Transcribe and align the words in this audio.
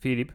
Filip, 0.00 0.32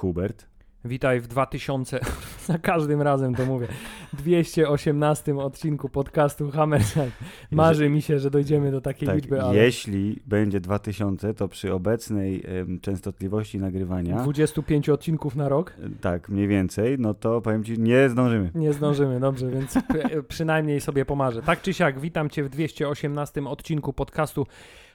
Hubert. 0.00 0.46
Witaj 0.84 1.20
w 1.20 1.26
2000, 1.26 2.00
za 2.46 2.58
każdym 2.58 3.02
razem 3.02 3.34
to 3.34 3.46
mówię, 3.46 3.68
218 4.12 5.36
odcinku 5.36 5.88
podcastu 5.88 6.50
Hammerside. 6.50 7.10
Marzy 7.50 7.88
mi 7.88 8.02
się, 8.02 8.18
że 8.18 8.30
dojdziemy 8.30 8.70
do 8.70 8.80
takiej 8.80 9.06
Tak, 9.08 9.16
liczby, 9.16 9.42
ale 9.42 9.56
jeśli 9.56 10.18
będzie 10.26 10.60
2000, 10.60 11.34
to 11.34 11.48
przy 11.48 11.72
obecnej 11.74 12.42
częstotliwości 12.82 13.58
nagrywania, 13.58 14.16
25 14.22 14.88
odcinków 14.88 15.36
na 15.36 15.48
rok 15.48 15.72
e, 15.82 15.88
tak, 16.00 16.28
mniej 16.28 16.48
więcej, 16.48 16.96
no 16.98 17.14
to 17.14 17.40
powiem 17.40 17.64
ci, 17.64 17.78
nie 17.78 18.08
zdążymy. 18.08 18.50
nie 18.54 18.72
zdążymy, 18.72 19.20
dobrze, 19.20 19.50
więc 19.50 19.74
p- 19.92 20.22
przynajmniej 20.22 20.80
sobie 20.80 21.04
pomarzę. 21.04 21.42
Tak 21.42 21.62
czy 21.62 21.74
siak, 21.74 22.00
witam 22.00 22.30
Cię 22.30 22.44
w 22.44 22.48
218 22.48 23.42
odcinku 23.48 23.92
podcastu 23.92 24.46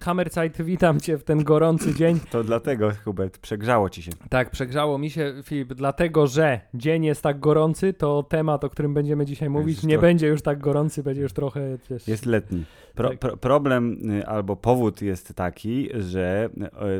Hammerside, 0.02 0.63
witam 0.63 0.99
Cię 0.99 1.17
w 1.17 1.23
ten 1.23 1.44
gorący 1.44 1.95
dzień. 1.95 2.20
To 2.31 2.44
dlatego, 2.44 2.91
Hubert, 3.03 3.38
przegrzało 3.38 3.89
ci 3.89 4.02
się. 4.03 4.12
Tak, 4.30 4.49
przegrzało 4.49 4.98
mi 4.98 5.09
się, 5.09 5.34
Filip, 5.44 5.73
dlatego 5.73 6.27
że 6.27 6.62
dzień 6.73 7.05
jest 7.05 7.22
tak 7.22 7.39
gorący, 7.39 7.94
to 7.94 8.23
temat, 8.23 8.63
o 8.63 8.70
którym 8.70 8.94
będziemy 8.94 9.25
dzisiaj 9.25 9.49
mówić, 9.49 9.84
nie 9.84 9.89
trochę- 9.89 10.08
będzie 10.08 10.27
już 10.27 10.41
tak 10.41 10.59
gorący, 10.59 11.03
będzie 11.03 11.22
już 11.22 11.34
trochę, 11.34 11.77
wiesz, 11.89 12.08
Jest 12.08 12.25
letni. 12.25 12.63
Pro, 12.95 13.09
Tak. 13.09 13.20
pro, 13.20 13.38
problem 13.38 13.98
y, 14.12 14.27
albo 14.27 14.55
powód 14.55 15.02
jest 15.02 15.34
taki, 15.34 15.89
że 16.00 16.50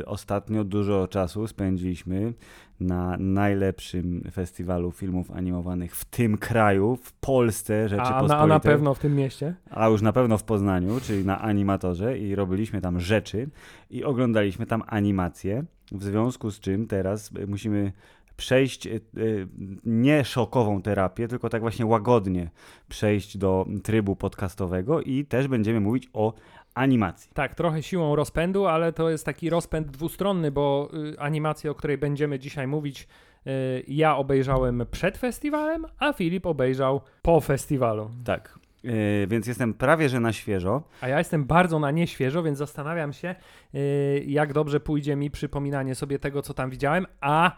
y, 0.00 0.06
ostatnio 0.06 0.64
dużo 0.64 1.08
czasu 1.08 1.46
spędziliśmy 1.46 2.32
na 2.80 3.16
najlepszym 3.18 4.30
festiwalu 4.32 4.90
filmów 4.90 5.30
animowanych 5.30 5.96
w 5.96 6.04
tym 6.04 6.38
kraju, 6.38 6.96
w 6.96 7.12
Polsce 7.12 7.84
a, 7.84 7.88
Rzeczypospolitej. 7.88 8.28
na, 8.28 8.38
a 8.38 8.46
na 8.46 8.60
pewno 8.60 8.94
w 8.94 8.98
tym 8.98 9.16
mieście. 9.16 9.54
a 9.70 9.88
już 9.88 10.02
na 10.02 10.12
pewno 10.12 10.38
w 10.38 10.44
Poznaniu, 10.44 11.00
czyli 11.00 11.24
na 11.24 11.40
animatorze 11.40 12.18
i 12.18 12.34
robiliśmy 12.34 12.80
tam 12.80 13.00
rzeczy 13.00 13.48
i 13.90 14.04
oglądaliśmy 14.04 14.66
tam 14.66 14.82
animacje, 14.86 15.64
w 15.92 16.04
związku 16.04 16.50
z 16.50 16.60
czym 16.60 16.86
teraz 16.86 17.30
y, 17.38 17.46
musimy 17.46 17.92
przejść 18.36 18.86
y, 18.86 19.00
y, 19.16 19.48
nie 19.84 20.24
szokową 20.24 20.82
terapię, 20.82 21.28
tylko 21.28 21.48
tak 21.48 21.60
właśnie 21.60 21.86
łagodnie 21.86 22.50
przejść 22.88 23.38
do 23.38 23.66
trybu 23.82 24.16
podcastowego 24.16 25.00
i 25.00 25.24
też 25.24 25.48
będziemy 25.48 25.80
mówić 25.80 26.08
o 26.12 26.34
animacji. 26.80 27.30
Tak, 27.34 27.54
trochę 27.54 27.82
siłą 27.82 28.16
rozpędu, 28.16 28.66
ale 28.66 28.92
to 28.92 29.10
jest 29.10 29.26
taki 29.26 29.50
rozpęd 29.50 29.90
dwustronny, 29.90 30.50
bo 30.50 30.90
y, 31.14 31.20
animację, 31.20 31.70
o 31.70 31.74
której 31.74 31.98
będziemy 31.98 32.38
dzisiaj 32.38 32.66
mówić, 32.66 33.08
y, 33.46 33.84
ja 33.88 34.16
obejrzałem 34.16 34.86
przed 34.90 35.18
festiwalem, 35.18 35.86
a 35.98 36.12
Filip 36.12 36.46
obejrzał 36.46 37.00
po 37.22 37.40
festiwalu. 37.40 38.10
Tak. 38.24 38.58
Y, 38.84 39.26
więc 39.30 39.46
jestem 39.46 39.74
prawie 39.74 40.08
że 40.08 40.20
na 40.20 40.32
świeżo. 40.32 40.82
A 41.00 41.08
ja 41.08 41.18
jestem 41.18 41.44
bardzo 41.44 41.78
na 41.78 41.90
nieświeżo, 41.90 42.42
więc 42.42 42.58
zastanawiam 42.58 43.12
się, 43.12 43.34
y, 43.74 44.24
jak 44.26 44.52
dobrze 44.52 44.80
pójdzie 44.80 45.16
mi 45.16 45.30
przypominanie 45.30 45.94
sobie 45.94 46.18
tego, 46.18 46.42
co 46.42 46.54
tam 46.54 46.70
widziałem, 46.70 47.06
a 47.20 47.56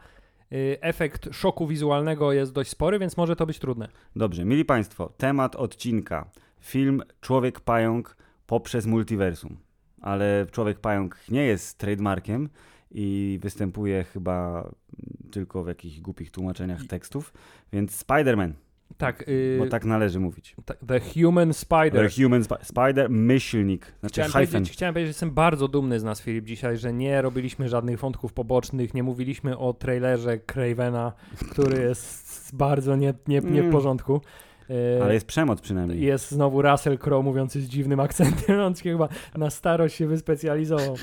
y, 0.53 0.79
efekt 0.81 1.35
szoku 1.35 1.67
wizualnego 1.67 2.33
jest 2.33 2.53
dość 2.53 2.71
spory, 2.71 2.99
więc 2.99 3.17
może 3.17 3.37
to 3.37 3.47
być 3.47 3.59
trudne. 3.59 3.89
Dobrze, 4.17 4.45
mili 4.45 4.65
Państwo, 4.65 5.13
temat 5.17 5.57
odcinka. 5.57 6.31
Film 6.61 7.03
Człowiek 7.21 7.61
Pająk 7.61 8.17
poprzez 8.53 8.87
multiversum. 8.87 9.57
Ale 10.01 10.47
Człowiek 10.51 10.79
Pająk 10.81 11.17
nie 11.29 11.43
jest 11.45 11.79
trademarkiem 11.79 12.49
i 12.91 13.39
występuje 13.43 14.05
chyba 14.05 14.69
tylko 15.31 15.65
w 15.65 15.69
jakichś 15.69 16.01
głupich 16.01 16.31
tłumaczeniach 16.31 16.87
tekstów, 16.87 17.33
więc 17.73 18.05
Spider-Man, 18.05 18.53
Tak, 18.99 19.29
y, 19.29 19.57
bo 19.59 19.67
tak 19.67 19.85
należy 19.85 20.21
mówić. 20.21 20.57
The 20.87 21.01
Human 21.01 21.53
Spider. 21.55 22.11
The 22.11 22.23
Human 22.23 22.43
Spi- 22.43 22.65
Spider, 22.65 23.11
myślnik, 23.11 23.93
znaczy 24.01 24.13
Chciałem 24.13 24.33
hyphen. 24.33 24.47
powiedzieć, 24.53 24.73
chciałem 24.73 24.95
powiedzieć, 24.95 25.09
że 25.09 25.11
jestem 25.17 25.31
bardzo 25.31 25.69
dumny 25.69 26.01
z 26.01 26.05
nas, 26.05 26.21
Filip, 26.23 26.45
dzisiaj, 26.45 26.77
że 26.79 26.93
nie 26.93 27.23
robiliśmy 27.23 27.69
żadnych 27.69 27.99
wątków 27.99 28.33
pobocznych, 28.33 28.95
nie 28.95 29.03
mówiliśmy 29.03 29.59
o 29.59 29.73
trailerze 29.73 30.39
Cravena, 30.39 31.13
który 31.51 31.83
jest 31.83 32.57
bardzo 32.57 32.97
nie, 32.97 33.15
nie, 33.29 33.35
nie 33.35 33.41
w 33.41 33.47
Mm. 33.47 33.73
porządku. 33.73 34.21
E, 34.71 35.03
Ale 35.05 35.15
jest 35.15 35.27
przemoc 35.27 35.61
przynajmniej. 35.61 36.01
Jest 36.01 36.31
znowu 36.31 36.63
Russell 36.63 36.99
Crowe 36.99 37.23
mówiący 37.25 37.61
z 37.61 37.69
dziwnym 37.69 38.01
akcentem. 38.01 38.61
On 38.67 38.75
chyba 38.75 39.09
na 39.37 39.51
starość 39.51 39.97
się 39.97 40.07
wyspecjalizował 40.07 40.97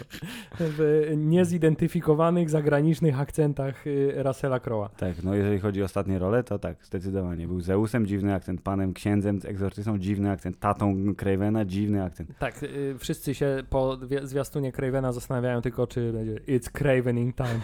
w 0.59 1.11
niezidentyfikowanych 1.17 2.49
zagranicznych 2.49 3.19
akcentach 3.19 3.87
y, 3.87 4.13
Russella 4.23 4.57
Crowe'a. 4.57 4.89
Tak, 4.97 5.23
no 5.23 5.35
jeżeli 5.35 5.59
chodzi 5.59 5.81
o 5.81 5.85
ostatnie 5.85 6.19
role, 6.19 6.43
to 6.43 6.59
tak, 6.59 6.85
zdecydowanie. 6.85 7.47
Był 7.47 7.61
Zeusem, 7.61 8.05
dziwny 8.07 8.33
akcent, 8.33 8.61
panem 8.61 8.93
księdzem, 8.93 9.39
egzorcystą, 9.45 9.97
dziwny 9.97 10.31
akcent, 10.31 10.59
tatą 10.59 10.95
Cravena, 11.17 11.65
dziwny 11.65 12.03
akcent. 12.03 12.29
Tak, 12.39 12.63
y, 12.63 12.95
wszyscy 12.99 13.35
się 13.35 13.63
po 13.69 13.97
wi- 13.97 14.27
zwiastunie 14.27 14.71
Cravena 14.71 15.11
zastanawiają 15.11 15.61
tylko, 15.61 15.87
czy 15.87 16.13
będzie 16.13 16.35
It's 16.35 16.69
Cravening 16.71 17.35
time. 17.35 17.59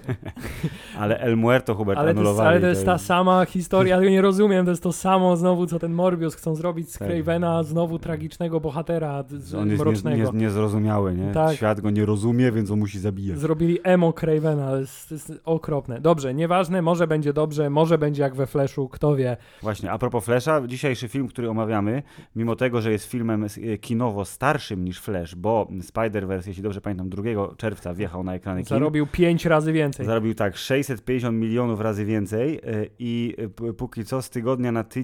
Ale 0.99 1.19
El 1.21 1.37
Muerto 1.37 1.75
Hubert 1.75 1.99
Ale 1.99 2.15
to, 2.15 2.21
jest, 2.21 2.29
anulowali. 2.29 2.49
ale 2.49 2.61
to 2.61 2.67
jest 2.67 2.85
ta 2.87 2.99
sama 2.99 3.45
historia, 3.45 4.03
ja 4.03 4.11
nie 4.11 4.23
rozumiem, 4.23 4.65
to 4.65 4.71
jest 4.71 4.83
to 4.83 4.93
samo 4.93 5.06
znowu, 5.37 5.67
co 5.67 5.79
ten 5.79 5.93
Morbius 5.93 6.35
chcą 6.35 6.55
zrobić 6.55 6.93
z 6.93 6.99
Tak. 6.99 7.09
Cravena, 7.09 7.63
znowu 7.63 7.99
tragicznego 7.99 8.61
bohatera 8.61 9.25
z, 9.29 9.55
On 9.55 9.69
jest 9.69 9.79
nie, 9.79 9.85
mrocznego. 9.85 10.33
nie, 10.33 10.39
niezrozumiały, 10.39 11.15
nie? 11.15 11.33
Tak. 11.33 11.57
Świat 11.57 11.81
go 11.81 11.91
nie 11.91 12.07
rozumie, 12.07 12.53
więc 12.53 12.71
on 12.71 12.79
musi 12.79 12.99
zabijać. 12.99 13.39
Zrobili 13.39 13.79
emo 13.83 14.13
Cravena, 14.13 14.71
to 14.71 14.81
jest, 14.81 15.11
jest 15.11 15.33
okropne. 15.45 16.01
Dobrze, 16.01 16.35
nieważne, 16.35 16.83
może 16.83 17.07
będzie 17.07 17.33
dobrze, 17.33 17.71
może 17.71 17.99
będzie 17.99 18.23
jak 18.23 18.35
we 18.35 18.47
Flashu, 18.47 18.89
kto 18.89 19.17
wie. 19.17 19.37
Właśnie, 19.63 19.91
a 19.91 19.99
propos 19.99 20.25
Flasha, 20.25 20.67
dzisiejszy 20.67 21.09
film, 21.09 21.29
który 21.29 21.51
omawiamy, 21.51 22.03
mimo 22.37 22.57
tego, 22.57 22.81
że 22.81 22.93
jest 22.93 23.05
filmem 23.11 23.45
e, 23.45 23.79
kinowo 23.79 24.25
starszym 24.25 24.85
niż 24.85 25.01
Flash, 25.01 25.35
bo 25.35 25.69
Spider-Verse, 25.81 26.49
jeśli 26.49 26.63
dobrze 26.63 26.81
pamiętam, 26.81 27.09
2 27.09 27.23
czerwca 27.57 27.95
wjechał 27.95 28.25
na 28.25 28.35
ekrany 28.35 28.61
kin. 28.61 28.69
Zarobił 28.69 29.07
pięć 29.07 29.45
razy 29.45 29.73
więcej. 29.73 30.07
Zarobił 30.07 30.35
tak 30.35 30.57
650 30.57 31.39
milionów 31.39 31.81
razy 31.81 32.05
więcej 32.05 32.57
e, 32.57 32.61
i 32.99 33.35
e, 33.69 33.73
póki 33.73 34.05
co 34.05 34.23
z 34.23 34.31
tygodnia 34.31 34.73
na 34.73 34.85
tydzień 34.85 34.96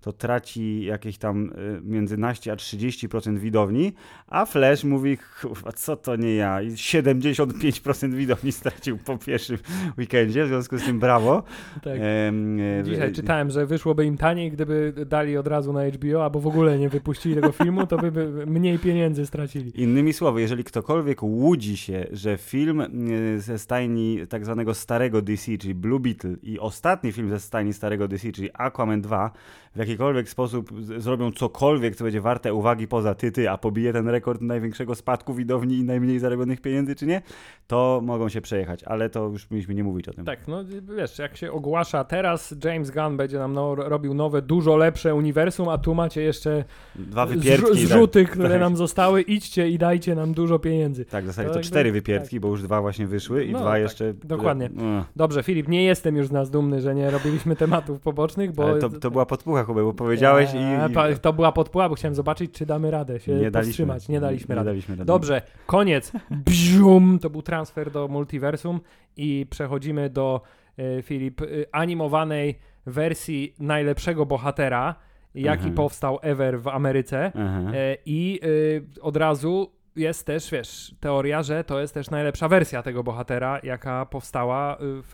to 0.00 0.12
traci 0.12 0.84
jakieś 0.84 1.18
tam 1.18 1.50
e, 1.50 1.80
między 1.82 2.16
naście 2.16 2.52
a 2.52 2.56
30% 2.56 3.38
widowni, 3.38 3.92
a 4.26 4.46
Flash 4.46 4.84
mówi, 4.84 5.18
kurwa, 5.40 5.72
co 5.72 5.96
to 5.96 6.16
nie 6.16 6.34
ja, 6.34 6.62
I 6.62 6.70
75% 6.70 8.14
widowni 8.14 8.52
stracił 8.52 8.98
po 8.98 9.18
pierwszym 9.18 9.58
weekendzie, 9.98 10.44
w 10.44 10.48
związku 10.48 10.78
z 10.78 10.84
tym 10.84 11.00
brawo. 11.00 11.42
Tak. 11.82 11.98
Em, 12.00 12.60
e, 12.60 12.84
Dzisiaj 12.84 13.08
e, 13.08 13.12
czytałem, 13.12 13.50
że 13.50 13.66
wyszłoby 13.66 14.04
im 14.04 14.16
taniej, 14.16 14.50
gdyby 14.50 14.94
dali 15.06 15.36
od 15.36 15.46
razu 15.46 15.72
na 15.72 15.80
HBO, 15.86 16.24
albo 16.24 16.40
w 16.40 16.46
ogóle 16.46 16.78
nie 16.78 16.88
wypuścili 16.88 17.34
tego 17.34 17.52
filmu, 17.52 17.86
to 17.86 17.96
by, 17.98 18.12
mniej 18.46 18.78
pieniędzy 18.78 19.26
stracili. 19.26 19.82
Innymi 19.82 20.12
słowy, 20.12 20.40
jeżeli 20.40 20.64
ktokolwiek 20.64 21.22
łudzi 21.22 21.76
się, 21.76 22.06
że 22.12 22.38
film 22.38 22.80
e, 22.80 22.88
ze 23.38 23.58
stajni 23.58 24.26
tak 24.28 24.44
zwanego 24.44 24.74
starego 24.74 25.22
DC, 25.22 25.58
czyli 25.58 25.74
Blue 25.74 26.00
Beetle 26.00 26.36
i 26.42 26.58
ostatni 26.58 27.12
film 27.12 27.30
ze 27.30 27.40
stajni 27.40 27.72
starego 27.72 28.08
DC, 28.08 28.32
czyli 28.32 28.50
Aquaman 28.54 29.00
2, 29.00 29.21
war, 29.22 29.32
w 29.74 29.78
jakikolwiek 29.78 30.28
sposób 30.28 30.70
zrobią 30.98 31.32
cokolwiek, 31.32 31.96
co 31.96 32.04
będzie 32.04 32.20
warte 32.20 32.54
uwagi 32.54 32.88
poza 32.88 33.14
tyty, 33.14 33.50
a 33.50 33.58
pobije 33.58 33.92
ten 33.92 34.08
rekord 34.08 34.40
największego 34.40 34.94
spadku 34.94 35.34
widowni 35.34 35.76
i 35.78 35.84
najmniej 35.84 36.18
zarobionych 36.18 36.60
pieniędzy, 36.60 36.94
czy 36.94 37.06
nie, 37.06 37.22
to 37.66 38.00
mogą 38.04 38.28
się 38.28 38.40
przejechać, 38.40 38.84
ale 38.84 39.10
to 39.10 39.28
już 39.28 39.50
mieliśmy 39.50 39.74
nie 39.74 39.84
mówić 39.84 40.08
o 40.08 40.12
tym. 40.12 40.24
Tak, 40.24 40.48
no 40.48 40.64
wiesz, 40.96 41.18
jak 41.18 41.36
się 41.36 41.52
ogłasza 41.52 42.04
teraz, 42.04 42.54
James 42.64 42.90
Gunn 42.90 43.16
będzie 43.16 43.38
nam 43.38 43.52
no, 43.52 43.74
robił 43.74 44.14
nowe, 44.14 44.42
dużo 44.42 44.76
lepsze 44.76 45.14
uniwersum, 45.14 45.68
a 45.68 45.78
tu 45.78 45.94
macie 45.94 46.22
jeszcze 46.22 46.64
Dwa 46.96 47.26
zrzu- 47.26 47.28
wypiertki. 47.38 47.86
zrzuty, 47.86 48.22
tak, 48.24 48.32
które 48.32 48.50
tak. 48.50 48.60
nam 48.60 48.76
zostały, 48.76 49.22
idźcie 49.22 49.68
i 49.68 49.78
dajcie 49.78 50.14
nam 50.14 50.34
dużo 50.34 50.58
pieniędzy. 50.58 51.04
Tak, 51.04 51.24
w 51.24 51.26
zasadzie 51.26 51.48
To 51.48 51.52
to 51.54 51.58
jakby- 51.58 51.68
cztery 51.70 51.92
wypiertki, 51.92 52.40
bo 52.40 52.48
już 52.48 52.62
dwa 52.62 52.80
właśnie 52.80 53.06
wyszły 53.06 53.44
i 53.44 53.52
No, 53.52 53.58
dwa 53.60 53.70
tak, 53.70 53.82
jeszcze... 53.82 54.14
dokładnie. 54.14 54.70
Ugh. 54.74 55.04
Dobrze, 55.16 55.42
Filip, 55.42 55.68
nie 55.68 55.84
jestem 55.84 56.16
już 56.16 56.26
z 56.26 56.32
nas 56.32 56.50
dumny, 56.50 56.80
że 56.80 56.94
nie 56.94 57.10
robiliśmy 57.10 57.56
tematów 57.56 58.00
pobocznych, 58.00 58.52
bo... 58.52 58.64
Ale 58.64 58.78
to, 58.78 58.90
to 58.90 59.10
była 59.10 59.26
podpucha, 59.26 59.61
Hubert, 59.64 59.86
bo 59.86 59.94
powiedziałeś 59.94 60.50
Eee, 60.54 60.90
i... 60.90 60.94
pa- 60.94 61.10
i... 61.10 61.18
To 61.18 61.32
była 61.32 61.52
podpływa, 61.52 61.88
bo 61.88 61.94
chciałem 61.94 62.14
zobaczyć, 62.14 62.52
czy 62.52 62.66
damy 62.66 62.90
radę 62.90 63.20
się 63.20 63.32
Nie 63.32 63.50
daliśmy. 63.50 63.62
powstrzymać. 63.62 64.08
Nie 64.08 64.20
daliśmy 64.20 64.52
nie 64.52 64.56
rady. 64.56 64.66
daliśmy 64.70 64.94
rady. 64.96 65.04
Dobrze, 65.06 65.42
koniec. 65.66 66.12
Bzium, 66.30 67.18
to 67.18 67.30
był 67.30 67.42
transfer 67.42 67.90
do 67.90 68.08
multiversum 68.08 68.80
i 69.16 69.46
przechodzimy 69.50 70.10
do 70.10 70.40
e, 70.78 71.02
Filip 71.02 71.40
e, 71.42 71.44
animowanej 71.72 72.58
wersji 72.86 73.54
najlepszego 73.58 74.26
bohatera, 74.26 74.94
jaki 75.34 75.58
Mhm. 75.58 75.74
powstał 75.74 76.18
ever 76.22 76.60
w 76.60 76.68
Ameryce. 76.68 77.32
Aha. 77.34 77.72
E, 77.74 77.96
I 78.06 78.40
od 79.00 79.16
razu 79.16 79.70
jest 79.96 80.26
też, 80.26 80.50
wiesz, 80.50 80.94
teoria, 81.00 81.42
że 81.42 81.64
to 81.64 81.80
jest 81.80 81.94
też 81.94 82.10
najlepsza 82.10 82.48
wersja 82.48 82.82
tego 82.82 83.04
bohatera, 83.04 83.60
jaka 83.62 84.06
powstała 84.06 84.76
e, 84.76 84.78
w, 84.80 85.12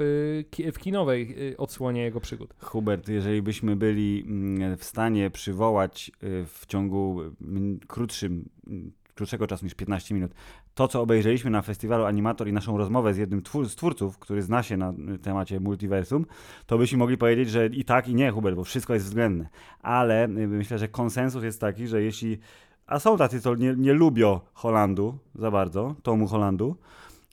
w 0.73 0.79
kinowej 0.79 1.37
e, 1.53 1.57
odsłonie 1.57 2.03
jego 2.03 2.21
przygód. 2.21 2.55
Hubert, 2.61 3.09
jeżeli 3.09 3.43
byśmy 3.43 3.77
byli 3.77 4.25
mm, 4.27 4.77
w 4.77 4.85
stanie 4.85 5.31
przywołać 5.31 6.11
y, 6.23 6.45
w 6.47 6.67
ciągu 6.67 7.21
mm, 7.43 7.81
krótszym, 7.87 8.49
mm, 8.67 8.93
krótszego 9.15 9.47
czasu 9.47 9.65
niż 9.65 9.75
15 9.75 10.15
minut. 10.15 10.33
To, 10.75 10.89
co 10.89 11.03
obejrzeliśmy 11.03 11.51
na 11.51 11.63
festiwalu 11.63 12.05
Animator 12.05 12.49
i 12.49 12.53
naszą 12.53 12.77
rozmowę 12.77 13.15
z 13.15 13.17
jednym 13.17 13.43
z 13.65 13.77
twórców, 13.77 14.19
który 14.19 14.43
zna 14.43 14.63
się 14.63 14.77
na 14.77 14.95
temacie 15.23 15.61
multiversum, 15.61 16.27
to 16.67 16.79
byśmy 16.79 16.99
mogli 16.99 17.19
powiedzieć, 17.19 17.51
że 17.51 17.67
i 17.67 17.85
tak, 17.85 18.09
i 18.09 18.15
nie, 18.15 18.31
Hubert, 18.31 18.57
bo 18.57 18.65
wszystko 18.65 18.95
jest 18.95 19.07
względne. 19.07 19.49
Ale 19.83 20.25
y, 20.25 20.29
myślę, 20.29 20.79
że 20.79 20.89
konsensus 20.89 21.45
jest 21.45 21.61
taki, 21.61 21.87
że 21.87 22.03
jeśli 22.03 22.39
a 22.88 22.99
są 22.99 23.17
tacy, 23.17 23.40
co 23.40 23.55
nie, 23.55 23.75
nie 23.76 23.93
lubią 23.93 24.40
Holandu 24.55 25.19
za 25.35 25.50
bardzo, 25.50 25.94
Tomu 26.02 26.26
Holandu, 26.26 26.76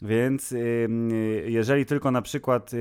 więc 0.02 0.54
jeżeli 1.46 1.86
tylko 1.86 2.12
na 2.12 2.22
przykład 2.22 2.72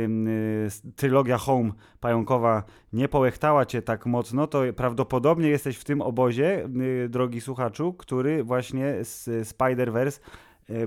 trylogia 0.96 1.38
Home 1.38 1.72
pająkowa 2.00 2.62
nie 2.92 3.08
połechtała 3.08 3.66
cię 3.66 3.82
tak 3.82 4.06
mocno, 4.06 4.46
to 4.46 4.62
prawdopodobnie 4.76 5.48
jesteś 5.48 5.76
w 5.76 5.84
tym 5.84 6.00
obozie, 6.00 6.68
y, 7.04 7.08
drogi 7.08 7.40
słuchaczu, 7.40 7.92
który 7.92 8.44
właśnie 8.44 9.04
z 9.04 9.28
Spider-Verse 9.48 10.20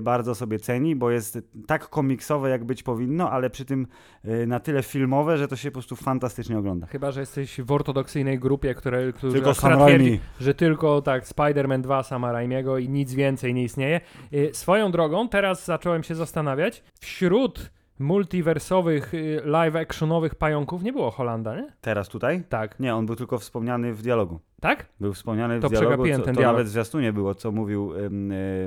bardzo 0.02 0.34
sobie 0.34 0.58
ceni, 0.58 0.96
bo 0.96 1.10
jest 1.10 1.38
tak 1.66 1.88
komiksowe, 1.88 2.50
jak 2.50 2.64
być 2.64 2.82
powinno, 2.82 3.30
ale 3.30 3.50
przy 3.50 3.64
tym 3.64 3.86
e, 4.24 4.46
na 4.46 4.60
tyle 4.60 4.82
filmowe, 4.82 5.38
że 5.38 5.48
to 5.48 5.56
się 5.56 5.70
po 5.70 5.72
prostu 5.72 5.96
fantastycznie 5.96 6.58
ogląda. 6.58 6.86
Chyba, 6.86 7.10
że 7.10 7.20
jesteś 7.20 7.60
w 7.60 7.72
ortodoksyjnej 7.72 8.38
grupie, 8.38 8.74
które, 8.74 9.12
która 9.12 9.32
tylko 9.32 9.54
twierdzi, 9.54 10.20
że 10.40 10.54
tylko 10.54 11.02
tak 11.02 11.24
Spider-Man 11.24 11.80
2 11.80 12.02
sama 12.02 12.32
Raimiego 12.32 12.78
i 12.78 12.88
nic 12.88 13.14
więcej 13.14 13.54
nie 13.54 13.64
istnieje. 13.64 14.00
E, 14.32 14.54
swoją 14.54 14.90
drogą, 14.90 15.28
teraz 15.28 15.64
zacząłem 15.64 16.02
się 16.02 16.14
zastanawiać, 16.14 16.82
wśród 17.00 17.70
multiwersowych, 17.98 19.12
live-actionowych 19.44 20.34
pająków 20.34 20.82
nie 20.82 20.92
było 20.92 21.10
Holanda, 21.10 21.56
nie? 21.56 21.72
Teraz 21.80 22.08
tutaj? 22.08 22.42
Tak. 22.48 22.80
Nie, 22.80 22.94
on 22.94 23.06
był 23.06 23.16
tylko 23.16 23.38
wspomniany 23.38 23.94
w 23.94 24.02
dialogu. 24.02 24.40
Tak? 24.60 24.86
Był 25.00 25.12
wspomniany 25.12 25.58
w 25.58 25.62
to 25.62 25.68
dialogu, 25.68 26.04
co, 26.08 26.18
to 26.18 26.22
dialog. 26.22 26.38
nawet 26.38 26.66
w 26.66 26.70
zwiastunie 26.70 27.12
było, 27.12 27.34
co 27.34 27.52
mówił 27.52 27.92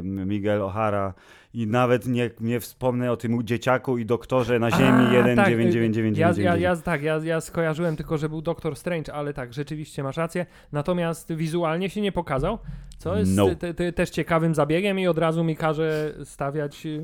Miguel 0.03 0.61
O'Hara 0.61 1.13
i 1.53 1.67
nawet 1.67 2.07
nie, 2.07 2.29
nie 2.39 2.59
wspomnę 2.59 3.11
o 3.11 3.17
tym 3.17 3.43
dzieciaku 3.43 3.97
i 3.97 4.05
doktorze 4.05 4.59
na 4.59 4.71
ziemi 4.71 5.05
1999. 5.05 6.17
Tak. 6.17 6.37
Ja, 6.37 6.43
ja, 6.43 6.57
ja, 6.57 6.75
tak, 6.75 7.03
ja, 7.03 7.19
ja 7.23 7.41
skojarzyłem 7.41 7.95
tylko, 7.95 8.17
że 8.17 8.29
był 8.29 8.41
Doktor 8.41 8.75
Strange, 8.75 9.13
ale 9.13 9.33
tak, 9.33 9.53
rzeczywiście 9.53 10.03
masz 10.03 10.17
rację. 10.17 10.45
Natomiast 10.71 11.33
wizualnie 11.33 11.89
się 11.89 12.01
nie 12.01 12.11
pokazał, 12.11 12.57
co 12.97 13.17
jest 13.17 13.35
no. 13.35 13.55
te, 13.55 13.73
te, 13.73 13.93
też 13.93 14.09
ciekawym 14.09 14.55
zabiegiem 14.55 14.99
i 14.99 15.07
od 15.07 15.17
razu 15.17 15.43
mi 15.43 15.55
każe 15.55 16.13
stawiać 16.23 16.85
y, 16.85 17.03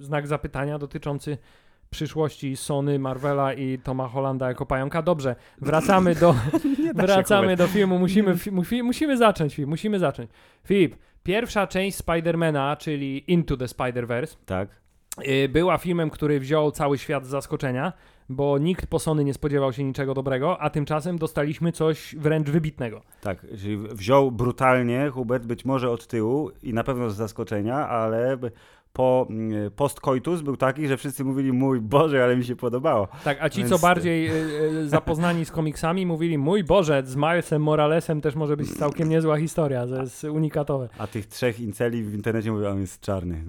znak 0.00 0.26
zapytania 0.26 0.78
dotyczący 0.78 1.38
przyszłości 1.90 2.56
Sony, 2.56 2.98
Marvela 2.98 3.54
i 3.54 3.78
Toma 3.78 4.08
Hollanda 4.08 4.48
jako 4.48 4.66
pająka. 4.66 5.02
Dobrze, 5.02 5.36
wracamy 5.58 6.14
do, 6.14 6.34
wracamy 6.94 7.56
do 7.56 7.66
filmu. 7.66 7.98
Musimy, 7.98 8.36
fi, 8.64 8.82
musimy 8.82 9.16
zacząć 9.16 9.54
film, 9.54 9.68
musimy 9.68 9.98
zacząć. 9.98 10.30
Filip, 10.64 10.96
pierwsza 11.22 11.66
część 11.66 11.96
Spidermana, 11.96 12.76
czyli 12.76 13.32
Into 13.32 13.56
the 13.56 13.64
Spider-Verse, 13.64 14.36
tak. 14.46 14.80
Y, 15.28 15.48
była 15.48 15.78
filmem, 15.78 16.10
który 16.10 16.40
wziął 16.40 16.70
cały 16.70 16.98
świat 16.98 17.26
z 17.26 17.28
zaskoczenia, 17.28 17.92
bo 18.28 18.58
nikt 18.58 18.86
po 18.86 18.98
Sony 18.98 19.24
nie 19.24 19.34
spodziewał 19.34 19.72
się 19.72 19.84
niczego 19.84 20.14
dobrego, 20.14 20.60
a 20.60 20.70
tymczasem 20.70 21.18
dostaliśmy 21.18 21.72
coś 21.72 22.14
wręcz 22.18 22.50
wybitnego. 22.50 23.02
Tak, 23.20 23.46
czyli 23.58 23.76
wziął 23.76 24.32
brutalnie 24.32 25.10
Hubert, 25.10 25.46
być 25.46 25.64
może 25.64 25.90
od 25.90 26.06
tyłu 26.06 26.50
i 26.62 26.74
na 26.74 26.84
pewno 26.84 27.10
z 27.10 27.16
zaskoczenia, 27.16 27.88
ale 27.88 28.38
po 28.92 29.26
mm, 29.30 29.70
post-coitus 29.70 30.42
był 30.42 30.56
taki, 30.56 30.88
że 30.88 30.96
wszyscy 30.96 31.24
mówili 31.24 31.52
mój 31.52 31.80
Boże, 31.80 32.24
ale 32.24 32.36
mi 32.36 32.44
się 32.44 32.56
podobało. 32.56 33.08
Tak, 33.24 33.38
a 33.40 33.48
ci 33.48 33.58
Więc... 33.58 33.70
co 33.70 33.78
bardziej 33.78 34.30
y, 34.30 34.32
y, 34.78 34.88
zapoznani 34.98 35.44
z 35.44 35.50
komiksami 35.50 36.06
mówili 36.06 36.38
mój 36.38 36.64
Boże, 36.64 37.02
z 37.06 37.16
Milesem 37.16 37.62
Moralesem 37.62 38.20
też 38.20 38.34
może 38.34 38.56
być 38.56 38.74
całkiem 38.74 39.08
niezła 39.08 39.36
historia, 39.38 39.86
to 39.86 40.00
jest 40.00 40.24
unikatowe. 40.24 40.88
A 40.98 41.06
tych 41.06 41.26
trzech 41.26 41.60
inceli 41.60 42.02
w 42.02 42.14
internecie 42.14 42.52
mówią, 42.52 42.70
on 42.70 42.80
jest 42.80 43.00
czarny. 43.00 43.44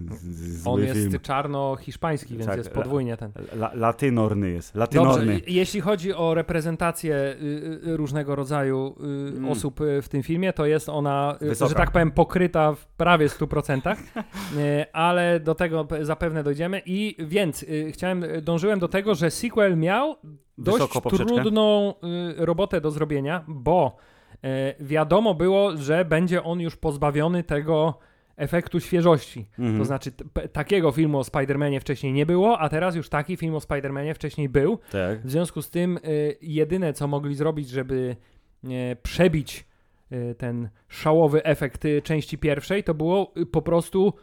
on 0.66 0.82
jest 0.82 1.22
czarno-hiszpański, 1.22 2.34
więc 2.34 2.46
tak, 2.46 2.58
jest 2.58 2.70
podwójnie 2.70 3.18
ten. 3.18 3.32
La, 3.54 3.72
latynorny 3.74 4.50
jest, 4.50 4.76
latynorny. 4.76 5.34
Dobrze, 5.34 5.52
jeśli 5.52 5.82
chodzi 5.82 6.14
o 6.14 6.34
reprezentację 6.34 7.16
y, 7.16 7.98
różnego 7.98 8.36
rodzaju 8.36 8.96
mm. 9.00 9.50
osób 9.50 9.80
w 10.02 10.10
tym 10.10 10.24
filmie, 10.24 10.54
to 10.54 10.66
jest 10.66 10.90
ona, 10.90 11.38
Wysoka. 11.42 11.70
że 11.70 11.76
tak 11.76 11.92
powiem, 11.92 12.12
pokryta 12.12 12.74
w 12.74 12.86
prawie 12.88 13.28
100%, 13.28 13.96
ale 14.94 15.31
do 15.40 15.56
tego 15.56 15.88
zapewne 16.02 16.44
dojdziemy. 16.44 16.82
I 16.86 17.16
więc 17.20 17.64
y, 17.64 17.92
chciałem, 17.92 18.26
dążyłem 18.42 18.80
do 18.80 18.88
tego, 18.88 19.16
że 19.16 19.32
sequel 19.32 19.78
miał 19.78 20.16
dość 20.58 20.94
trudną 21.10 21.94
y, 22.40 22.46
robotę 22.46 22.82
do 22.82 22.92
zrobienia, 22.92 23.44
bo 23.48 23.96
y, 24.34 24.40
wiadomo 24.80 25.34
było, 25.34 25.78
że 25.78 26.06
będzie 26.06 26.44
on 26.44 26.60
już 26.60 26.76
pozbawiony 26.76 27.44
tego 27.44 28.00
efektu 28.42 28.80
świeżości. 28.80 29.46
Mhm. 29.60 29.78
To 29.78 29.86
znaczy, 29.86 30.12
takiego 30.52 30.92
filmu 30.92 31.20
o 31.20 31.22
Spider-Manie 31.22 31.80
wcześniej 31.80 32.14
nie 32.14 32.26
było, 32.26 32.60
a 32.60 32.70
teraz 32.70 32.96
już 32.96 33.10
taki 33.10 33.38
film 33.38 33.56
o 33.56 33.58
Spider-Manie 33.58 34.14
wcześniej 34.14 34.50
był. 34.50 34.80
Tak. 34.92 35.22
W 35.26 35.32
związku 35.32 35.62
z 35.62 35.70
tym, 35.70 35.98
y, 35.98 36.38
jedyne 36.42 36.94
co 36.94 37.08
mogli 37.08 37.36
zrobić, 37.36 37.70
żeby 37.70 38.16
y, 38.64 38.70
przebić 39.04 39.66
y, 40.12 40.36
ten 40.36 40.70
szałowy 40.88 41.44
efekt 41.44 41.84
części 42.04 42.38
pierwszej, 42.38 42.84
to 42.84 42.94
było 42.94 43.34
po 43.52 43.62
prostu 43.62 44.14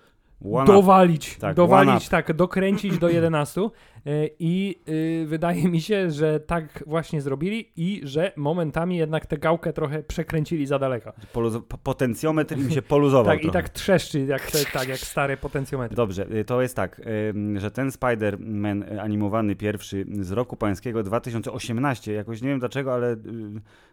One 0.44 0.66
dowalić, 0.66 1.36
tak, 1.36 1.56
dowalić, 1.56 2.08
tak, 2.08 2.32
dokręcić 2.32 2.98
do 2.98 3.08
11 3.08 3.60
e, 3.60 3.68
i 4.38 4.80
y, 4.88 5.26
wydaje 5.26 5.68
mi 5.68 5.80
się, 5.80 6.10
że 6.10 6.40
tak 6.40 6.84
właśnie 6.86 7.20
zrobili 7.20 7.72
i 7.76 8.00
że 8.04 8.32
momentami 8.36 8.96
jednak 8.96 9.26
tę 9.26 9.38
gałkę 9.38 9.72
trochę 9.72 10.02
przekręcili 10.02 10.66
za 10.66 10.78
daleko. 10.78 11.12
Poluz 11.32 11.54
potencjometr 11.82 12.58
im 12.58 12.70
się 12.70 12.82
poluzował 12.82 13.24
Tak, 13.32 13.40
trochę. 13.40 13.58
i 13.58 13.62
tak 13.62 13.68
trzeszczy, 13.68 14.20
jak, 14.20 14.50
tak, 14.72 14.88
jak 14.88 14.98
stare 14.98 15.36
potencjometry. 15.36 15.96
Dobrze, 15.96 16.26
y, 16.32 16.44
to 16.44 16.62
jest 16.62 16.76
tak, 16.76 17.00
że 17.56 17.70
ten 17.70 17.88
Spider-Man 17.88 18.98
animowany 18.98 19.56
pierwszy 19.56 20.06
z 20.20 20.32
roku 20.32 20.56
pańskiego 20.56 21.02
2018, 21.02 22.12
jakoś 22.12 22.42
nie 22.42 22.48
wiem 22.48 22.58
dlaczego, 22.58 22.94
ale 22.94 23.12
y, 23.12 23.16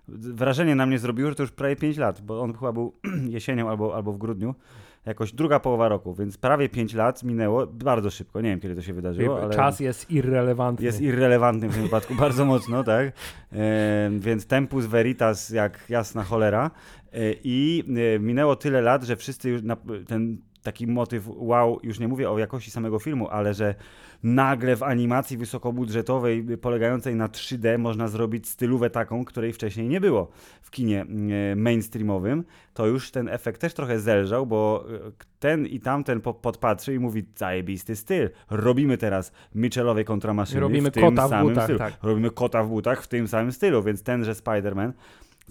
wrażenie 0.08 0.76
na 0.76 0.86
mnie 0.86 1.00
zrobiło, 1.00 1.30
że 1.30 1.36
to 1.36 1.44
już 1.44 1.52
prawie 1.52 1.76
5 1.76 1.98
lat, 1.98 2.22
bo 2.22 2.42
on 2.42 2.54
chyba 2.54 2.72
był 2.72 2.94
jesienią 3.30 3.70
albo, 3.70 3.96
albo 3.96 4.14
w 4.14 4.18
grudniu 4.18 4.56
jakoś 5.06 5.32
druga 5.34 5.60
połowa 5.60 5.88
roku, 5.88 6.14
więc 6.14 6.38
prawie 6.38 6.70
5 6.70 6.94
lat 6.94 7.24
minęło 7.24 7.68
bardzo 7.68 8.10
szybko. 8.10 8.42
Nie 8.42 8.50
wiem, 8.50 8.60
kiedy 8.60 8.76
to 8.76 8.82
się 8.82 8.94
wydarzyło. 8.94 9.42
Ale 9.42 9.56
Czas 9.56 9.80
jest 9.80 10.12
irrelevantny. 10.12 10.86
Jest 10.86 11.02
irrelevantny 11.02 11.70
w 11.70 11.74
tym 11.74 11.84
wypadku 11.84 12.16
bardzo 12.26 12.46
mocno, 12.46 12.84
tak? 12.84 13.12
E, 13.54 14.10
więc 14.20 14.48
tempus 14.48 14.86
veritas 14.86 15.50
jak 15.50 15.86
jasna 15.90 16.24
cholera. 16.24 16.72
E, 17.14 17.18
I 17.44 17.84
e, 18.16 18.20
minęło 18.20 18.56
tyle 18.56 18.82
lat, 18.82 19.04
że 19.04 19.16
wszyscy 19.16 19.50
już 19.50 19.62
na, 19.62 19.78
ten 20.08 20.38
taki 20.66 20.88
motyw 20.88 21.24
wow, 21.28 21.80
już 21.84 22.00
nie 22.00 22.08
mówię 22.08 22.30
o 22.30 22.40
jakości 22.40 22.72
samego 22.72 23.00
filmu, 23.00 23.30
ale 23.30 23.54
że 23.54 23.76
nagle 24.24 24.76
w 24.76 24.84
animacji 24.84 25.38
wysokobudżetowej 25.38 26.46
polegającej 26.62 27.16
na 27.16 27.28
3D 27.28 27.80
można 27.80 28.08
zrobić 28.08 28.50
stylówę 28.50 28.90
taką, 28.90 29.26
której 29.26 29.54
wcześniej 29.54 29.88
nie 29.88 30.02
było 30.02 30.32
w 30.62 30.72
kinie 30.72 31.06
e, 31.52 31.56
mainstreamowym, 31.56 32.44
to 32.74 32.88
już 32.88 33.12
ten 33.12 33.30
efekt 33.30 33.62
też 33.62 33.74
trochę 33.74 34.00
zelżał, 34.00 34.46
bo 34.46 34.86
e, 35.08 35.12
ten 35.40 35.66
i 35.66 35.80
tamten 35.80 36.22
podpatrzy 36.22 36.94
i 36.94 37.00
mówi 37.00 37.26
zajebisty 37.36 37.96
styl. 37.96 38.30
Robimy 38.50 38.98
teraz 38.98 39.32
Michelowej 39.56 40.06
kontramaszyny 40.06 40.62
Robimy 40.62 40.92
w 40.92 40.94
tym 40.94 41.04
kota 41.04 41.28
samym 41.28 41.48
w 41.48 41.50
butach, 41.50 41.64
stylu. 41.64 41.80
Tak. 41.80 41.94
Robimy 42.04 42.32
kota 42.32 42.64
w 42.64 42.70
butach 42.70 43.04
w 43.04 43.08
tym 43.08 43.28
samym 43.28 43.52
stylu, 43.52 43.84
więc 43.84 44.04
tenże 44.04 44.34
Spider-Man 44.34 44.92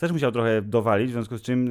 też 0.01 0.13
musiał 0.13 0.33
trochę 0.33 0.63
dowalić, 0.63 1.09
w 1.09 1.13
związku 1.13 1.39
z 1.39 1.43
czym 1.43 1.69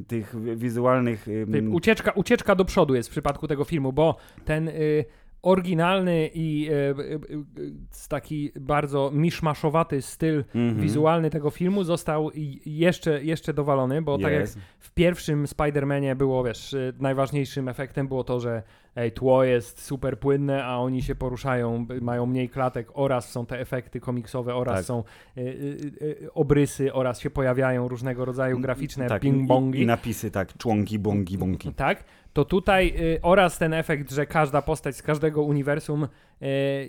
y, 0.00 0.04
tych 0.04 0.34
wizualnych... 0.56 1.28
Y, 1.28 1.46
ucieczka, 1.70 2.10
ucieczka 2.10 2.54
do 2.54 2.64
przodu 2.64 2.94
jest 2.94 3.08
w 3.08 3.12
przypadku 3.12 3.48
tego 3.48 3.64
filmu, 3.64 3.92
bo 3.92 4.16
ten... 4.44 4.68
Y 4.68 5.04
oryginalny 5.42 6.30
i 6.34 6.68
e, 6.70 6.90
e, 6.90 6.94
taki 8.08 8.52
bardzo 8.60 9.10
miszmaszowaty 9.14 10.02
styl 10.02 10.44
mm 10.54 10.74
-hmm. 10.76 10.80
wizualny 10.80 11.30
tego 11.30 11.50
filmu 11.50 11.84
został 11.84 12.30
jeszcze, 12.66 13.24
jeszcze 13.24 13.54
dowalony, 13.54 14.02
bo 14.02 14.16
yes. 14.16 14.22
tak 14.22 14.32
jak 14.32 14.48
w 14.78 14.90
pierwszym 14.90 15.44
Spider-Manie 15.44 16.16
było, 16.16 16.44
wiesz, 16.44 16.76
najważniejszym 16.98 17.68
efektem 17.68 18.08
było 18.08 18.24
to, 18.24 18.40
że 18.40 18.62
ej, 18.96 19.12
tło 19.12 19.44
jest 19.44 19.84
super 19.84 20.18
płynne, 20.18 20.64
a 20.64 20.76
oni 20.76 21.02
się 21.02 21.14
poruszają, 21.14 21.86
mają 22.00 22.26
mniej 22.26 22.48
klatek 22.48 22.88
oraz 22.94 23.30
są 23.30 23.46
te 23.46 23.60
efekty 23.60 24.00
komiksowe 24.00 24.54
oraz 24.54 24.76
tak. 24.76 24.84
są 24.84 25.04
y, 25.36 25.40
y, 25.40 25.44
y, 26.02 26.32
obrysy 26.34 26.92
oraz 26.92 27.20
się 27.20 27.30
pojawiają 27.30 27.88
różnego 27.88 28.24
rodzaju 28.24 28.60
graficzne 28.60 29.06
tak, 29.06 29.22
ping-bongi. 29.22 29.76
I, 29.76 29.82
I, 29.82 29.86
napisy, 29.86 30.30
tak, 30.30 30.58
członki, 30.58 30.98
bongi, 30.98 31.38
bongi. 31.38 31.74
Tak, 31.74 32.04
to 32.32 32.44
tutaj 32.44 32.94
oraz 33.22 33.58
ten 33.58 33.74
efekt, 33.74 34.10
że 34.10 34.26
każda 34.26 34.62
postać 34.62 34.96
z 34.96 35.02
każdego 35.02 35.42
uniwersum 35.42 36.08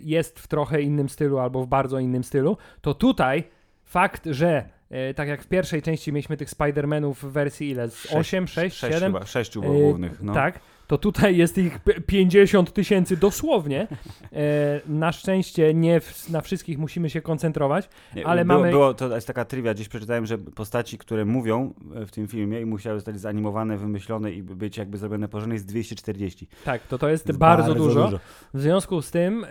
jest 0.01 0.39
w 0.39 0.47
trochę 0.47 0.81
innym 0.81 1.09
stylu 1.09 1.39
albo 1.39 1.63
w 1.63 1.67
bardzo 1.67 1.99
innym 1.99 2.23
stylu, 2.23 2.57
to 2.81 2.93
tutaj 2.93 3.43
fakt, 3.83 4.25
że 4.25 4.69
tak 5.15 5.27
jak 5.27 5.43
w 5.43 5.47
pierwszej 5.47 5.81
części 5.81 6.13
mieliśmy 6.13 6.37
tych 6.37 6.49
Spider-Manów 6.49 7.13
w 7.13 7.25
wersji 7.25 7.69
ile? 7.69 7.89
Z 7.89 8.13
8, 8.13 8.47
6, 8.47 8.77
7? 8.77 9.15
6 9.25 9.53
było 9.53 9.73
głównych. 9.73 10.21
No. 10.21 10.33
Tak 10.33 10.59
to 10.93 10.97
tutaj 10.97 11.37
jest 11.37 11.57
ich 11.57 11.79
50 12.05 12.73
tysięcy 12.73 13.17
dosłownie. 13.17 13.87
E, 14.33 14.81
na 14.87 15.11
szczęście 15.11 15.73
nie 15.73 15.99
w, 15.99 16.29
na 16.29 16.41
wszystkich 16.41 16.77
musimy 16.77 17.09
się 17.09 17.21
koncentrować, 17.21 17.89
nie, 18.15 18.27
ale 18.27 18.45
było, 18.45 18.59
mamy... 18.59 18.71
Było, 18.71 18.93
to 18.93 19.15
jest 19.15 19.27
taka 19.27 19.45
trivia, 19.45 19.73
gdzieś 19.73 19.89
przeczytałem, 19.89 20.25
że 20.25 20.37
postaci, 20.37 20.97
które 20.97 21.25
mówią 21.25 21.73
w 22.05 22.11
tym 22.11 22.27
filmie 22.27 22.61
i 22.61 22.65
musiały 22.65 22.97
zostać 22.97 23.19
zanimowane, 23.19 23.77
wymyślone 23.77 24.31
i 24.31 24.43
być 24.43 24.77
jakby 24.77 24.97
zrobione 24.97 25.27
porządnie 25.27 25.53
jest 25.53 25.67
240. 25.67 26.47
Tak, 26.65 26.87
to 26.87 26.97
to 26.97 27.09
jest, 27.09 27.27
jest 27.27 27.39
bardzo, 27.39 27.67
bardzo 27.67 27.83
dużo. 27.83 28.05
dużo. 28.05 28.19
W 28.53 28.61
związku 28.61 29.01
z 29.01 29.11
tym 29.11 29.43
y, 29.43 29.47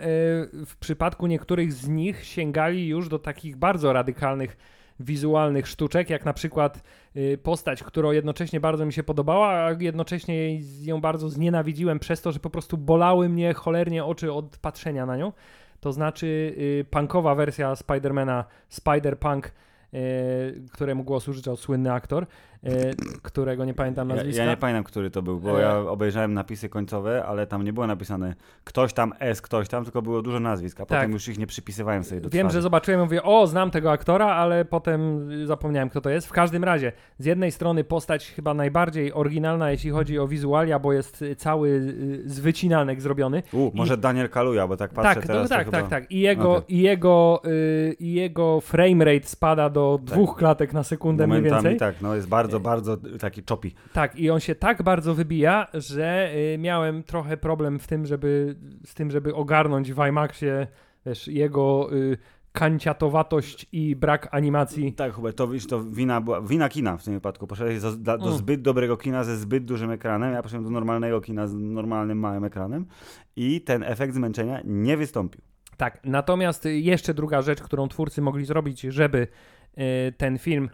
w 0.65 0.75
przypadku 0.79 1.27
niektórych 1.27 1.73
z 1.73 1.87
nich 1.87 2.25
sięgali 2.25 2.87
już 2.87 3.09
do 3.09 3.19
takich 3.19 3.55
bardzo 3.55 3.93
radykalnych 3.93 4.57
wizualnych 4.99 5.67
sztuczek, 5.67 6.09
jak 6.09 6.25
na 6.25 6.33
przykład 6.33 6.83
y, 7.15 7.37
postać, 7.43 7.83
którą 7.83 8.11
jednocześnie 8.11 8.59
bardzo 8.59 8.85
mi 8.85 8.93
się 8.93 9.03
podobała, 9.03 9.49
a 9.49 9.71
jednocześnie 9.79 10.59
ją 10.81 11.01
bardzo 11.01 11.29
znienawidziłem 11.29 11.99
przez 11.99 12.21
to, 12.21 12.31
że 12.31 12.39
po 12.39 12.49
prostu 12.49 12.77
bolały 12.77 13.29
mnie 13.29 13.53
cholernie 13.53 14.05
oczy 14.05 14.33
od 14.33 14.57
patrzenia 14.57 15.05
na 15.05 15.17
nią. 15.17 15.31
To 15.79 15.93
znaczy 15.93 16.27
y, 16.57 16.85
punkowa 16.89 17.35
wersja 17.35 17.75
Spidermana 17.75 18.45
Spider-Punk, 18.71 19.47
y, 19.93 20.69
któremu 20.71 21.03
głos 21.03 21.27
użyczał 21.27 21.55
słynny 21.55 21.93
aktor, 21.93 22.27
którego 23.21 23.65
nie 23.65 23.73
pamiętam 23.73 24.07
nazwiska. 24.07 24.41
Ja, 24.41 24.45
ja, 24.45 24.51
nie 24.51 24.57
pamiętam, 24.57 24.83
który 24.83 25.09
to 25.09 25.21
był, 25.21 25.39
bo 25.39 25.59
e... 25.59 25.61
ja 25.61 25.77
obejrzałem 25.77 26.33
napisy 26.33 26.69
końcowe, 26.69 27.25
ale 27.25 27.47
tam 27.47 27.63
nie 27.63 27.73
było 27.73 27.87
napisane 27.87 28.35
ktoś 28.63 28.93
tam 28.93 29.13
S, 29.19 29.41
ktoś 29.41 29.67
tam, 29.67 29.83
tylko 29.83 30.01
było 30.01 30.21
dużo 30.21 30.39
nazwisk, 30.39 30.79
a 30.79 30.85
tak. 30.85 30.99
potem 30.99 31.11
już 31.11 31.27
ich 31.27 31.37
nie 31.37 31.47
przypisywałem 31.47 32.03
sobie 32.03 32.21
do 32.21 32.29
Wiem, 32.29 32.47
twarzy. 32.47 32.57
że 32.57 32.61
zobaczyłem 32.61 32.99
i 32.99 33.03
mówię, 33.03 33.23
o, 33.23 33.47
znam 33.47 33.71
tego 33.71 33.91
aktora, 33.91 34.27
ale 34.27 34.65
potem 34.65 35.29
zapomniałem, 35.47 35.89
kto 35.89 36.01
to 36.01 36.09
jest. 36.09 36.27
W 36.27 36.31
każdym 36.31 36.63
razie, 36.63 36.91
z 37.19 37.25
jednej 37.25 37.51
strony 37.51 37.83
postać 37.83 38.31
chyba 38.31 38.53
najbardziej 38.53 39.13
oryginalna, 39.13 39.71
jeśli 39.71 39.89
chodzi 39.89 40.19
o 40.19 40.27
wizualia, 40.27 40.79
bo 40.79 40.93
jest 40.93 41.23
cały 41.37 41.69
y, 41.69 42.23
z 42.25 42.39
wycinanek 42.39 43.01
zrobiony. 43.01 43.43
U, 43.53 43.71
może 43.73 43.93
I... 43.93 43.97
Daniel 43.97 44.29
Kaluja, 44.29 44.67
bo 44.67 44.77
tak 44.77 44.93
patrzę 44.93 45.15
tak, 45.15 45.27
teraz. 45.27 45.49
tak, 45.49 45.69
tak, 45.69 45.87
tak. 45.87 46.11
I 46.11 46.19
jego, 46.19 46.51
okay. 46.51 46.63
i 46.67 46.81
jego, 46.81 47.41
y, 47.45 47.95
jego 47.99 48.61
frame 48.61 49.05
rate 49.05 49.27
spada 49.27 49.69
do 49.69 49.99
tak. 50.05 50.15
dwóch 50.15 50.37
klatek 50.37 50.73
na 50.73 50.83
sekundę 50.83 51.27
Momentami 51.27 51.51
mniej 51.51 51.63
więcej. 51.63 51.77
tak, 51.77 52.01
no 52.01 52.15
jest 52.15 52.27
bardzo 52.27 52.52
bardzo, 52.59 52.97
bardzo 52.97 53.17
taki 53.17 53.43
choppy. 53.49 53.71
Tak, 53.93 54.15
i 54.15 54.29
on 54.29 54.39
się 54.39 54.55
tak 54.55 54.83
bardzo 54.83 55.15
wybija, 55.15 55.67
że 55.73 56.31
y, 56.53 56.57
miałem 56.57 57.03
trochę 57.03 57.37
problem 57.37 57.79
w 57.79 57.87
tym, 57.87 58.05
żeby, 58.05 58.55
z 58.85 58.93
tym, 58.93 59.11
żeby 59.11 59.35
ogarnąć 59.35 59.93
w 59.93 60.07
IMAXie 60.07 60.67
wiesz, 61.05 61.27
jego 61.27 61.93
y, 61.93 62.17
kanciatowatość 62.53 63.67
i 63.71 63.95
brak 63.95 64.27
animacji. 64.31 64.93
Tak, 64.93 65.13
Hubert, 65.13 65.37
to, 65.37 65.47
to 65.69 65.83
wina, 65.83 66.21
była, 66.21 66.41
wina 66.41 66.69
kina 66.69 66.97
w 66.97 67.03
tym 67.03 67.13
wypadku. 67.13 67.47
Poszedłeś 67.47 67.81
do, 67.81 67.97
do 67.97 68.15
mm. 68.15 68.33
zbyt 68.33 68.61
dobrego 68.61 68.97
kina 68.97 69.23
ze 69.23 69.37
zbyt 69.37 69.65
dużym 69.65 69.91
ekranem, 69.91 70.33
ja 70.33 70.43
poszedłem 70.43 70.63
do 70.63 70.69
normalnego 70.69 71.21
kina 71.21 71.47
z 71.47 71.53
normalnym 71.53 72.19
małym 72.19 72.43
ekranem 72.43 72.85
i 73.35 73.61
ten 73.61 73.83
efekt 73.83 74.13
zmęczenia 74.13 74.61
nie 74.65 74.97
wystąpił. 74.97 75.41
Tak, 75.77 75.99
natomiast 76.03 76.65
jeszcze 76.65 77.13
druga 77.13 77.41
rzecz, 77.41 77.61
którą 77.61 77.87
twórcy 77.87 78.21
mogli 78.21 78.45
zrobić, 78.45 78.81
żeby 78.81 79.27
y, 79.77 80.13
ten 80.17 80.37
film 80.37 80.69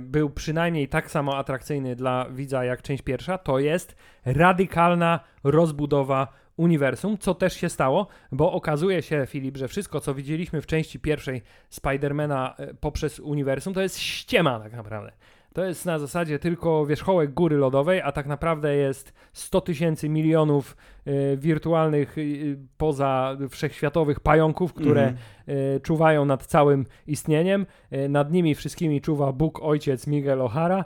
był 0.00 0.30
przynajmniej 0.30 0.88
tak 0.88 1.10
samo 1.10 1.36
atrakcyjny 1.36 1.96
dla 1.96 2.26
widza 2.30 2.64
jak 2.64 2.82
część 2.82 3.02
pierwsza, 3.02 3.38
to 3.38 3.58
jest 3.58 3.96
radykalna 4.24 5.20
rozbudowa 5.44 6.28
uniwersum, 6.56 7.18
co 7.18 7.34
też 7.34 7.54
się 7.54 7.68
stało, 7.68 8.06
bo 8.32 8.52
okazuje 8.52 9.02
się, 9.02 9.26
Filip, 9.26 9.56
że 9.56 9.68
wszystko, 9.68 10.00
co 10.00 10.14
widzieliśmy 10.14 10.62
w 10.62 10.66
części 10.66 11.00
pierwszej 11.00 11.42
Spidermana 11.70 12.54
e, 12.56 12.74
poprzez 12.74 13.20
uniwersum, 13.20 13.74
to 13.74 13.80
jest 13.80 13.98
ściema 13.98 14.60
tak 14.60 14.72
naprawdę. 14.72 15.12
To 15.58 15.64
jest 15.64 15.86
na 15.86 15.98
zasadzie 15.98 16.38
tylko 16.38 16.86
wierzchołek 16.86 17.34
góry 17.34 17.56
lodowej, 17.56 18.00
a 18.02 18.12
tak 18.12 18.26
naprawdę 18.26 18.76
jest 18.76 19.12
100 19.32 19.60
tysięcy 19.60 20.08
milionów 20.08 20.76
y, 21.06 21.36
wirtualnych 21.36 22.18
y, 22.18 22.58
poza 22.76 23.36
wszechświatowych 23.50 24.20
pająków, 24.20 24.72
które 24.72 25.02
mm 25.02 25.14
-hmm. 25.14 25.76
y, 25.76 25.80
czuwają 25.80 26.24
nad 26.24 26.46
całym 26.46 26.86
istnieniem. 27.06 27.66
nad 28.08 28.32
nimi 28.32 28.54
wszystkimi 28.54 29.00
czuwa 29.00 29.32
Bóg 29.32 29.62
Ojciec 29.62 30.06
Miguel 30.06 30.38
O'Hara 30.38 30.84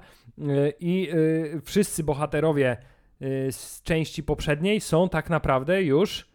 i 0.80 1.08
wszyscy 1.64 2.04
bohaterowie 2.04 2.76
z 3.50 3.82
części 3.82 4.22
poprzedniej 4.22 4.80
są 4.80 5.08
tak 5.08 5.30
naprawdę 5.30 5.82
już 5.82 6.28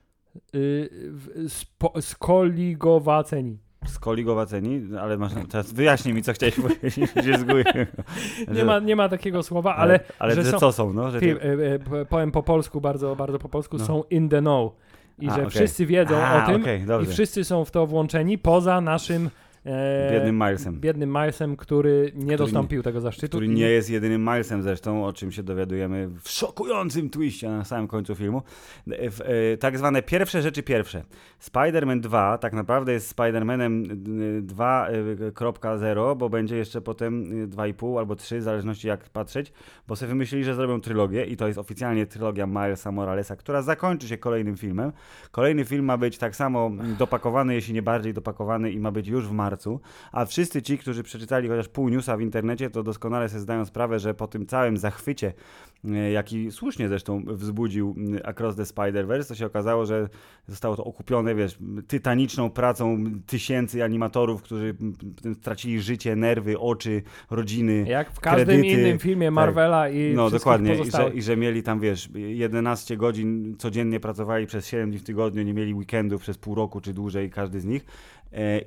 skoligowaceni 2.02 3.67
skoligowaceni, 3.90 4.82
ale 5.02 5.18
masz 5.18 5.32
teraz 5.50 5.74
wyjaśnij 5.74 6.14
mi, 6.14 6.24
co 6.24 6.34
chciałeś 6.34 6.56
powiedzieć. 6.62 7.04
Nie 8.54 8.66
ma, 8.66 8.80
nie 8.80 8.96
ma 8.96 9.10
takiego 9.10 9.44
słowa, 9.44 9.76
ale... 9.76 9.94
Ale, 9.94 10.00
ale 10.20 10.36
że, 10.36 10.52
są, 10.52 10.60
co 10.60 10.72
są, 10.72 10.94
no? 10.94 11.12
Że 11.12 11.20
ty... 11.20 11.42
E, 11.42 12.00
e, 12.00 12.06
powiem 12.06 12.32
po 12.32 12.44
polsku, 12.44 12.82
bardzo, 12.82 13.16
bardzo 13.16 13.40
po 13.40 13.50
polsku, 13.50 13.78
no. 13.78 13.86
są 13.86 14.04
in 14.10 14.30
the 14.30 14.40
know. 14.40 14.74
I 15.20 15.28
A, 15.28 15.30
że 15.30 15.38
okay. 15.38 15.50
wszyscy 15.50 15.86
wiedzą 15.86 16.18
A, 16.18 16.44
o 16.44 16.46
tym 16.46 16.62
okay, 16.62 17.04
i 17.04 17.06
wszyscy 17.06 17.44
są 17.44 17.66
w 17.66 17.72
to 17.72 17.88
włączeni 17.88 18.38
poza 18.38 18.82
naszym 18.82 19.30
E, 19.68 20.12
biednym 20.12 20.36
Milesem. 20.36 20.80
Biednym 20.80 21.10
Milesem, 21.10 21.56
który 21.56 22.12
nie 22.16 22.26
który 22.26 22.38
dostąpił 22.38 22.80
nie, 22.80 22.84
tego 22.84 23.02
zaszczytu. 23.02 23.38
Który 23.38 23.48
nie 23.48 23.70
jest 23.70 23.90
jedynym 23.90 24.22
Milesem 24.22 24.64
zresztą, 24.64 25.06
o 25.06 25.14
czym 25.14 25.32
się 25.32 25.44
dowiadujemy 25.44 26.10
w 26.22 26.30
szokującym 26.30 27.10
twiście 27.10 27.50
na 27.50 27.64
samym 27.64 27.88
końcu 27.88 28.16
filmu. 28.16 28.42
E, 28.92 29.10
w, 29.10 29.22
e, 29.22 29.58
tak 29.58 29.78
zwane 29.78 30.02
pierwsze 30.02 30.42
rzeczy 30.42 30.64
pierwsze. 30.64 31.04
Spider-Man 31.42 32.00
2 32.00 32.38
tak 32.38 32.54
naprawdę 32.54 32.94
jest 32.94 33.16
Spider-Manem 33.16 33.84
2.0, 34.42 36.18
bo 36.18 36.30
będzie 36.30 36.58
jeszcze 36.58 36.82
potem 36.82 37.26
2,5 37.50 37.98
albo 38.00 38.16
3, 38.16 38.40
w 38.40 38.44
zależności 38.44 38.88
jak 38.88 39.10
patrzeć, 39.10 39.54
bo 39.88 39.96
sobie 39.96 40.10
wymyślili, 40.10 40.44
że 40.44 40.56
zrobią 40.56 40.82
trylogię 40.82 41.26
i 41.26 41.38
to 41.38 41.48
jest 41.48 41.60
oficjalnie 41.60 42.06
trylogia 42.06 42.48
Milesa 42.48 42.92
Moralesa, 42.92 43.36
która 43.36 43.62
zakończy 43.62 44.08
się 44.08 44.18
kolejnym 44.18 44.58
filmem. 44.58 44.92
Kolejny 45.32 45.66
film 45.66 45.86
ma 45.86 45.98
być 45.98 46.18
tak 46.18 46.36
samo 46.36 46.72
dopakowany, 47.00 47.54
jeśli 47.54 47.74
nie 47.74 47.82
bardziej 47.82 48.14
dopakowany 48.14 48.72
i 48.72 48.80
ma 48.80 48.92
być 48.92 49.08
już 49.08 49.28
w 49.28 49.32
marcu 49.32 49.57
marcu, 49.58 49.80
a 50.12 50.26
wszyscy 50.26 50.62
ci, 50.62 50.78
którzy 50.78 51.04
przeczytali 51.04 51.50
chociaż 51.50 51.68
pół 51.68 51.90
newsa 51.90 52.18
w 52.18 52.22
internecie, 52.22 52.70
to 52.70 52.84
doskonale 52.84 53.30
sobie 53.30 53.42
zdają 53.42 53.66
sprawę, 53.66 54.00
że 54.00 54.14
po 54.14 54.28
tym 54.28 54.46
całym 54.46 54.78
zachwycie, 54.78 55.34
e, 55.86 56.12
jaki 56.12 56.52
słusznie 56.52 56.88
zresztą 56.88 57.24
wzbudził 57.28 57.96
Across 58.24 58.56
the 58.56 58.64
Spider-Verse, 58.64 59.28
to 59.28 59.36
się 59.36 59.46
okazało, 59.46 59.86
że 59.86 60.10
zostało 60.48 60.76
to 60.76 60.84
okupione, 60.84 61.36
wiesz, 61.36 61.58
tytaniczną 61.88 62.50
pracą 62.50 63.04
tysięcy 63.26 63.84
animatorów, 63.84 64.42
którzy 64.42 64.76
stracili 65.42 65.82
życie, 65.82 66.16
nerwy, 66.16 66.60
oczy, 66.60 67.02
rodziny, 67.30 67.86
Jak 67.88 68.12
w 68.12 68.20
każdym 68.20 68.46
kredyty. 68.46 68.68
innym 68.68 69.00
filmie 69.00 69.28
tak. 69.28 69.34
Marvela 69.34 69.84
tak. 69.84 69.94
i 69.94 70.14
No 70.16 70.30
dokładnie, 70.30 70.76
I 70.76 70.92
że, 70.92 71.10
i 71.14 71.22
że 71.22 71.38
mieli 71.38 71.64
tam, 71.64 71.80
wiesz, 71.80 72.10
11 72.16 72.98
godzin 72.98 73.56
codziennie 73.58 74.00
pracowali 74.00 74.48
przez 74.48 74.68
7 74.68 74.90
dni 74.90 75.00
w 75.00 75.04
tygodniu, 75.04 75.44
nie 75.44 75.54
mieli 75.54 75.74
weekendów 75.74 76.22
przez 76.22 76.38
pół 76.38 76.56
roku 76.56 76.82
czy 76.82 76.94
dłużej 76.94 77.30
każdy 77.30 77.60
z 77.60 77.66
nich 77.66 77.86
E, 78.17 78.17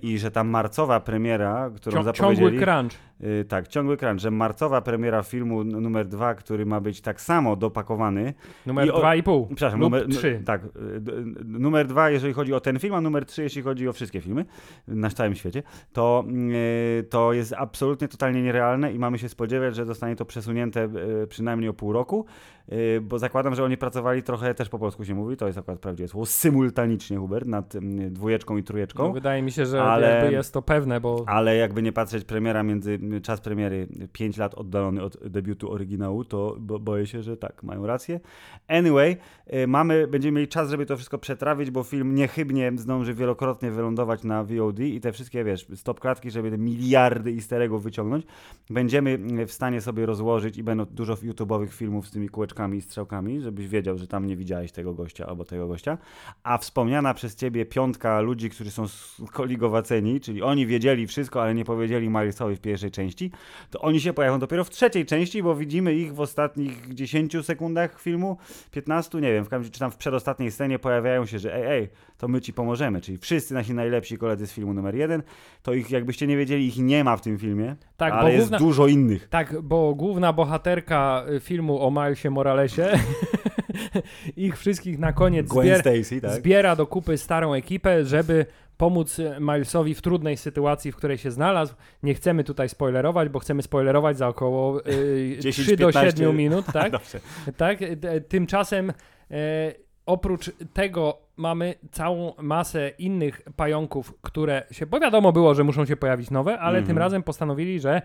i 0.03 0.19
że 0.19 0.31
ta 0.31 0.45
marcowa 0.45 1.01
premiera, 1.01 1.71
którą 1.77 1.97
Cią 1.97 2.03
zapowiedzieli... 2.03 2.59
Ciągły 2.59 2.67
crunch. 2.67 3.11
Y, 3.25 3.45
tak, 3.45 3.69
ciągły 3.69 3.97
crunch, 3.97 4.21
że 4.21 4.31
marcowa 4.31 4.81
premiera 4.81 5.23
filmu 5.23 5.65
numer 5.65 6.09
dwa, 6.09 6.35
który 6.35 6.67
ma 6.67 6.81
być 6.81 7.01
tak 7.01 7.21
samo 7.21 7.57
dopakowany. 7.57 8.35
Numer 8.67 8.89
dwa 8.89 9.15
i 9.15 9.23
pół. 9.23 9.47
Przepraszam, 9.47 9.81
numer 9.81 10.09
trzy. 10.09 10.43
Tak, 10.45 10.65
y, 10.65 10.69
numer 11.45 11.87
dwa, 11.87 12.11
jeżeli 12.11 12.33
chodzi 12.33 12.55
o 12.55 12.61
ten 12.61 12.79
film, 12.79 12.95
a 12.95 13.01
numer 13.01 13.27
trzy, 13.27 13.43
jeśli 13.43 13.63
chodzi 13.63 13.89
o 13.89 13.93
wszystkie 13.93 14.21
filmy 14.21 14.45
na 14.89 15.11
całym 15.11 15.35
świecie, 15.35 15.63
to, 15.93 16.25
y, 17.01 17.03
to 17.03 17.33
jest 17.33 17.53
absolutnie 17.53 18.09
totalnie 18.09 18.43
nierealne 18.43 18.93
i 18.93 18.99
mamy 18.99 19.19
się 19.19 19.29
spodziewać, 19.29 19.77
że 19.77 19.85
zostanie 19.85 20.17
to 20.17 20.25
przesunięte 20.25 20.89
przynajmniej 21.29 21.69
o 21.69 21.75
pół 21.75 21.93
roku, 21.93 22.27
bo 23.03 23.19
zakładam, 23.19 23.55
że 23.55 23.65
oni 23.65 23.77
pracowali 23.77 24.23
trochę, 24.23 24.55
też 24.55 24.69
po 24.69 24.79
polsku 24.79 25.05
się 25.05 25.15
mówi, 25.15 25.37
to 25.37 25.47
jest 25.47 25.59
akurat 25.59 25.79
prawdziwe 25.79 26.09
słowo, 26.09 26.27
symultanicznie, 26.27 27.19
Hubert, 27.19 27.47
nad 27.47 27.75
dwójeczką 28.11 28.57
i 28.57 28.63
trójeczką. 28.63 29.03
No, 29.03 29.13
wydaje 29.13 29.43
mi 29.43 29.53
się, 29.53 29.67
że 29.67 29.83
ale, 29.83 30.33
jest 30.33 30.53
to 30.53 30.63
pewne, 30.63 31.01
bo... 31.01 31.25
Ale 31.27 31.57
jakby 31.57 31.83
nie 31.83 31.93
patrzeć, 31.93 32.25
premiera 32.25 32.63
między 32.63 32.99
czas 33.23 33.41
premiery 33.41 33.89
5 34.13 34.37
lat 34.37 34.55
oddalony 34.55 35.03
od 35.03 35.29
debiutu 35.29 35.73
oryginału, 35.73 36.25
to 36.25 36.57
bo, 36.59 36.79
boję 36.79 37.07
się, 37.07 37.23
że 37.23 37.37
tak, 37.37 37.63
mają 37.63 37.87
rację. 37.87 38.21
Anyway, 38.69 39.17
y, 39.55 39.67
mamy, 39.67 40.07
będziemy 40.07 40.37
mieli 40.37 40.49
czas, 40.49 40.71
żeby 40.71 40.87
to 40.87 40.97
wszystko 40.97 41.19
przetrawić, 41.19 41.71
bo 41.71 41.83
film 41.83 42.15
niechybnie 42.15 42.73
zdąży 42.77 43.15
wielokrotnie 43.15 43.71
wylądować 43.71 44.25
na 44.25 44.45
VOD 44.45 44.81
i 44.81 45.01
te 45.01 45.13
wszystkie, 45.13 45.45
wiesz, 45.45 45.67
stop 45.75 46.01
klatki, 46.01 46.31
żeby 46.31 46.51
te 46.51 46.59
miliardy 46.59 47.31
easter 47.31 47.71
wyciągnąć, 47.71 48.27
będziemy 48.71 49.19
y, 49.41 49.47
w 49.47 49.53
stanie 49.53 49.81
sobie 49.81 50.07
rozłożyć 50.07 50.59
i 50.59 50.63
będą 50.63 50.85
dużo 50.85 51.15
YouTube'owych 51.15 51.69
filmów 51.69 52.07
z 52.07 52.11
tymi 52.11 52.29
kółeczkami 52.29 52.60
i 52.69 52.81
strzałkami, 52.81 53.41
żebyś 53.41 53.69
wiedział, 53.69 53.99
że 53.99 54.07
tam 54.07 54.27
nie 54.27 54.37
widziałeś 54.37 54.73
tego 54.73 54.95
gościa 54.95 55.27
albo 55.27 55.45
tego 55.45 55.69
gościa. 55.69 55.99
A 56.43 56.59
wspomniana 56.59 57.15
przez 57.15 57.37
ciebie 57.37 57.67
piątka 57.67 58.21
ludzi, 58.21 58.51
którzy 58.51 58.71
są 58.71 58.89
skoligowaceni, 58.89 60.21
czyli 60.21 60.43
oni 60.43 60.67
wiedzieli 60.67 61.07
wszystko, 61.07 61.43
ale 61.43 61.55
nie 61.55 61.65
powiedzieli 61.65 62.09
Milesowi 62.09 62.57
w 62.57 62.61
pierwszej 62.61 62.91
części, 62.91 63.31
to 63.71 63.81
oni 63.81 64.01
się 64.01 64.13
pojawią 64.13 64.39
dopiero 64.39 64.65
w 64.65 64.71
trzeciej 64.71 65.07
części, 65.07 65.43
bo 65.43 65.57
widzimy 65.57 65.95
ich 65.95 66.15
w 66.15 66.21
ostatnich 66.21 66.95
10 66.95 67.37
sekundach 67.43 68.01
filmu, 68.01 68.37
15, 68.71 69.21
nie 69.21 69.33
wiem, 69.33 69.45
w 69.45 69.49
każdym 69.49 69.73
czy 69.73 69.81
tam 69.81 69.91
w 69.91 69.97
przedostatniej 69.97 70.51
scenie 70.51 70.79
pojawiają 70.79 71.27
się, 71.27 71.39
że 71.39 71.55
ej, 71.55 71.79
ej, 71.79 71.89
to 72.21 72.29
my 72.29 72.41
ci 72.41 72.53
pomożemy, 72.53 73.01
czyli 73.01 73.19
wszyscy 73.19 73.55
nasi 73.55 73.75
najlepsi 73.75 74.19
koledzy 74.19 74.47
z 74.47 74.53
filmu 74.53 74.75
numer 74.75 74.95
jeden, 74.95 75.23
to 75.63 75.75
ich, 75.75 75.91
jakbyście 75.91 76.27
nie 76.27 76.37
wiedzieli, 76.37 76.67
ich 76.67 76.79
nie 76.79 77.05
ma 77.05 77.17
w 77.17 77.21
tym 77.21 77.39
filmie, 77.39 77.77
tak, 77.97 78.13
ale 78.13 78.33
jest 78.33 78.43
główna, 78.43 78.59
dużo 78.59 78.87
innych. 78.87 79.29
Tak, 79.29 79.63
bo 79.63 79.95
główna 79.95 80.33
bohaterka 80.33 81.25
y, 81.37 81.41
filmu 81.41 81.83
o 81.83 81.91
Milesie 81.91 82.31
Moralesie 82.31 82.89
ich 84.37 84.59
wszystkich 84.59 84.99
na 84.99 85.13
koniec 85.13 85.49
zbier 85.53 85.83
tak? 85.83 86.33
zbiera 86.33 86.77
do 86.77 86.87
kupy 86.87 87.19
starą 87.19 87.55
ekipę, 87.55 88.05
żeby 88.05 88.47
pomóc 88.77 89.21
Milesowi 89.41 89.95
w 89.95 90.03
trudnej 90.03 90.37
sytuacji, 90.37 90.93
w 90.93 90.97
której 90.97 91.19
się 91.19 91.31
znalazł. 91.31 91.75
Nie 92.03 92.15
chcemy 92.15 92.45
tutaj 92.45 92.69
spoilerować, 92.69 93.29
bo 93.29 93.39
chcemy 93.39 93.63
spoilerować 93.63 94.19
za 94.19 94.29
około 94.29 94.87
y, 94.87 95.39
10, 95.41 95.67
3 95.67 95.77
do 95.77 95.93
7 95.93 96.37
minut, 96.37 96.67
tak? 96.73 96.93
tak? 97.57 97.79
Tymczasem 98.29 98.93
e, 99.31 99.90
oprócz 100.11 100.51
tego 100.73 101.19
mamy 101.37 101.75
całą 101.91 102.33
masę 102.43 102.89
innych 102.99 103.43
pająków, 103.57 104.15
które 104.23 104.63
się, 104.71 104.87
bo 104.87 105.01
wiadomo 105.01 105.33
było, 105.33 105.55
że 105.55 105.65
muszą 105.65 105.87
się 105.87 105.97
pojawić 105.97 106.31
nowe, 106.31 106.59
ale 106.59 106.79
mm 106.79 106.85
-hmm. 106.85 106.87
tym 106.87 106.97
mhm. 106.97 107.07
razem 107.07 107.23
postanowili, 107.23 107.81
że 107.81 108.03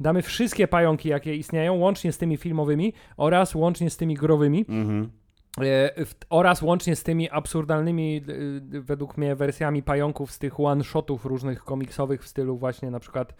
damy 0.00 0.22
wszystkie 0.22 0.68
pająki, 0.68 1.08
jakie 1.08 1.36
istnieją, 1.36 1.74
łącznie 1.74 2.12
z 2.12 2.18
tymi 2.18 2.36
filmowymi 2.36 2.92
oraz 3.16 3.54
łącznie 3.54 3.90
z 3.90 3.96
tymi 3.96 4.14
growymi. 4.14 4.64
Mm 4.68 4.88
-hmm. 4.88 5.08
E, 5.58 5.90
oraz 6.30 6.62
łącznie 6.62 6.96
z 6.96 7.02
tymi 7.02 7.30
absurdalnymi, 7.30 8.16
e, 8.16 8.80
według 8.80 9.16
mnie, 9.16 9.36
wersjami 9.36 9.82
pająków 9.82 10.32
z 10.32 10.38
tych 10.38 10.60
one-shotów 10.60 11.24
różnych 11.24 11.64
komiksowych 11.64 12.22
w 12.22 12.28
stylu 12.28 12.56
właśnie 12.56 12.90
na 12.90 13.00
przykład 13.00 13.34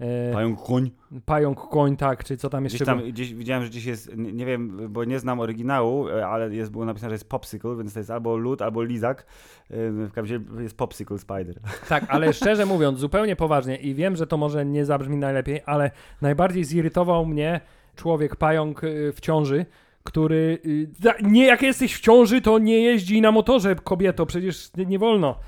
e, 0.00 0.32
Pająk 0.32 0.62
koń. 0.62 0.90
Pająk 1.24 1.68
koń, 1.68 1.96
tak, 1.96 2.24
czy 2.24 2.36
co 2.36 2.50
tam 2.50 2.64
jeszcze 2.64 2.76
gdzieś 2.76 2.86
tam, 2.86 2.98
było? 2.98 3.10
Gdzieś 3.10 3.34
widziałem, 3.34 3.64
że 3.64 3.70
dziś 3.70 3.84
jest, 3.84 4.16
nie 4.16 4.46
wiem, 4.46 4.92
bo 4.92 5.04
nie 5.04 5.18
znam 5.18 5.40
oryginału, 5.40 6.08
ale 6.08 6.54
jest, 6.54 6.70
było 6.70 6.84
napisane, 6.84 7.10
że 7.10 7.14
jest 7.14 7.28
popsicle, 7.28 7.76
więc 7.76 7.92
to 7.92 8.00
jest 8.00 8.10
albo 8.10 8.36
lód, 8.36 8.62
albo 8.62 8.82
lizak. 8.82 9.26
W 9.70 10.10
każdym 10.14 10.44
razie 10.46 10.62
jest 10.62 10.76
popsicle 10.76 11.18
spider. 11.18 11.60
Tak, 11.88 12.04
ale 12.08 12.32
szczerze 12.32 12.66
mówiąc, 12.66 12.98
zupełnie 12.98 13.36
poważnie 13.36 13.76
i 13.76 13.94
wiem, 13.94 14.16
że 14.16 14.26
to 14.26 14.36
może 14.36 14.66
nie 14.66 14.84
zabrzmi 14.84 15.16
najlepiej, 15.16 15.60
ale 15.66 15.90
najbardziej 16.20 16.64
zirytował 16.64 17.26
mnie 17.26 17.60
człowiek 17.96 18.36
pająk 18.36 18.80
w 19.12 19.20
ciąży, 19.20 19.66
który 20.06 20.58
y, 20.66 20.88
nie 21.22 21.46
jak 21.46 21.62
jesteś 21.62 21.94
w 21.94 22.00
ciąży, 22.00 22.40
to 22.40 22.58
nie 22.58 22.80
jeździ 22.80 23.20
na 23.20 23.32
motorze, 23.32 23.76
kobieto, 23.84 24.26
przecież 24.26 24.70
nie, 24.76 24.86
nie 24.86 24.98
wolno. 24.98 25.38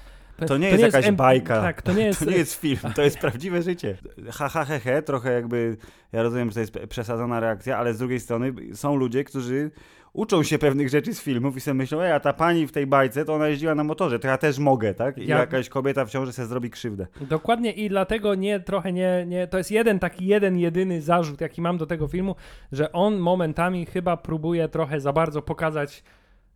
To 0.47 0.57
nie, 0.59 0.71
to 0.71 0.77
jest, 0.77 0.95
jakaś 0.95 1.11
bajka. 1.11 1.63
Tak, 1.63 1.83
to 1.83 1.93
nie 1.93 2.07
jest... 2.07 2.19
to 2.25 2.31
nie 2.31 2.37
jest 2.37 2.55
film, 2.55 2.79
to 2.95 3.03
jest 3.03 3.19
prawdziwe 3.19 3.63
życie. 3.63 3.97
Ha, 4.33 4.49
ha, 4.49 4.65
he, 4.65 4.81
he, 4.81 5.03
trochę 5.03 5.33
jakby, 5.33 5.77
ja 6.13 6.23
rozumiem, 6.23 6.49
że 6.51 6.55
to 6.55 6.61
jest 6.61 6.79
przesadzona 6.89 7.41
reakcja, 7.41 7.79
ale 7.79 7.95
z 7.95 7.99
drugiej 7.99 8.21
strony 8.21 8.53
są 8.75 8.97
ludzie, 8.97 9.25
którzy 9.25 9.71
uczą 10.13 10.43
się 10.43 10.59
pewnych 10.59 10.89
rzeczy 10.89 11.15
z 11.15 11.21
filmów 11.21 11.57
i 11.57 11.61
sobie 11.61 11.75
myślą, 11.75 12.01
ej, 12.01 12.13
a 12.13 12.21
ta 12.21 12.33
pani 12.33 12.67
w 12.67 12.73
tej 12.73 12.87
bajce, 12.87 13.25
to 13.25 13.35
ona 13.35 13.49
jeździła 13.49 13.75
na 13.75 13.85
motorze, 13.85 14.19
to 14.19 14.29
ja 14.29 14.39
też 14.39 14.59
mogę, 14.59 14.95
tak? 14.95 15.19
I 15.19 15.27
ja... 15.27 15.39
jakaś 15.39 15.69
kobieta 15.69 16.05
w 16.05 16.11
ciąży 16.11 16.33
sobie 16.33 16.49
zrobi 16.49 16.71
krzywdę. 16.71 17.07
Dokładnie 17.21 17.73
i 17.73 17.89
dlatego 17.89 18.35
nie, 18.35 18.61
trochę 18.61 18.93
nie, 18.93 19.25
nie, 19.27 19.47
to 19.47 19.59
jest 19.59 19.71
jeden 19.71 19.99
taki, 19.99 20.27
jeden, 20.27 20.59
jedyny 20.59 21.03
zarzut, 21.03 21.41
jaki 21.41 21.63
mam 21.63 21.79
do 21.79 21.87
tego 21.87 22.09
filmu, 22.09 22.35
że 22.73 22.93
on 22.93 23.19
momentami 23.19 23.87
chyba 23.87 24.17
próbuje 24.17 24.69
trochę 24.69 25.01
za 25.01 25.13
bardzo 25.13 25.43
pokazać 25.43 26.03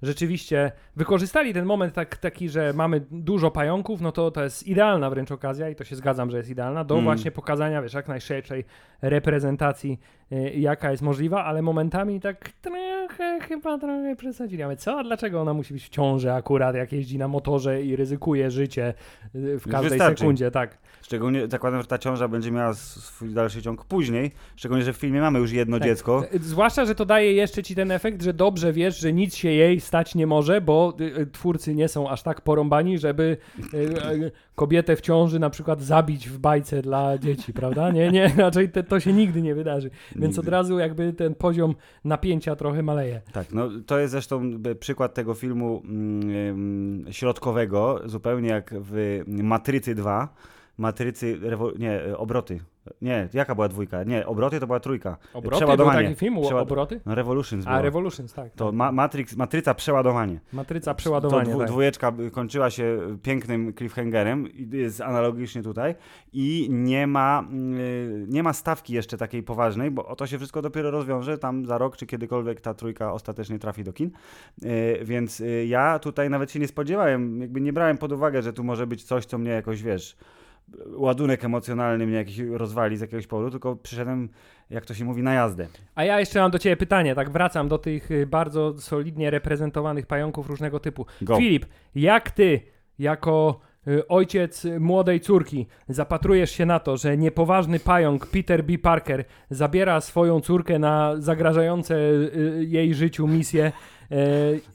rzeczywiście 0.02 0.72
wykorzystali 0.96 1.54
ten 1.54 1.64
moment 1.64 1.94
tak, 1.94 2.16
taki, 2.16 2.48
że 2.48 2.72
mamy 2.72 3.00
dużo 3.10 3.50
pająków, 3.50 4.00
no 4.00 4.12
to 4.12 4.30
to 4.30 4.44
jest 4.44 4.66
idealna 4.66 5.10
wręcz 5.10 5.32
okazja 5.32 5.68
i 5.68 5.74
to 5.74 5.84
się 5.84 5.96
zgadzam, 5.96 6.30
że 6.30 6.36
jest 6.36 6.50
idealna, 6.50 6.84
do 6.84 6.94
mm. 6.94 7.04
właśnie 7.04 7.30
pokazania, 7.30 7.82
wiesz, 7.82 7.94
jak 7.94 8.08
najszerszej 8.08 8.64
reprezentacji, 9.02 10.00
jaka 10.54 10.90
jest 10.90 11.02
możliwa, 11.02 11.44
ale 11.44 11.62
momentami 11.62 12.20
tak 12.20 12.48
trochę, 12.48 13.40
chyba 13.40 13.78
trochę 13.78 14.16
przesadzili. 14.16 14.62
Ale 14.62 14.76
co? 14.76 14.98
A 14.98 15.04
dlaczego 15.04 15.40
ona 15.40 15.54
musi 15.54 15.74
być 15.74 15.84
w 15.84 15.88
ciąży 15.88 16.32
akurat, 16.32 16.76
jak 16.76 16.92
jeździ 16.92 17.18
na 17.18 17.28
motorze 17.28 17.82
i 17.82 17.96
ryzykuje 17.96 18.50
życie 18.50 18.94
y, 19.34 19.58
w 19.58 19.68
każdej 19.68 19.90
Wystarczy. 19.90 20.18
sekundzie, 20.18 20.50
tak. 20.50 20.78
Szczególnie 21.02 21.48
zakładam, 21.48 21.80
że 21.80 21.86
ta 21.86 21.98
ciąża 21.98 22.28
będzie 22.28 22.50
miała 22.50 22.74
swój 22.74 23.34
dalszy 23.34 23.62
ciąg 23.62 23.84
później, 23.84 24.30
szczególnie, 24.56 24.84
że 24.84 24.92
w 24.92 24.96
filmie 24.96 25.20
mamy 25.20 25.38
już 25.38 25.52
jedno 25.52 25.78
tak. 25.78 25.88
dziecko. 25.88 26.24
Zwłaszcza, 26.40 26.84
że 26.84 26.94
to 26.94 27.04
daje 27.04 27.32
jeszcze 27.32 27.62
ci 27.62 27.74
ten 27.74 27.90
efekt, 27.90 28.22
że 28.22 28.34
dobrze 28.34 28.72
wiesz, 28.72 28.98
że 28.98 29.12
nic 29.12 29.34
się 29.34 29.50
jej 29.50 29.80
stać 29.80 30.14
nie 30.14 30.26
może, 30.26 30.60
bo 30.60 30.94
y, 31.00 31.26
twórcy 31.26 31.74
nie 31.74 31.88
są 31.88 32.08
aż 32.08 32.22
tak 32.22 32.40
porąbani, 32.40 32.98
żeby 32.98 33.36
kobietę 34.54 34.96
w 34.96 35.00
ciąży 35.00 35.38
na 35.38 35.50
przykład 35.50 35.82
zabić 35.82 36.28
w 36.28 36.38
bajce 36.38 36.82
dla 36.82 37.18
dzieci, 37.18 37.52
prawda? 37.52 37.90
Nie, 37.90 38.10
nie, 38.10 38.32
raczej 38.36 38.68
te, 38.68 38.82
to 38.82 39.00
się 39.00 39.12
nigdy 39.12 39.42
nie 39.42 39.54
wydarzy. 39.54 39.90
Więc 40.22 40.38
od 40.38 40.48
razu 40.48 40.78
jakby 40.78 41.12
ten 41.12 41.34
poziom 41.34 41.74
napięcia 42.04 42.56
trochę 42.56 42.82
maleje. 42.82 43.20
Tak, 43.32 43.52
no 43.52 43.68
to 43.86 43.98
jest 43.98 44.10
zresztą 44.10 44.50
przykład 44.80 45.14
tego 45.14 45.34
filmu 45.34 45.82
mm, 45.84 47.12
środkowego, 47.12 48.00
zupełnie 48.04 48.48
jak 48.48 48.74
w 48.80 49.22
Matrycy 49.26 49.94
2, 49.94 50.34
Matrycy, 50.78 51.38
nie, 51.78 52.00
obroty, 52.16 52.60
nie, 53.02 53.28
jaka 53.32 53.54
była 53.54 53.68
dwójka? 53.68 54.04
Nie, 54.04 54.26
obroty 54.26 54.60
to 54.60 54.66
była 54.66 54.80
trójka. 54.80 55.16
Obroty 55.34 55.56
przeładowanie. 55.56 55.98
był 55.98 56.08
taki 56.08 56.20
film, 56.20 56.42
Przeład... 56.42 56.62
obroty? 56.62 57.00
No 57.06 57.14
Revolutions 57.14 57.66
A, 57.66 57.82
Revolutions, 57.82 58.32
tak. 58.32 58.52
To 58.52 58.66
tak. 58.66 58.74
ma 58.74 58.92
Matrix, 58.92 59.36
Matryca 59.36 59.74
przeładowanie. 59.74 60.40
Matryca 60.52 60.94
przeładowanie, 60.94 61.44
to 61.44 61.50
dwu, 61.50 61.58
tak. 61.58 61.68
dwójeczka 61.68 62.12
kończyła 62.32 62.70
się 62.70 62.98
pięknym 63.22 63.74
cliffhangerem, 63.74 64.48
jest 64.72 65.00
analogicznie 65.00 65.62
tutaj 65.62 65.94
i 66.32 66.68
nie 66.70 67.06
ma, 67.06 67.48
yy, 67.50 68.26
nie 68.28 68.42
ma 68.42 68.52
stawki 68.52 68.92
jeszcze 68.94 69.16
takiej 69.16 69.42
poważnej, 69.42 69.90
bo 69.90 70.16
to 70.16 70.26
się 70.26 70.38
wszystko 70.38 70.62
dopiero 70.62 70.90
rozwiąże 70.90 71.38
tam 71.38 71.66
za 71.66 71.78
rok, 71.78 71.96
czy 71.96 72.06
kiedykolwiek 72.06 72.60
ta 72.60 72.74
trójka 72.74 73.12
ostatecznie 73.12 73.58
trafi 73.58 73.84
do 73.84 73.92
kin. 73.92 74.10
Yy, 74.62 75.04
więc 75.04 75.42
ja 75.66 75.98
tutaj 75.98 76.30
nawet 76.30 76.50
się 76.50 76.60
nie 76.60 76.68
spodziewałem, 76.68 77.40
jakby 77.40 77.60
nie 77.60 77.72
brałem 77.72 77.98
pod 77.98 78.12
uwagę, 78.12 78.42
że 78.42 78.52
tu 78.52 78.64
może 78.64 78.86
być 78.86 79.04
coś, 79.04 79.26
co 79.26 79.38
mnie 79.38 79.50
jakoś, 79.50 79.82
wiesz 79.82 80.16
ładunek 80.86 81.44
emocjonalny 81.44 82.06
mnie 82.06 82.16
jakiś 82.16 82.38
rozwali 82.38 82.96
z 82.96 83.00
jakiegoś 83.00 83.26
powodu, 83.26 83.50
tylko 83.50 83.76
przyszedłem, 83.76 84.28
jak 84.70 84.86
to 84.86 84.94
się 84.94 85.04
mówi, 85.04 85.22
na 85.22 85.34
jazdę. 85.34 85.66
A 85.94 86.04
ja 86.04 86.20
jeszcze 86.20 86.40
mam 86.40 86.50
do 86.50 86.58
ciebie 86.58 86.76
pytanie, 86.76 87.14
tak 87.14 87.30
wracam 87.30 87.68
do 87.68 87.78
tych 87.78 88.10
y, 88.10 88.26
bardzo 88.26 88.78
solidnie 88.78 89.30
reprezentowanych 89.30 90.06
pająków 90.06 90.50
różnego 90.50 90.80
typu. 90.80 91.06
Go. 91.22 91.36
Filip, 91.36 91.66
jak 91.94 92.30
ty 92.30 92.60
jako 92.98 93.60
y, 93.88 94.08
ojciec 94.08 94.66
młodej 94.80 95.20
córki 95.20 95.66
zapatrujesz 95.88 96.50
się 96.50 96.66
na 96.66 96.80
to, 96.80 96.96
że 96.96 97.16
niepoważny 97.16 97.80
pająk 97.80 98.26
Peter 98.26 98.64
B. 98.64 98.78
Parker 98.78 99.24
zabiera 99.50 100.00
swoją 100.00 100.40
córkę 100.40 100.78
na 100.78 101.14
zagrażające 101.18 101.94
y, 101.94 102.64
jej 102.68 102.94
życiu 102.94 103.28
misje 103.28 103.72
E, 104.01 104.01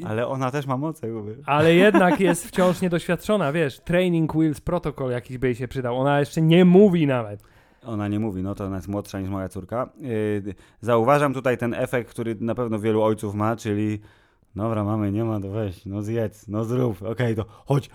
ale 0.06 0.28
ona 0.28 0.52
też 0.52 0.66
ma 0.66 0.78
moce. 0.78 1.08
Ale 1.46 1.76
jednak 1.86 2.20
jest 2.20 2.48
wciąż 2.48 2.82
niedoświadczona, 2.82 3.52
wiesz. 3.52 3.80
Training 3.80 4.34
Wheels 4.34 4.62
Protocol 4.62 5.12
jakiś 5.12 5.38
by 5.38 5.48
jej 5.48 5.56
się 5.56 5.68
przydał. 5.68 5.98
Ona 5.98 6.20
jeszcze 6.20 6.42
nie 6.42 6.66
mówi 6.66 7.08
nawet. 7.08 7.44
Ona 7.84 8.08
nie 8.08 8.20
mówi, 8.20 8.44
no 8.44 8.56
to 8.56 8.66
ona 8.66 8.76
jest 8.76 8.88
młodsza 8.88 9.20
niż 9.20 9.30
moja 9.30 9.50
córka. 9.50 9.90
Yy, 10.00 10.56
zauważam 10.82 11.34
tutaj 11.34 11.58
ten 11.58 11.74
efekt, 11.74 12.10
który 12.10 12.36
na 12.40 12.56
pewno 12.56 12.80
wielu 12.80 13.04
ojców 13.04 13.36
ma, 13.36 13.56
czyli 13.56 14.00
Dobra, 14.58 14.84
mamy, 14.84 15.12
nie 15.12 15.24
ma, 15.24 15.40
to 15.40 15.50
weź, 15.50 15.86
no 15.86 16.02
zjedz, 16.02 16.48
no 16.48 16.66
zrób, 16.66 16.98
okej, 16.98 17.12
okay, 17.12 17.36
to 17.36 17.46
chodź, 17.66 17.90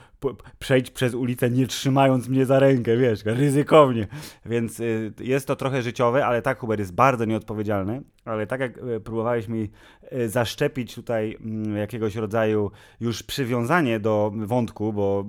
przejdź 0.58 0.90
przez 0.90 1.14
ulicę 1.14 1.50
nie 1.50 1.66
trzymając 1.66 2.28
mnie 2.28 2.46
za 2.46 2.58
rękę, 2.58 2.96
wiesz, 2.96 3.24
ryzykownie. 3.24 4.06
Więc 4.46 4.80
y, 4.80 5.12
jest 5.20 5.46
to 5.46 5.56
trochę 5.56 5.82
życiowe, 5.82 6.26
ale 6.26 6.42
tak, 6.42 6.58
Hubert, 6.58 6.78
jest 6.78 6.94
bardzo 6.94 7.24
nieodpowiedzialny, 7.24 8.02
ale 8.24 8.46
tak 8.46 8.60
jak 8.60 8.78
y, 8.78 9.00
próbowałeś 9.00 9.48
mi 9.48 9.68
y, 10.12 10.28
zaszczepić 10.28 10.94
tutaj 10.94 11.38
y, 11.74 11.78
jakiegoś 11.78 12.16
rodzaju 12.16 12.70
już 13.00 13.22
przywiązanie 13.22 14.00
do 14.00 14.32
wątku, 14.34 14.92
bo 14.92 15.24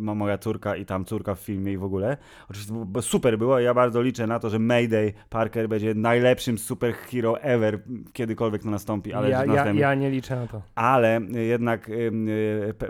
ma 0.00 0.14
moja 0.14 0.38
córka 0.38 0.76
i 0.76 0.86
tam 0.86 1.04
córka 1.04 1.34
w 1.34 1.40
filmie 1.40 1.72
i 1.72 1.78
w 1.78 1.84
ogóle, 1.84 2.16
oczywiście 2.50 2.74
super 3.00 3.38
było 3.38 3.60
ja 3.60 3.74
bardzo 3.74 4.02
liczę 4.02 4.26
na 4.26 4.38
to, 4.38 4.50
że 4.50 4.58
Mayday 4.58 5.12
Parker 5.30 5.68
będzie 5.68 5.94
najlepszym 5.94 6.58
superhero 6.58 7.40
ever, 7.40 7.78
kiedykolwiek 8.12 8.62
to 8.62 8.70
nastąpi. 8.70 9.12
Ale 9.12 9.30
ja, 9.30 9.44
ja, 9.44 9.72
ja 9.72 9.94
nie 9.94 10.10
liczę 10.10 10.36
na 10.36 10.46
to. 10.46 10.62
Ale 10.74 11.20
jednak 11.30 11.90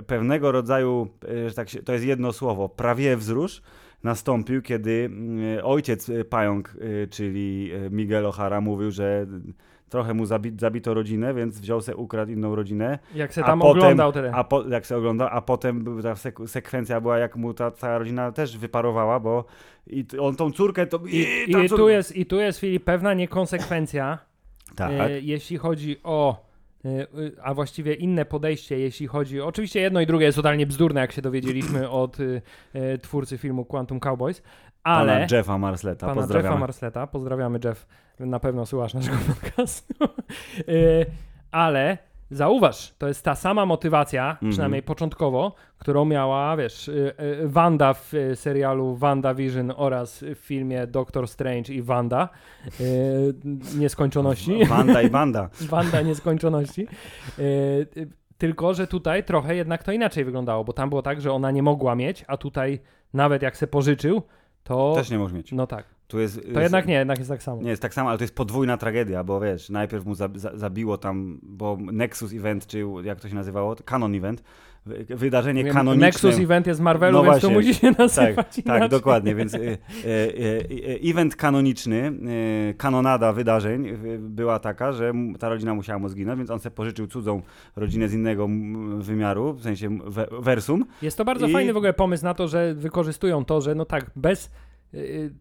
pewnego 0.07 0.53
rodzaju 0.53 1.09
że 1.49 1.55
tak 1.55 1.69
się, 1.69 1.83
to 1.83 1.93
jest 1.93 2.05
jedno 2.05 2.33
słowo, 2.33 2.69
prawie 2.69 3.17
wzrusz 3.17 3.63
nastąpił, 4.03 4.63
kiedy 4.63 5.05
mm, 5.07 5.59
ojciec 5.65 6.09
y, 6.09 6.25
pająk, 6.25 6.75
y, 6.75 7.09
czyli 7.11 7.71
y, 7.87 7.91
Miguel 7.91 8.25
O'Hara 8.25 8.63
mówił, 8.63 8.91
że 8.91 9.27
trochę 9.89 10.15
mu 10.15 10.27
zabi 10.27 10.53
zabito 10.59 10.95
rodzinę, 10.95 11.35
więc 11.35 11.61
wziął 11.61 11.81
se, 11.81 11.97
ukradł 11.97 12.33
inną 12.33 12.55
rodzinę. 12.55 12.99
Jak 13.15 13.35
se 13.35 13.43
tam 13.43 13.61
potem, 13.61 13.83
oglądał 13.83 14.13
tyle. 14.13 14.33
A 14.35 14.45
po, 14.45 14.69
jak 14.69 14.87
se 14.87 14.97
oglądał, 14.97 15.29
a 15.31 15.41
potem 15.41 16.03
ta 16.03 16.17
sek 16.17 16.39
sekwencja 16.47 17.01
była, 17.01 17.19
jak 17.19 17.37
mu 17.37 17.55
ta, 17.55 17.71
ta 17.71 17.99
rodzina 17.99 18.33
też 18.33 18.59
wyparowała, 18.59 19.21
bo 19.21 19.45
i 19.87 20.05
on 20.21 20.37
tą 20.37 20.53
córkę 20.53 20.87
to... 20.87 21.01
I, 21.07 21.17
i, 21.17 21.65
i 21.65 21.69
tu, 21.69 21.89
jest, 21.89 22.17
I 22.17 22.27
tu 22.27 22.41
jest, 22.41 22.59
Filip, 22.59 22.85
pewna 22.85 23.15
niekonsekwencja, 23.15 24.19
tak. 24.77 24.91
e, 24.93 25.21
jeśli 25.21 25.57
chodzi 25.57 25.97
o 26.03 26.52
a 27.43 27.55
właściwie 27.55 27.95
inne 27.95 28.25
podejście, 28.25 28.79
jeśli 28.79 29.07
chodzi. 29.07 29.41
Oczywiście 29.41 29.81
jedno 29.81 30.01
i 30.01 30.07
drugie 30.07 30.27
jest 30.27 30.37
totalnie 30.37 30.67
bzdurne, 30.67 31.01
jak 31.01 31.13
się 31.13 31.23
dowiedzieliśmy 31.23 31.91
od 32.03 32.21
y, 32.21 32.43
y, 32.75 32.99
twórcy 32.99 33.39
filmu 33.39 33.65
Quantum 33.65 34.01
Cowboys. 34.01 34.43
Ale. 34.83 35.13
Pana 35.13 35.37
Jeffa 35.37 35.59
Marsleta. 35.59 36.07
Pana 36.07 36.21
pozdrawiamy. 36.21 36.49
Jeffa 36.49 36.61
Marsleta. 36.61 37.07
Pozdrawiamy, 37.07 37.59
Jeff. 37.65 37.87
Na 38.19 38.41
pewno 38.41 38.67
słuchasz 38.67 38.95
naszego 38.95 39.17
podcastu. 39.35 39.95
y, 40.69 41.07
ale 41.51 41.99
Zauważ, 42.33 42.95
to 42.99 43.09
jest 43.09 43.25
ta 43.25 43.35
sama 43.35 43.67
motywacja, 43.67 44.25
mm 44.25 44.37
-hmm. 44.37 44.51
przynajmniej 44.51 44.83
początkowo, 44.83 45.55
którą 45.79 46.05
miała, 46.05 46.57
wiesz, 46.57 46.89
y, 46.89 47.15
y, 47.43 47.49
Wanda 47.49 47.95
w 47.95 48.15
y, 48.15 48.37
serialu 48.37 48.97
WandaVision 48.97 49.73
oraz 49.77 50.25
w 50.35 50.39
filmie 50.39 50.87
Doctor 50.87 51.29
Strange 51.29 51.75
i 51.75 51.83
Wanda 51.83 52.29
Nieskończoności. 53.79 54.65
Wanda 54.77 55.03
i 55.03 55.11
Wanda. 55.11 55.49
Wanda 55.61 56.03
Nieskończoności. 56.03 56.87
Tylko, 58.39 58.75
że 58.75 58.87
tutaj 58.87 59.25
trochę 59.25 59.57
jednak 59.57 59.83
to 59.83 59.93
inaczej 59.93 60.25
wyglądało, 60.25 60.65
bo 60.65 60.73
tam 60.73 60.89
było 60.89 61.03
tak, 61.03 61.21
że 61.21 61.33
ona 61.33 61.51
nie 61.51 61.63
mogła 61.63 61.95
mieć, 61.95 62.25
a 62.29 62.37
tutaj 62.37 62.81
nawet 63.15 63.43
jak 63.43 63.57
se 63.57 63.67
pożyczył, 63.67 64.23
to... 64.65 64.93
Też 64.97 65.11
nie 65.11 65.19
może 65.19 65.35
mieć. 65.35 65.53
No 65.53 65.67
tak. 65.67 65.85
Jest, 66.19 66.41
to 66.55 66.61
jednak 66.61 66.87
nie, 66.87 66.95
jednak 66.95 67.19
jest 67.19 67.31
tak 67.31 67.43
samo. 67.43 67.63
Nie, 67.63 67.71
jest 67.71 67.83
tak 67.83 67.95
samo, 67.95 68.09
ale 68.09 68.19
to 68.19 68.25
jest 68.25 68.35
podwójna 68.35 68.77
tragedia, 68.77 69.25
bo 69.25 69.41
wiesz, 69.41 69.71
najpierw 69.71 70.05
mu 70.05 70.15
za, 70.15 70.29
za, 70.35 70.57
zabiło 70.57 70.99
tam, 70.99 71.41
bo 71.43 71.79
Nexus 71.81 72.33
Event, 72.33 72.67
czy 72.67 72.85
jak 73.05 73.21
to 73.21 73.29
się 73.29 73.35
nazywało, 73.35 73.77
Canon 73.77 74.15
Event, 74.15 74.43
wydarzenie 75.09 75.65
Wiem, 75.65 75.75
kanoniczne. 75.75 76.07
Nexus 76.07 76.39
Event 76.39 76.67
jest 76.67 76.81
Marvelu, 76.81 77.19
no 77.19 77.23
więc 77.25 77.33
właśnie, 77.33 77.49
to 77.49 77.55
musi 77.55 77.75
się 77.75 77.91
nazywać 77.99 78.57
Tak, 78.57 78.65
tak 78.65 78.91
dokładnie, 78.91 79.35
więc 79.35 79.55
e, 79.55 79.59
e, 79.59 79.69
e, 79.69 81.11
event 81.11 81.37
kanoniczny, 81.37 82.13
kanonada 82.77 83.33
wydarzeń 83.33 83.87
była 84.19 84.59
taka, 84.59 84.93
że 84.93 85.13
ta 85.39 85.49
rodzina 85.49 85.75
musiała 85.75 85.99
mu 85.99 86.09
zginąć, 86.09 86.39
więc 86.39 86.51
on 86.51 86.59
sobie 86.59 86.77
pożyczył 86.77 87.07
cudzą 87.07 87.43
rodzinę 87.77 88.09
z 88.09 88.15
innego 88.15 88.49
wymiaru, 88.99 89.53
w 89.53 89.63
sensie 89.63 89.99
versum. 90.41 90.85
Jest 91.03 91.19
to 91.19 91.25
bardzo 91.25 91.47
I... 91.47 91.53
fajny 91.53 91.73
w 91.73 91.77
ogóle 91.77 91.93
pomysł 91.93 92.25
na 92.25 92.35
to, 92.35 92.49
że 92.49 92.75
wykorzystują 92.75 93.45
to, 93.45 93.61
że 93.61 93.75
no 93.75 93.85
tak, 93.85 94.11
bez 94.17 94.51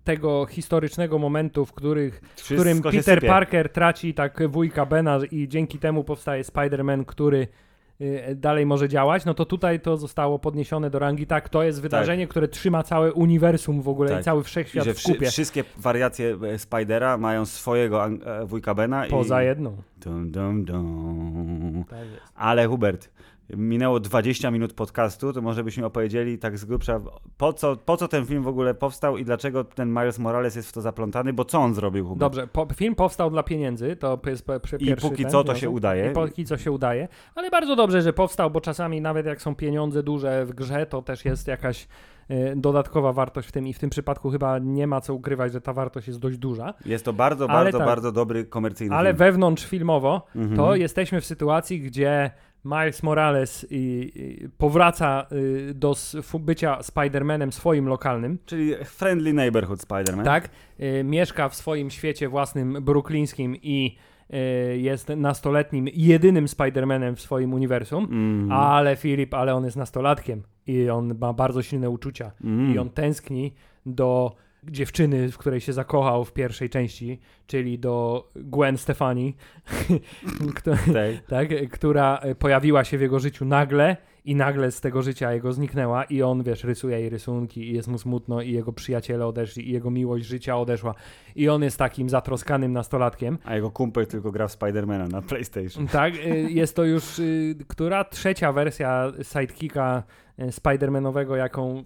tego 0.03 0.45
historycznego 0.45 1.19
momentu, 1.19 1.65
w, 1.65 1.73
których, 1.73 2.21
w 2.35 2.45
którym 2.45 2.81
Peter 2.81 3.27
Parker 3.27 3.69
traci 3.69 4.13
tak 4.13 4.49
wujka 4.49 4.85
Bena 4.85 5.19
i 5.31 5.47
dzięki 5.47 5.79
temu 5.79 6.03
powstaje 6.03 6.43
Spider-Man, 6.43 7.05
który 7.05 7.47
dalej 8.35 8.65
może 8.65 8.89
działać, 8.89 9.25
no 9.25 9.33
to 9.33 9.45
tutaj 9.45 9.79
to 9.79 9.97
zostało 9.97 10.39
podniesione 10.39 10.89
do 10.89 10.99
rangi, 10.99 11.27
tak, 11.27 11.49
to 11.49 11.63
jest 11.63 11.81
wydarzenie, 11.81 12.23
tak. 12.23 12.29
które 12.29 12.47
trzyma 12.47 12.83
całe 12.83 13.13
uniwersum 13.13 13.81
w 13.81 13.89
ogóle 13.89 14.09
tak. 14.09 14.21
i 14.21 14.23
cały 14.23 14.43
wszechświat 14.43 14.85
I 14.85 14.89
że 14.89 14.93
w 14.93 15.03
kupie. 15.03 15.29
wszystkie 15.29 15.63
wariacje 15.77 16.37
e, 16.43 16.59
Spidera 16.59 17.17
mają 17.17 17.45
swojego 17.45 18.05
e, 18.05 18.45
wujka 18.45 18.75
Bena. 18.75 19.05
Poza 19.09 19.43
i... 19.43 19.45
jedną. 19.45 19.75
Dum, 19.97 20.31
dum, 20.31 20.65
dum. 20.65 21.85
Tak 21.89 21.99
Ale 22.35 22.67
Hubert, 22.67 23.09
minęło 23.57 23.99
20 23.99 24.51
minut 24.51 24.73
podcastu, 24.73 25.33
to 25.33 25.41
może 25.41 25.63
byśmy 25.63 25.85
opowiedzieli 25.85 26.37
tak 26.37 26.57
z 26.57 26.65
grubsza, 26.65 27.01
po 27.37 27.53
co, 27.53 27.75
po 27.75 27.97
co 27.97 28.07
ten 28.07 28.25
film 28.25 28.43
w 28.43 28.47
ogóle 28.47 28.73
powstał 28.73 29.17
i 29.17 29.25
dlaczego 29.25 29.63
ten 29.63 29.89
Miles 29.89 30.19
Morales 30.19 30.55
jest 30.55 30.69
w 30.69 30.71
to 30.71 30.81
zaplątany, 30.81 31.33
bo 31.33 31.45
co 31.45 31.59
on 31.59 31.73
zrobił, 31.73 32.07
Hubert? 32.07 32.19
Dobrze, 32.19 32.47
po, 32.47 32.67
film 32.75 32.95
powstał 32.95 33.29
dla 33.29 33.43
pieniędzy, 33.43 33.95
to 33.95 34.19
jest 34.25 34.45
pierwszy 34.45 34.75
I 34.75 34.95
póki 34.95 35.23
ten, 35.23 35.31
co 35.31 35.43
to 35.43 35.55
się 35.55 35.69
udaje. 35.69 36.11
I 36.11 36.13
póki 36.13 36.45
co 36.45 36.57
się 36.57 36.71
udaje, 36.71 37.07
ale 37.35 37.49
bardzo 37.49 37.75
dobrze, 37.75 38.01
że 38.01 38.13
powstał, 38.13 38.51
bo 38.51 38.61
czasami 38.61 39.01
nawet 39.01 39.25
jak 39.25 39.41
są 39.41 39.55
pieniądze 39.55 40.03
duże 40.03 40.45
w 40.45 40.53
grze, 40.53 40.85
to 40.85 41.01
też 41.01 41.25
jest 41.25 41.47
jakaś 41.47 41.87
e, 42.29 42.55
dodatkowa 42.55 43.13
wartość 43.13 43.47
w 43.47 43.51
tym 43.51 43.67
i 43.67 43.73
w 43.73 43.79
tym 43.79 43.89
przypadku 43.89 44.29
chyba 44.29 44.59
nie 44.59 44.87
ma 44.87 45.01
co 45.01 45.13
ukrywać, 45.13 45.53
że 45.53 45.61
ta 45.61 45.73
wartość 45.73 46.07
jest 46.07 46.19
dość 46.19 46.37
duża. 46.37 46.73
Jest 46.85 47.05
to 47.05 47.13
bardzo, 47.13 47.47
bardzo, 47.47 47.77
tak, 47.77 47.87
bardzo 47.87 48.11
dobry 48.11 48.45
komercyjny 48.45 48.95
ale 48.95 49.09
film. 49.09 49.21
Ale 49.21 49.31
wewnątrz 49.31 49.65
filmowo 49.65 50.25
mhm. 50.35 50.57
to 50.57 50.75
jesteśmy 50.75 51.21
w 51.21 51.25
sytuacji, 51.25 51.81
gdzie 51.81 52.31
Miles 52.65 53.03
Morales 53.03 53.67
i, 53.69 54.11
i 54.15 54.49
powraca 54.57 55.27
y, 55.31 55.73
do 55.73 55.95
bycia 56.39 56.77
Spider-Manem 56.81 57.51
swoim 57.51 57.87
lokalnym. 57.87 58.37
Czyli 58.45 58.75
friendly 58.85 59.33
neighborhood 59.33 59.79
Spider-Man. 59.79 60.25
Tak. 60.25 60.49
Y, 60.79 61.03
mieszka 61.03 61.49
w 61.49 61.55
swoim 61.55 61.89
świecie 61.89 62.29
własnym 62.29 62.77
bruklińskim 62.81 63.55
i 63.55 63.97
y, 64.33 64.77
jest 64.77 65.09
nastoletnim, 65.09 65.87
jedynym 65.93 66.45
Spider-Manem 66.45 67.15
w 67.15 67.21
swoim 67.21 67.53
uniwersum. 67.53 68.07
Mm. 68.11 68.51
Ale 68.51 68.95
Filip, 68.95 69.33
ale 69.33 69.55
on 69.55 69.65
jest 69.65 69.77
nastolatkiem 69.77 70.43
i 70.67 70.89
on 70.89 71.17
ma 71.19 71.33
bardzo 71.33 71.61
silne 71.61 71.89
uczucia. 71.89 72.31
Mm. 72.43 72.75
I 72.75 72.79
on 72.79 72.89
tęskni 72.89 73.53
do 73.85 74.35
dziewczyny, 74.63 75.31
w 75.31 75.37
której 75.37 75.61
się 75.61 75.73
zakochał 75.73 76.25
w 76.25 76.33
pierwszej 76.33 76.69
części, 76.69 77.19
czyli 77.47 77.79
do 77.79 78.27
Gwen 78.35 78.77
Stefani, 78.77 79.35
która, 80.55 80.77
tak, 81.27 81.49
która 81.71 82.21
pojawiła 82.39 82.83
się 82.83 82.97
w 82.97 83.01
jego 83.01 83.19
życiu 83.19 83.45
nagle 83.45 83.97
i 84.25 84.35
nagle 84.35 84.71
z 84.71 84.81
tego 84.81 85.01
życia 85.01 85.33
jego 85.33 85.53
zniknęła 85.53 86.03
i 86.03 86.21
on, 86.21 86.43
wiesz, 86.43 86.63
rysuje 86.63 86.99
jej 86.99 87.09
rysunki 87.09 87.61
i 87.61 87.73
jest 87.73 87.87
mu 87.87 87.97
smutno 87.97 88.41
i 88.41 88.51
jego 88.51 88.73
przyjaciele 88.73 89.27
odeszli 89.27 89.69
i 89.69 89.71
jego 89.71 89.91
miłość 89.91 90.25
życia 90.25 90.57
odeszła 90.57 90.95
i 91.35 91.49
on 91.49 91.63
jest 91.63 91.77
takim 91.77 92.09
zatroskanym 92.09 92.73
nastolatkiem. 92.73 93.37
A 93.45 93.55
jego 93.55 93.71
kumpel 93.71 94.07
tylko 94.07 94.31
gra 94.31 94.47
w 94.47 94.51
Spidermana 94.51 95.07
na 95.07 95.21
PlayStation. 95.21 95.87
Tak, 95.87 96.13
y, 96.15 96.47
jest 96.49 96.75
to 96.75 96.83
już 96.83 97.19
y, 97.19 97.55
która 97.67 98.03
trzecia 98.03 98.51
wersja 98.51 99.11
sidekicka 99.23 100.03
Spidermanowego, 100.51 101.35
jaką 101.35 101.83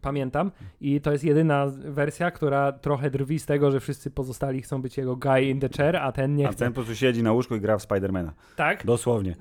pamiętam 0.00 0.50
i 0.80 1.00
to 1.00 1.12
jest 1.12 1.24
jedyna 1.24 1.66
wersja, 1.84 2.30
która 2.30 2.72
trochę 2.72 3.10
drwi 3.10 3.38
z 3.38 3.46
tego, 3.46 3.70
że 3.70 3.80
wszyscy 3.80 4.10
pozostali 4.10 4.62
chcą 4.62 4.82
być 4.82 4.96
jego 4.96 5.16
guy 5.16 5.42
in 5.42 5.60
the 5.60 5.68
chair, 5.68 5.96
a 5.96 6.12
ten 6.12 6.36
nie 6.36 6.48
a 6.48 6.52
chce. 6.52 6.64
A 6.64 6.66
ten 6.66 6.72
po 6.72 6.74
prostu 6.74 6.94
siedzi 6.94 7.22
na 7.22 7.32
łóżku 7.32 7.56
i 7.56 7.60
gra 7.60 7.78
w 7.78 7.82
Spidermana. 7.82 8.32
Tak. 8.56 8.86
Dosłownie. 8.86 9.34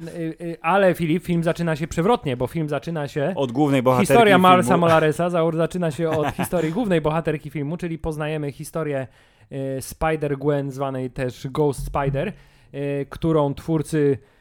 Ale 0.62 0.94
Filip, 0.94 1.24
film 1.24 1.44
zaczyna 1.44 1.76
się 1.76 1.88
przewrotnie, 1.88 2.38
bo 2.38 2.48
film 2.48 2.70
zaczyna 2.70 3.08
się... 3.08 3.34
Od 3.36 3.52
głównej 3.52 3.84
bohaterki 3.84 4.14
Historia 4.14 4.38
Malsa 4.38 4.78
Molaresa 4.86 5.30
zaczyna 5.54 5.92
się 5.92 6.10
od 6.10 6.28
historii 6.28 6.72
głównej 6.72 7.02
bohaterki 7.02 7.50
filmu, 7.50 7.78
czyli 7.78 7.98
poznajemy 7.98 8.52
historię 8.52 9.08
E, 9.52 9.82
Spider-Gwen, 9.82 10.72
zwanej 10.72 11.12
też 11.12 11.48
Ghost 11.48 11.86
Spider, 11.86 12.34
e, 12.72 13.06
którą 13.06 13.54
twórcy 13.54 14.18
e, 14.22 14.35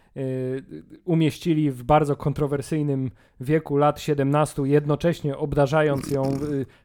umieścili 1.05 1.71
w 1.71 1.83
bardzo 1.83 2.17
kontrowersyjnym 2.17 3.11
wieku 3.41 3.77
lat 3.77 4.01
17, 4.01 4.63
jednocześnie 4.63 5.37
obdarzając 5.37 6.11
ją 6.11 6.39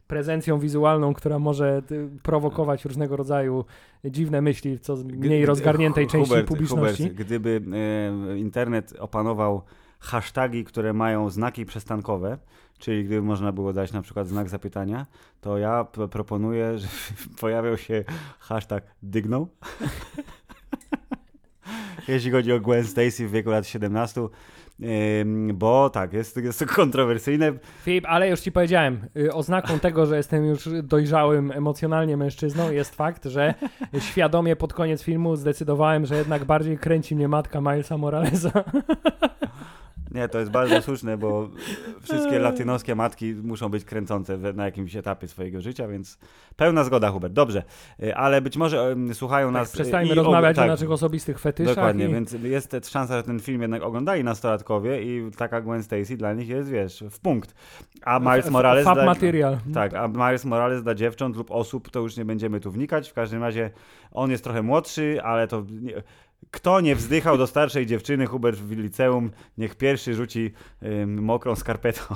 prezencją 0.07 0.59
wizualną, 0.59 1.13
która 1.13 1.39
może 1.39 1.81
prowokować 2.23 2.85
różnego 2.85 3.15
rodzaju 3.15 3.65
dziwne 4.05 4.41
myśli, 4.41 4.79
co 4.79 4.95
mniej 4.95 5.45
rozgarniętej 5.45 6.07
części 6.07 6.29
Hubert, 6.29 6.47
publiczności. 6.47 7.03
Hubert, 7.03 7.19
gdyby 7.19 7.61
internet 8.37 8.93
opanował 8.99 9.61
hasztagi, 9.99 10.65
które 10.65 10.93
mają 10.93 11.29
znaki 11.29 11.65
przystankowe, 11.65 12.37
czyli 12.77 13.03
gdyby 13.03 13.21
można 13.21 13.51
było 13.51 13.73
dać 13.73 13.93
na 13.93 14.01
przykład 14.01 14.27
znak 14.27 14.49
zapytania, 14.49 15.05
to 15.41 15.57
ja 15.57 15.85
proponuję, 16.11 16.77
że 16.77 16.87
pojawiał 17.41 17.77
się 17.77 18.03
hashtag 18.39 18.83
dygnął. 19.03 19.47
Jeśli 22.07 22.31
chodzi 22.31 22.53
o 22.53 22.59
Gwen 22.59 22.83
Stacy 22.83 23.27
w 23.27 23.31
wieku 23.31 23.49
lat 23.49 23.67
17, 23.67 24.21
bo 25.53 25.89
tak, 25.89 26.13
jest, 26.13 26.37
jest 26.37 26.59
to 26.59 26.65
kontrowersyjne. 26.65 27.53
Filip, 27.83 28.05
ale 28.07 28.29
już 28.29 28.39
ci 28.39 28.51
powiedziałem, 28.51 28.99
y, 29.17 29.33
oznaką 29.33 29.79
tego, 29.79 30.05
że 30.05 30.17
jestem 30.17 30.45
już 30.45 30.69
dojrzałym 30.83 31.51
emocjonalnie 31.51 32.17
mężczyzną 32.17 32.71
jest 32.71 32.95
fakt, 32.95 33.25
że 33.25 33.53
świadomie 33.99 34.55
pod 34.55 34.73
koniec 34.73 35.03
filmu 35.03 35.35
zdecydowałem, 35.35 36.05
że 36.05 36.15
jednak 36.15 36.45
bardziej 36.45 36.77
kręci 36.77 37.15
mnie 37.15 37.27
matka 37.27 37.61
Milesa 37.61 37.97
Moralesa. 37.97 38.51
Nie, 40.11 40.29
to 40.29 40.39
jest 40.39 40.51
bardzo 40.51 40.81
słuszne, 40.81 41.17
bo 41.17 41.49
wszystkie 42.01 42.39
latynoskie 42.39 42.95
matki 42.95 43.33
muszą 43.43 43.69
być 43.69 43.85
kręcące 43.85 44.37
na 44.37 44.65
jakimś 44.65 44.95
etapie 44.95 45.27
swojego 45.27 45.61
życia, 45.61 45.87
więc 45.87 46.17
pełna 46.55 46.83
zgoda, 46.83 47.11
Hubert. 47.11 47.33
Dobrze, 47.33 47.63
y, 48.03 48.15
ale 48.15 48.41
być 48.41 48.57
może 48.57 48.95
słuchają 49.13 49.47
tak, 49.47 49.53
nas... 49.53 49.71
Przestańmy 49.71 50.15
rozmawiać 50.15 50.55
tak, 50.55 50.65
o 50.65 50.67
naszych 50.67 50.91
osobistych 50.91 51.39
fetyszach. 51.39 51.75
Dokładnie, 51.75 52.05
i... 52.05 52.13
więc 52.13 52.31
jest 52.43 52.89
szansa, 52.89 53.17
że 53.17 53.23
ten 53.23 53.39
film 53.39 53.61
jednak 53.61 53.83
oglądali 53.83 54.23
nastolatkowie 54.23 55.03
i 55.03 55.31
taka 55.31 55.61
Gwen 55.61 55.83
Stacy 55.83 56.17
dla 56.17 56.33
nich 56.33 56.49
jest, 56.49 56.69
wiesz, 56.69 57.03
w 57.09 57.19
punkt. 57.19 57.55
A 58.01 58.19
Miles 58.19 58.49
Morales... 58.49 58.85
Fab 58.85 59.05
material. 59.05 59.57
Tak, 59.73 59.93
a 59.93 60.07
Miles 60.07 60.45
Morales 60.45 60.83
dla 60.83 60.95
dziewcząt 60.95 61.35
lub 61.35 61.51
osób, 61.51 61.89
to 61.89 61.99
już 61.99 62.17
nie 62.17 62.25
będziemy 62.25 62.59
tu 62.59 62.71
wnikać. 62.71 63.09
W 63.09 63.13
każdym 63.13 63.43
razie 63.43 63.71
on 64.11 64.31
jest 64.31 64.43
trochę 64.43 64.61
młodszy, 64.61 65.21
ale 65.23 65.47
to... 65.47 65.65
Nie, 65.81 65.93
kto 66.51 66.81
nie 66.81 66.95
wzdychał 66.95 67.37
do 67.37 67.47
starszej 67.47 67.85
dziewczyny 67.85 68.25
Hubert 68.25 68.59
w 68.59 68.71
liceum, 68.71 69.31
niech 69.57 69.75
pierwszy 69.75 70.13
rzuci 70.13 70.53
ym, 70.83 71.23
mokrą 71.23 71.55
skarpetą. 71.55 72.01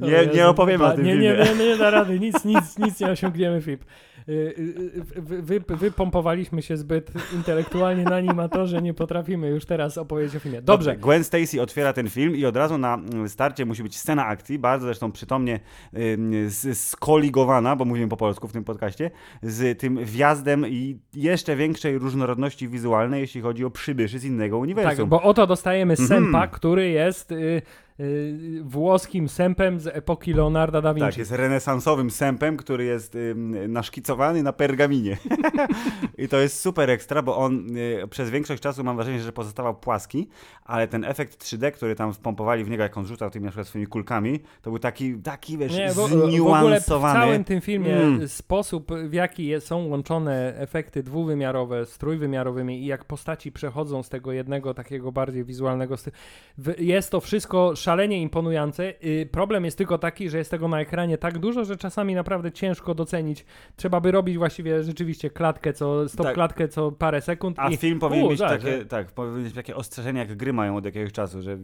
nie, 0.00 0.26
nie 0.26 0.48
opowiem 0.48 0.82
o 0.82 0.90
tym 0.90 1.04
nie, 1.04 1.16
nie, 1.16 1.36
nie, 1.36 1.54
nie 1.54 1.76
da 1.76 1.90
rady, 1.90 2.20
nic, 2.20 2.44
nic, 2.44 2.78
nic 2.78 3.00
nie 3.00 3.06
osiągniemy, 3.06 3.62
Fip. 3.62 3.84
Y, 4.28 4.32
y, 4.32 5.18
y, 5.18 5.42
wy, 5.42 5.60
wypompowaliśmy 5.60 6.62
się 6.62 6.76
zbyt 6.76 7.12
intelektualnie 7.36 8.04
na 8.04 8.20
nim, 8.20 8.40
a 8.40 8.48
to, 8.48 8.66
że 8.66 8.82
nie 8.82 8.94
potrafimy 8.94 9.48
już 9.48 9.64
teraz 9.64 9.98
opowiedzieć 9.98 10.36
o 10.36 10.40
filmie. 10.40 10.62
Dobrze. 10.62 10.96
Gwen 10.96 11.24
Stacy 11.24 11.62
otwiera 11.62 11.92
ten 11.92 12.10
film 12.10 12.36
i 12.36 12.44
od 12.44 12.56
razu 12.56 12.78
na 12.78 12.98
starcie 13.26 13.66
musi 13.66 13.82
być 13.82 13.96
scena 13.96 14.26
akcji, 14.26 14.58
bardzo 14.58 14.86
zresztą 14.86 15.12
przytomnie 15.12 15.60
skoligowana, 16.74 17.76
bo 17.76 17.84
mówimy 17.84 18.08
po 18.08 18.16
polsku 18.16 18.48
w 18.48 18.52
tym 18.52 18.64
podcaście, 18.64 19.10
z 19.42 19.78
tym 19.78 20.04
wjazdem 20.04 20.66
i 20.66 20.98
jeszcze 21.14 21.56
większej 21.56 21.98
różnorodności 21.98 22.68
wizualnej, 22.68 23.20
jeśli 23.20 23.40
chodzi 23.40 23.64
o 23.64 23.70
przybyszy 23.70 24.18
z 24.18 24.24
innego 24.24 24.58
uniwersum. 24.58 24.96
Tak, 24.96 25.06
bo 25.06 25.22
oto 25.22 25.46
dostajemy 25.46 25.96
Sempa, 25.96 26.38
mm. 26.38 26.50
który 26.50 26.88
jest 26.88 27.34
włoskim 28.62 29.28
sępem 29.28 29.80
z 29.80 29.86
epoki 29.86 30.32
Leonarda 30.32 30.82
da 30.82 30.94
Vinci. 30.94 31.10
Tak, 31.10 31.18
jest 31.18 31.32
renesansowym 31.32 32.10
sępem, 32.10 32.56
który 32.56 32.84
jest 32.84 33.14
y, 33.14 33.34
naszkicowany 33.68 34.42
na 34.42 34.52
pergaminie. 34.52 35.16
I 36.18 36.28
to 36.28 36.36
jest 36.36 36.60
super 36.60 36.90
ekstra, 36.90 37.22
bo 37.22 37.36
on 37.36 37.76
y, 37.76 38.08
przez 38.10 38.30
większość 38.30 38.62
czasu 38.62 38.84
mam 38.84 38.96
wrażenie, 38.96 39.20
że 39.20 39.32
pozostawał 39.32 39.74
płaski, 39.74 40.28
ale 40.64 40.88
ten 40.88 41.04
efekt 41.04 41.44
3D, 41.44 41.72
który 41.72 41.94
tam 41.94 42.14
wpompowali 42.14 42.64
w 42.64 42.70
niego, 42.70 42.82
jak 42.82 42.98
on 42.98 43.06
rzucał 43.06 43.30
tymi 43.30 43.44
na 43.44 43.50
przykład 43.50 43.68
swoimi 43.68 43.86
kulkami, 43.86 44.40
to 44.62 44.70
był 44.70 44.78
taki, 44.78 45.14
taki 45.14 45.58
wiesz, 45.58 45.76
Nie, 45.76 45.92
zniuansowany. 45.92 47.18
W 47.18 47.22
całym 47.22 47.44
tym 47.44 47.60
filmie 47.60 47.96
mm. 47.96 48.28
sposób, 48.28 48.92
w 49.08 49.12
jaki 49.12 49.60
są 49.60 49.86
łączone 49.86 50.54
efekty 50.56 51.02
dwuwymiarowe 51.02 51.86
z 51.86 51.98
trójwymiarowymi 51.98 52.82
i 52.82 52.86
jak 52.86 53.04
postaci 53.04 53.52
przechodzą 53.52 54.02
z 54.02 54.08
tego 54.08 54.32
jednego 54.32 54.74
takiego 54.74 55.12
bardziej 55.12 55.44
wizualnego 55.44 55.96
stylu, 55.96 56.16
jest 56.78 57.10
to 57.10 57.20
wszystko 57.20 57.76
szalenie 57.88 58.22
imponujące. 58.22 58.92
Y, 59.04 59.28
problem 59.32 59.64
jest 59.64 59.78
tylko 59.78 59.98
taki, 59.98 60.30
że 60.30 60.38
jest 60.38 60.50
tego 60.50 60.68
na 60.68 60.80
ekranie 60.80 61.18
tak 61.18 61.38
dużo, 61.38 61.64
że 61.64 61.76
czasami 61.76 62.14
naprawdę 62.14 62.52
ciężko 62.52 62.94
docenić. 62.94 63.44
Trzeba 63.76 64.00
by 64.00 64.10
robić 64.10 64.38
właściwie 64.38 64.84
rzeczywiście 64.84 65.30
klatkę 65.30 65.72
co, 65.72 66.08
stop 66.08 66.26
tak. 66.26 66.34
klatkę 66.34 66.68
co 66.68 66.92
parę 66.92 67.20
sekund. 67.20 67.58
A 67.58 67.68
i... 67.68 67.76
film 67.76 67.98
powinien 67.98 68.26
U, 68.26 68.30
mieć 68.30 68.40
tak, 68.40 68.50
takie, 68.50 68.78
że... 68.78 68.86
tak, 68.86 69.12
powinien 69.12 69.44
mieć 69.44 69.54
takie 69.54 69.76
ostrzeżenia, 69.76 70.20
jak 70.20 70.36
gry 70.36 70.52
mają 70.52 70.76
od 70.76 70.84
jakiegoś 70.84 71.12
czasu, 71.12 71.42
że 71.42 71.56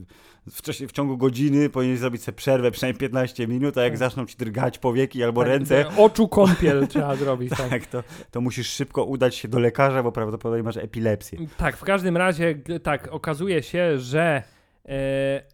w, 0.46 0.62
w 0.88 0.92
ciągu 0.92 1.16
godziny 1.16 1.70
powinien 1.70 1.96
zrobić 1.96 2.22
sobie 2.22 2.36
przerwę 2.36 2.70
przynajmniej 2.70 2.98
15 2.98 3.48
minut, 3.48 3.78
a 3.78 3.82
jak 3.82 3.92
tak. 3.92 3.98
zaczną 3.98 4.26
ci 4.26 4.36
drgać 4.36 4.78
powieki 4.78 5.24
albo 5.24 5.40
tak, 5.40 5.48
ręce... 5.48 5.84
Oczu 5.96 6.28
kąpiel 6.28 6.86
trzeba 6.88 7.16
zrobić. 7.16 7.50
Tak, 7.50 7.70
tak 7.70 7.86
to, 7.86 8.02
to 8.30 8.40
musisz 8.40 8.68
szybko 8.68 9.04
udać 9.04 9.34
się 9.34 9.48
do 9.48 9.58
lekarza, 9.58 10.02
bo 10.02 10.12
prawdopodobnie 10.12 10.62
masz 10.62 10.76
epilepsję. 10.76 11.38
Tak, 11.56 11.76
w 11.76 11.84
każdym 11.84 12.16
razie 12.16 12.54
tak, 12.82 13.08
okazuje 13.12 13.62
się, 13.62 13.98
że 13.98 14.42
e, 14.88 15.53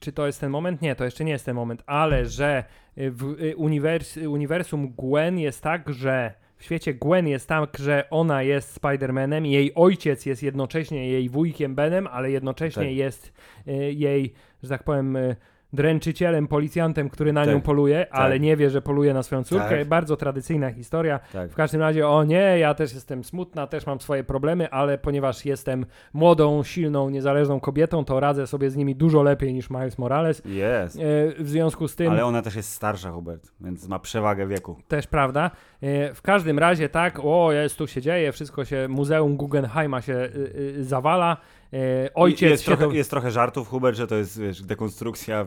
czy 0.00 0.12
to 0.12 0.26
jest 0.26 0.40
ten 0.40 0.50
moment? 0.50 0.82
Nie, 0.82 0.96
to 0.96 1.04
jeszcze 1.04 1.24
nie 1.24 1.32
jest 1.32 1.44
ten 1.44 1.56
moment, 1.56 1.82
ale 1.86 2.26
że 2.26 2.64
w 2.96 3.36
e, 3.40 3.56
uniwers 3.56 4.16
uniwersum 4.16 4.94
Gwen 4.98 5.38
jest 5.38 5.62
tak, 5.62 5.88
że 5.88 6.34
w 6.58 6.64
świecie 6.64 6.94
Gwen 6.94 7.28
jest 7.28 7.48
tak, 7.48 7.78
że 7.78 8.10
ona 8.10 8.42
jest 8.42 8.80
Spider-Manem, 8.80 9.46
jej 9.46 9.74
ojciec 9.74 10.26
jest 10.26 10.42
jednocześnie 10.42 11.08
jej 11.08 11.28
wujkiem 11.28 11.74
Benem, 11.74 12.06
ale 12.06 12.30
jednocześnie 12.30 12.82
tak. 12.82 12.92
jest 12.92 13.32
y, 13.68 13.72
jej, 13.92 14.32
że 14.62 14.68
tak 14.68 14.82
powiem, 14.82 15.16
y, 15.16 15.36
dręczycielem, 15.72 16.48
policjantem, 16.48 17.10
który 17.10 17.32
na 17.32 17.44
tak, 17.44 17.54
nią 17.54 17.60
poluje, 17.60 18.06
tak. 18.10 18.20
ale 18.20 18.40
nie 18.40 18.56
wie, 18.56 18.70
że 18.70 18.82
poluje 18.82 19.14
na 19.14 19.22
swoją 19.22 19.44
córkę. 19.44 19.78
Tak. 19.78 19.88
Bardzo 19.88 20.16
tradycyjna 20.16 20.70
historia. 20.72 21.20
Tak. 21.32 21.50
W 21.50 21.54
każdym 21.54 21.80
razie, 21.80 22.08
o 22.08 22.24
nie, 22.24 22.58
ja 22.58 22.74
też 22.74 22.94
jestem 22.94 23.24
smutna, 23.24 23.66
też 23.66 23.86
mam 23.86 24.00
swoje 24.00 24.24
problemy, 24.24 24.70
ale 24.70 24.98
ponieważ 24.98 25.44
jestem 25.44 25.86
młodą, 26.12 26.62
silną, 26.62 27.10
niezależną 27.10 27.60
kobietą, 27.60 28.04
to 28.04 28.20
radzę 28.20 28.46
sobie 28.46 28.70
z 28.70 28.76
nimi 28.76 28.96
dużo 28.96 29.22
lepiej 29.22 29.54
niż 29.54 29.70
Miles 29.70 29.98
Morales. 29.98 30.42
Jest. 30.44 30.96
E, 30.96 31.00
w 31.38 31.48
związku 31.48 31.88
z 31.88 31.96
tym... 31.96 32.12
Ale 32.12 32.24
ona 32.24 32.42
też 32.42 32.56
jest 32.56 32.72
starsza, 32.72 33.10
Hubert, 33.10 33.52
więc 33.60 33.88
ma 33.88 33.98
przewagę 33.98 34.46
wieku. 34.46 34.76
Też 34.88 35.06
prawda. 35.06 35.50
E, 35.80 36.14
w 36.14 36.22
każdym 36.22 36.58
razie 36.58 36.88
tak, 36.88 37.20
o, 37.24 37.52
jest, 37.52 37.78
tu 37.78 37.86
się 37.86 38.02
dzieje, 38.02 38.32
wszystko 38.32 38.64
się, 38.64 38.86
Muzeum 38.88 39.36
Guggenheima 39.36 40.02
się 40.02 40.12
y, 40.14 40.52
y, 40.78 40.84
zawala. 40.84 41.36
E, 41.72 42.14
ojciec 42.14 42.50
jest, 42.50 42.64
trochę, 42.64 42.96
jest 42.96 43.10
trochę 43.10 43.30
żartów, 43.30 43.68
Hubert, 43.68 43.96
że 43.96 44.06
to 44.06 44.14
jest 44.14 44.40
wiesz, 44.40 44.62
dekonstrukcja. 44.62 45.46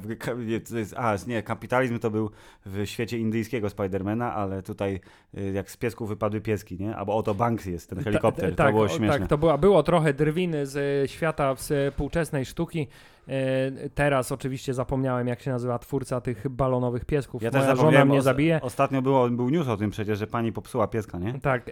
To 0.70 0.78
jest, 0.78 0.96
a, 0.98 1.16
nie, 1.28 1.44
kapitalizm 1.44 2.00
to 2.00 2.12
był 2.12 2.32
w 2.66 2.86
świecie 2.86 3.18
indyjskiego 3.18 3.70
Spidermana, 3.70 4.34
ale 4.34 4.64
tutaj 4.64 5.00
y, 5.38 5.52
jak 5.52 5.72
z 5.72 5.78
piesków 5.78 6.10
wypadły 6.10 6.42
pieski, 6.42 6.78
nie? 6.80 6.96
Albo 6.96 7.16
oto 7.16 7.34
Banksy 7.36 7.72
jest, 7.72 7.90
ten 7.90 8.04
helikopter. 8.04 8.46
Ta, 8.46 8.52
to 8.52 8.56
tak, 8.56 8.74
było 8.74 8.88
śmieszne. 8.88 9.20
Tak, 9.20 9.28
to 9.28 9.38
była, 9.38 9.58
było 9.58 9.84
trochę 9.84 10.14
drwiny 10.14 10.66
z 10.66 11.12
świata 11.12 11.56
współczesnej 11.56 12.46
sztuki. 12.46 12.88
E, 13.28 13.90
teraz 13.90 14.32
oczywiście 14.32 14.74
zapomniałem, 14.74 15.28
jak 15.28 15.42
się 15.42 15.52
nazywa 15.52 15.80
twórca 15.80 16.22
tych 16.22 16.50
balonowych 16.50 17.06
piesków. 17.06 17.44
Ja 17.44 17.52
Moja 17.52 17.66
też 17.66 17.80
żona 17.80 18.06
mnie 18.06 18.22
zabije. 18.22 18.62
Ostatnio 18.62 19.02
było, 19.02 19.30
był 19.30 19.50
news 19.50 19.68
o 19.68 19.78
tym 19.78 19.90
przecież, 19.90 20.20
że 20.20 20.28
pani 20.28 20.52
popsuła 20.52 20.88
pieska, 20.88 21.20
nie? 21.20 21.40
Tak. 21.40 21.70
E, 21.70 21.72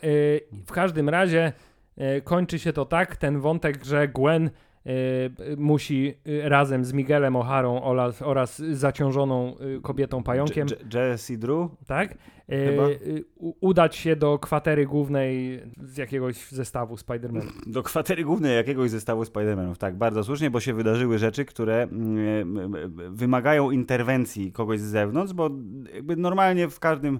w 0.66 0.72
każdym 0.72 1.10
razie 1.10 1.54
E, 1.79 1.79
kończy 2.24 2.60
się 2.60 2.74
to 2.74 2.86
tak, 2.86 3.16
ten 3.16 3.40
wątek, 3.40 3.86
że 3.86 4.08
Gwen 4.08 4.50
e, 4.86 4.92
musi 5.58 6.14
e, 6.44 6.50
razem 6.50 6.86
z 6.86 6.94
Miguelem 6.94 7.34
O'Harą 7.34 7.80
oraz, 7.84 8.22
oraz 8.22 8.58
zaciążoną 8.58 9.56
kobietą 9.82 10.24
pająkiem. 10.24 10.68
Jessie 10.94 11.38
Drew? 11.38 11.70
Tak. 11.88 12.18
Udać 13.60 13.96
się 13.96 14.16
do 14.16 14.40
kwatery 14.40 14.86
głównej 14.86 15.62
z 15.84 15.98
jakiegoś 15.98 16.50
zestawu 16.50 16.96
Spider-Manów. 16.96 17.52
Do 17.68 17.84
kwatery 17.84 18.24
głównej 18.24 18.56
jakiegoś 18.56 18.90
zestawu 18.90 19.24
Spider-Manów, 19.24 19.78
tak, 19.78 19.96
bardzo 19.96 20.24
słusznie, 20.24 20.52
bo 20.52 20.60
się 20.60 20.74
wydarzyły 20.74 21.18
rzeczy, 21.18 21.46
które 21.46 21.84
mm, 21.84 22.74
wymagają 23.16 23.72
interwencji 23.72 24.52
kogoś 24.52 24.80
z 24.80 24.84
zewnątrz, 24.84 25.34
bo 25.34 25.50
jakby 25.94 26.16
normalnie 26.16 26.70
w 26.70 26.80
każdym 26.80 27.20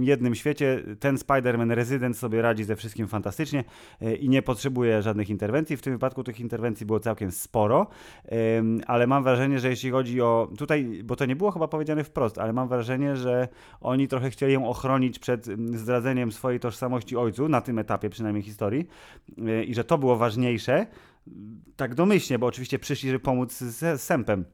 jednym 0.00 0.34
świecie 0.34 0.82
ten 1.00 1.16
Spider-Man 1.16 1.74
rezydent 1.74 2.16
sobie 2.16 2.42
radzi 2.42 2.64
ze 2.64 2.76
wszystkim 2.76 3.08
fantastycznie 3.08 3.64
e, 4.00 4.14
i 4.14 4.28
nie 4.28 4.42
potrzebuje 4.42 5.02
żadnych 5.02 5.30
interwencji. 5.30 5.76
W 5.76 5.82
tym 5.82 5.92
wypadku 5.92 6.24
tych 6.24 6.40
interwencji 6.40 6.86
było 6.86 7.00
całkiem 7.00 7.32
sporo, 7.32 7.86
ale 8.86 9.06
mam 9.06 9.22
wrażenie, 9.22 9.58
że 9.58 9.70
jeśli 9.70 9.90
chodzi 9.90 10.20
o 10.20 10.48
tutaj, 10.58 11.00
bo 11.04 11.16
to 11.16 11.26
nie 11.26 11.36
było 11.36 11.50
chyba 11.50 11.68
powiedziane 11.68 12.04
wprost, 12.04 12.38
ale 12.38 12.52
mam 12.52 12.68
wrażenie, 12.68 13.16
że 13.16 13.48
oni 13.80 14.08
trochę 14.08 14.30
chcieli 14.30 14.52
ją 14.52 14.65
ochronić 14.68 15.18
przed 15.18 15.46
zdradzeniem 15.74 16.32
swojej 16.32 16.60
tożsamości 16.60 17.16
ojcu, 17.16 17.48
na 17.48 17.60
tym 17.60 17.78
etapie 17.78 18.10
przynajmniej 18.10 18.42
historii 18.42 18.88
e, 19.38 19.64
i 19.64 19.74
że 19.74 19.84
to 19.84 19.98
było 19.98 20.16
ważniejsze, 20.16 20.86
tak 21.76 21.94
domyślnie, 21.94 22.38
bo 22.38 22.46
oczywiście 22.46 22.78
przyszli, 22.78 23.08
żeby 23.08 23.20
pomóc 23.20 23.52
z 23.52 24.02
Sempem. 24.02 24.44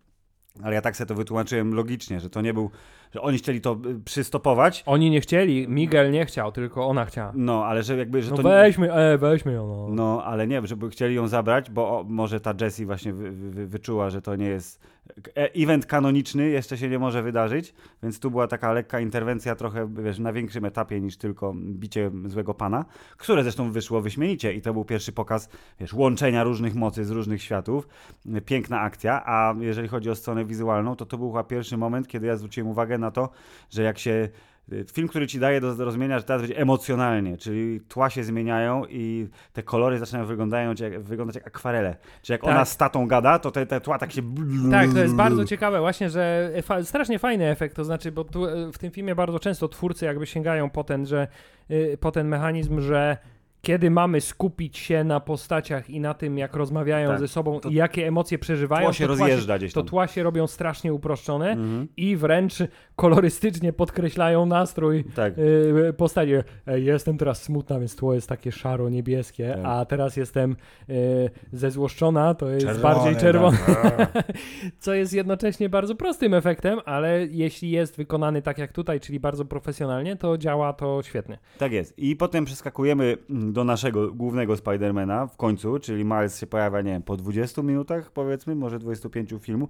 Ale 0.63 0.75
ja 0.75 0.83
tak 0.83 0.97
sobie 0.97 1.09
to 1.09 1.15
wytłumaczyłem 1.15 1.75
logicznie, 1.75 2.21
że 2.21 2.31
to 2.31 2.41
nie 2.41 2.55
był 2.55 2.71
że 3.13 3.21
oni 3.23 3.39
chcieli 3.39 3.61
to 3.61 3.79
y, 3.87 4.01
przystopować. 4.05 4.83
Oni 4.87 5.11
nie 5.11 5.21
chcieli, 5.21 5.69
Miguel 5.69 6.11
nie 6.11 6.27
chciał, 6.27 6.53
tylko 6.53 6.87
ona 6.87 7.05
chciała. 7.05 7.33
No, 7.35 7.65
ale 7.65 7.83
że 7.83 7.97
jakby, 7.97 8.23
że 8.23 8.31
no 8.31 8.37
to... 8.37 8.43
weźmy, 8.43 8.93
e, 8.93 9.19
weźmy 9.19 9.53
ją, 9.53 9.67
no. 9.67 9.89
No, 9.91 10.25
ale 10.25 10.47
nie, 10.47 10.67
żeby 10.67 10.91
chcieli 10.91 11.15
ją 11.15 11.29
zabrać, 11.29 11.71
bo 11.71 11.99
o, 11.99 12.05
może 12.09 12.41
ta 12.41 12.55
Jessie 12.61 12.87
właśnie 12.87 13.13
wy, 13.13 13.31
wy, 13.31 13.67
wyczuła, 13.67 14.11
że 14.11 14.23
to 14.23 14.37
nie 14.37 14.47
jest 14.47 14.81
e, 15.37 15.55
event 15.55 15.87
kanoniczny, 15.87 16.49
jeszcze 16.49 16.79
się 16.79 16.89
nie 16.89 16.99
może 16.99 17.23
wydarzyć, 17.23 17.75
więc 18.03 18.21
tu 18.21 18.31
była 18.31 18.47
taka 18.47 18.73
lekka 18.73 19.01
interwencja 19.01 19.55
trochę, 19.55 19.89
wiesz, 20.03 20.19
na 20.19 20.33
większym 20.33 20.65
etapie 20.65 21.01
niż 21.01 21.17
tylko 21.17 21.55
bicie 21.57 22.11
złego 22.25 22.55
pana, 22.55 22.85
które 23.17 23.43
zresztą 23.43 23.73
wyszło 23.73 24.01
wyśmienicie 24.01 24.53
i 24.53 24.63
to 24.63 24.73
był 24.73 24.85
pierwszy 24.85 25.13
pokaz, 25.13 25.49
wiesz, 25.81 25.93
łączenia 25.93 26.45
różnych 26.45 26.75
mocy 26.75 27.05
z 27.05 27.11
różnych 27.11 27.43
światów. 27.43 27.89
Piękna 28.47 28.81
akcja, 28.81 29.23
a 29.27 29.55
jeżeli 29.61 29.89
chodzi 29.89 30.11
o 30.11 30.15
stronę 30.15 30.45
wizualną, 30.45 30.97
to 30.97 31.07
to 31.07 31.19
był 31.19 31.31
chyba 31.31 31.45
pierwszy 31.45 31.77
moment, 31.77 32.09
kiedy 32.09 32.27
ja 32.27 32.37
zwróciłem 32.37 32.69
uwagę 32.69 32.99
na 33.03 33.11
to, 33.11 33.31
że 33.71 33.83
jak 33.83 33.99
się 33.99 34.29
y, 34.73 34.85
film, 34.93 35.09
który 35.09 35.27
ci 35.27 35.39
daje 35.39 35.61
do 35.61 35.75
zrozumienia, 35.75 36.19
że 36.19 36.25
teraz 36.25 36.43
będzie 36.43 36.59
emocjonalnie, 36.59 37.37
czyli 37.37 37.81
tła 37.81 38.11
się 38.11 38.25
zmieniają 38.25 38.85
i 38.89 39.29
te 39.53 39.63
kolory 39.63 39.99
zaczynają 39.99 40.27
wyglądać 40.27 40.81
jak, 40.81 41.03
wyglądać 41.03 41.37
jak 41.37 41.47
akwarele. 41.47 41.97
Czyli 42.23 42.35
jak 42.35 42.41
tak. 42.41 42.51
ona 42.51 42.65
z 42.65 42.77
tatą 42.77 43.07
gada, 43.07 43.39
to 43.39 43.51
te, 43.51 43.67
te 43.67 43.81
tła 43.81 43.99
tak 43.99 44.13
się... 44.13 44.23
Tak, 44.71 44.93
to 44.93 44.99
jest 44.99 45.15
bardzo 45.15 45.45
ciekawe 45.45 45.81
właśnie, 45.81 46.11
że 46.11 46.53
fa 46.63 46.85
strasznie 46.85 47.19
fajny 47.19 47.49
efekt, 47.49 47.77
to 47.77 47.85
znaczy, 47.85 48.13
bo 48.13 48.25
tu, 48.25 48.47
w 48.73 48.79
tym 48.79 48.91
filmie 48.91 49.15
bardzo 49.15 49.39
często 49.39 49.69
twórcy 49.69 50.05
jakby 50.05 50.27
sięgają 50.27 50.71
po 50.71 50.85
ten, 50.85 51.07
że, 51.07 51.29
y, 51.71 51.99
po 52.01 52.13
ten 52.13 52.29
mechanizm, 52.29 52.81
że 52.81 53.19
kiedy 53.63 53.91
mamy 53.91 54.21
skupić 54.21 54.79
się 54.79 55.05
na 55.05 55.21
postaciach 55.21 55.91
i 55.91 56.01
na 56.01 56.15
tym, 56.15 56.39
jak 56.39 56.57
rozmawiają 56.57 57.09
tak, 57.09 57.19
ze 57.19 57.29
sobą 57.29 57.61
i 57.71 57.75
jakie 57.75 58.07
emocje 58.07 58.39
przeżywają, 58.39 58.85
tło 58.85 58.93
się 58.93 59.05
to, 59.05 59.09
rozjeżdża 59.09 59.59
gdzieś 59.59 59.73
tam. 59.73 59.85
to 59.85 59.91
tła 59.91 60.07
się 60.07 60.23
robią 60.23 60.47
strasznie 60.47 60.93
uproszczone 60.93 61.51
mhm. 61.51 61.89
i 61.97 62.17
wręcz 62.17 62.55
kolorystycznie 62.97 63.73
podkreślają 63.73 64.47
nastrój 64.47 65.05
tak. 65.05 65.35
y, 65.39 65.93
postaci. 65.97 66.33
Jestem 66.67 67.19
teraz 67.19 67.43
smutna, 67.43 67.79
więc 67.79 67.97
tło 67.97 68.15
jest 68.15 68.29
takie 68.29 68.53
szaro-niebieskie, 68.53 69.53
tak. 69.55 69.65
a 69.65 69.85
teraz 69.85 70.17
jestem 70.17 70.57
y, 70.91 71.31
zezłoszczona, 71.53 72.35
to 72.35 72.51
jest 72.51 72.67
Czerwone, 72.67 72.95
bardziej 72.95 73.17
czerwone. 73.17 73.59
Tak. 73.67 74.23
Co 74.79 74.95
jest 74.95 75.13
jednocześnie 75.13 75.69
bardzo 75.69 75.95
prostym 75.95 76.35
efektem, 76.35 76.81
ale 76.85 77.27
jeśli 77.27 77.71
jest 77.71 77.97
wykonany 77.97 78.43
tak 78.43 78.59
jak 78.59 78.73
tutaj, 78.73 79.01
czyli 79.01 79.21
bardzo 79.21 79.45
profesjonalnie, 79.45 80.17
to 80.17 80.39
działa 80.39 80.73
to 80.73 81.03
świetnie. 81.03 81.39
Tak 81.59 81.73
jest. 81.73 81.99
I 81.99 82.17
potem 82.17 82.45
przeskakujemy 82.45 83.17
do 83.53 83.65
naszego 83.65 84.13
głównego 84.13 84.57
Spidermana 84.57 85.27
w 85.27 85.37
końcu, 85.37 85.79
czyli 85.79 86.05
Miles 86.05 86.41
się 86.41 86.47
pojawia, 86.47 86.81
nie 86.81 86.93
wiem, 86.93 87.03
po 87.03 87.17
20 87.17 87.63
minutach 87.63 88.11
powiedzmy, 88.11 88.55
może 88.55 88.79
25 88.79 89.35
filmu, 89.41 89.69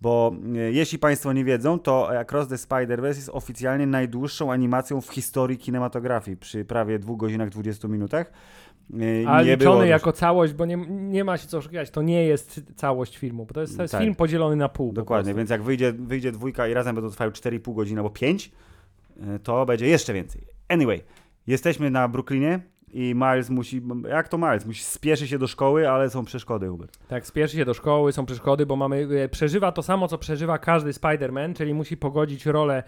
bo 0.00 0.32
e, 0.56 0.58
jeśli 0.58 0.98
Państwo 0.98 1.32
nie 1.32 1.44
wiedzą, 1.44 1.78
to 1.78 2.18
Across 2.18 2.48
the 2.48 2.56
Spider-Verse 2.56 3.06
jest 3.06 3.30
oficjalnie 3.32 3.86
najdłuższą 3.86 4.52
animacją 4.52 5.00
w 5.00 5.08
historii 5.08 5.58
kinematografii 5.58 6.36
przy 6.36 6.64
prawie 6.64 6.98
2 6.98 7.14
godzinach 7.16 7.48
20 7.48 7.88
minutach. 7.88 8.32
E, 9.24 9.28
Ale 9.28 9.46
nie 9.46 9.56
liczony 9.56 9.88
jako 9.88 10.12
całość, 10.12 10.52
bo 10.52 10.66
nie, 10.66 10.76
nie 10.88 11.24
ma 11.24 11.38
się 11.38 11.48
co 11.48 11.58
oszukiwać, 11.58 11.90
to 11.90 12.02
nie 12.02 12.24
jest 12.24 12.60
całość 12.76 13.18
filmu, 13.18 13.46
bo 13.46 13.54
to 13.54 13.60
jest, 13.60 13.76
to 13.76 13.82
jest 13.82 13.92
tak. 13.92 14.02
film 14.02 14.14
podzielony 14.14 14.56
na 14.56 14.68
pół. 14.68 14.92
Dokładnie, 14.92 15.34
więc 15.34 15.50
jak 15.50 15.62
wyjdzie, 15.62 15.92
wyjdzie 15.92 16.32
dwójka 16.32 16.68
i 16.68 16.74
razem 16.74 16.94
będą 16.94 17.10
trwały 17.10 17.30
4,5 17.30 17.74
godziny 17.74 18.00
albo 18.00 18.10
5, 18.10 18.52
e, 19.20 19.38
to 19.38 19.66
będzie 19.66 19.86
jeszcze 19.86 20.12
więcej. 20.12 20.42
Anyway, 20.68 21.02
jesteśmy 21.46 21.90
na 21.90 22.08
Brooklynie, 22.08 22.60
i 22.92 23.14
Miles 23.14 23.50
musi, 23.50 23.82
jak 24.08 24.28
to 24.28 24.38
Miles, 24.38 24.66
musi 24.66 24.84
spieszy 24.84 25.28
się 25.28 25.38
do 25.38 25.46
szkoły, 25.46 25.90
ale 25.90 26.10
są 26.10 26.24
przeszkody, 26.24 26.68
Hubert. 26.68 26.98
Tak, 27.08 27.26
spieszy 27.26 27.56
się 27.56 27.64
do 27.64 27.74
szkoły, 27.74 28.12
są 28.12 28.26
przeszkody, 28.26 28.66
bo 28.66 28.76
mamy, 28.76 29.08
e, 29.24 29.28
przeżywa 29.28 29.72
to 29.72 29.82
samo, 29.82 30.08
co 30.08 30.18
przeżywa 30.18 30.58
każdy 30.58 30.90
Spider-Man, 30.90 31.54
czyli 31.54 31.74
musi 31.74 31.96
pogodzić 31.96 32.46
rolę 32.46 32.82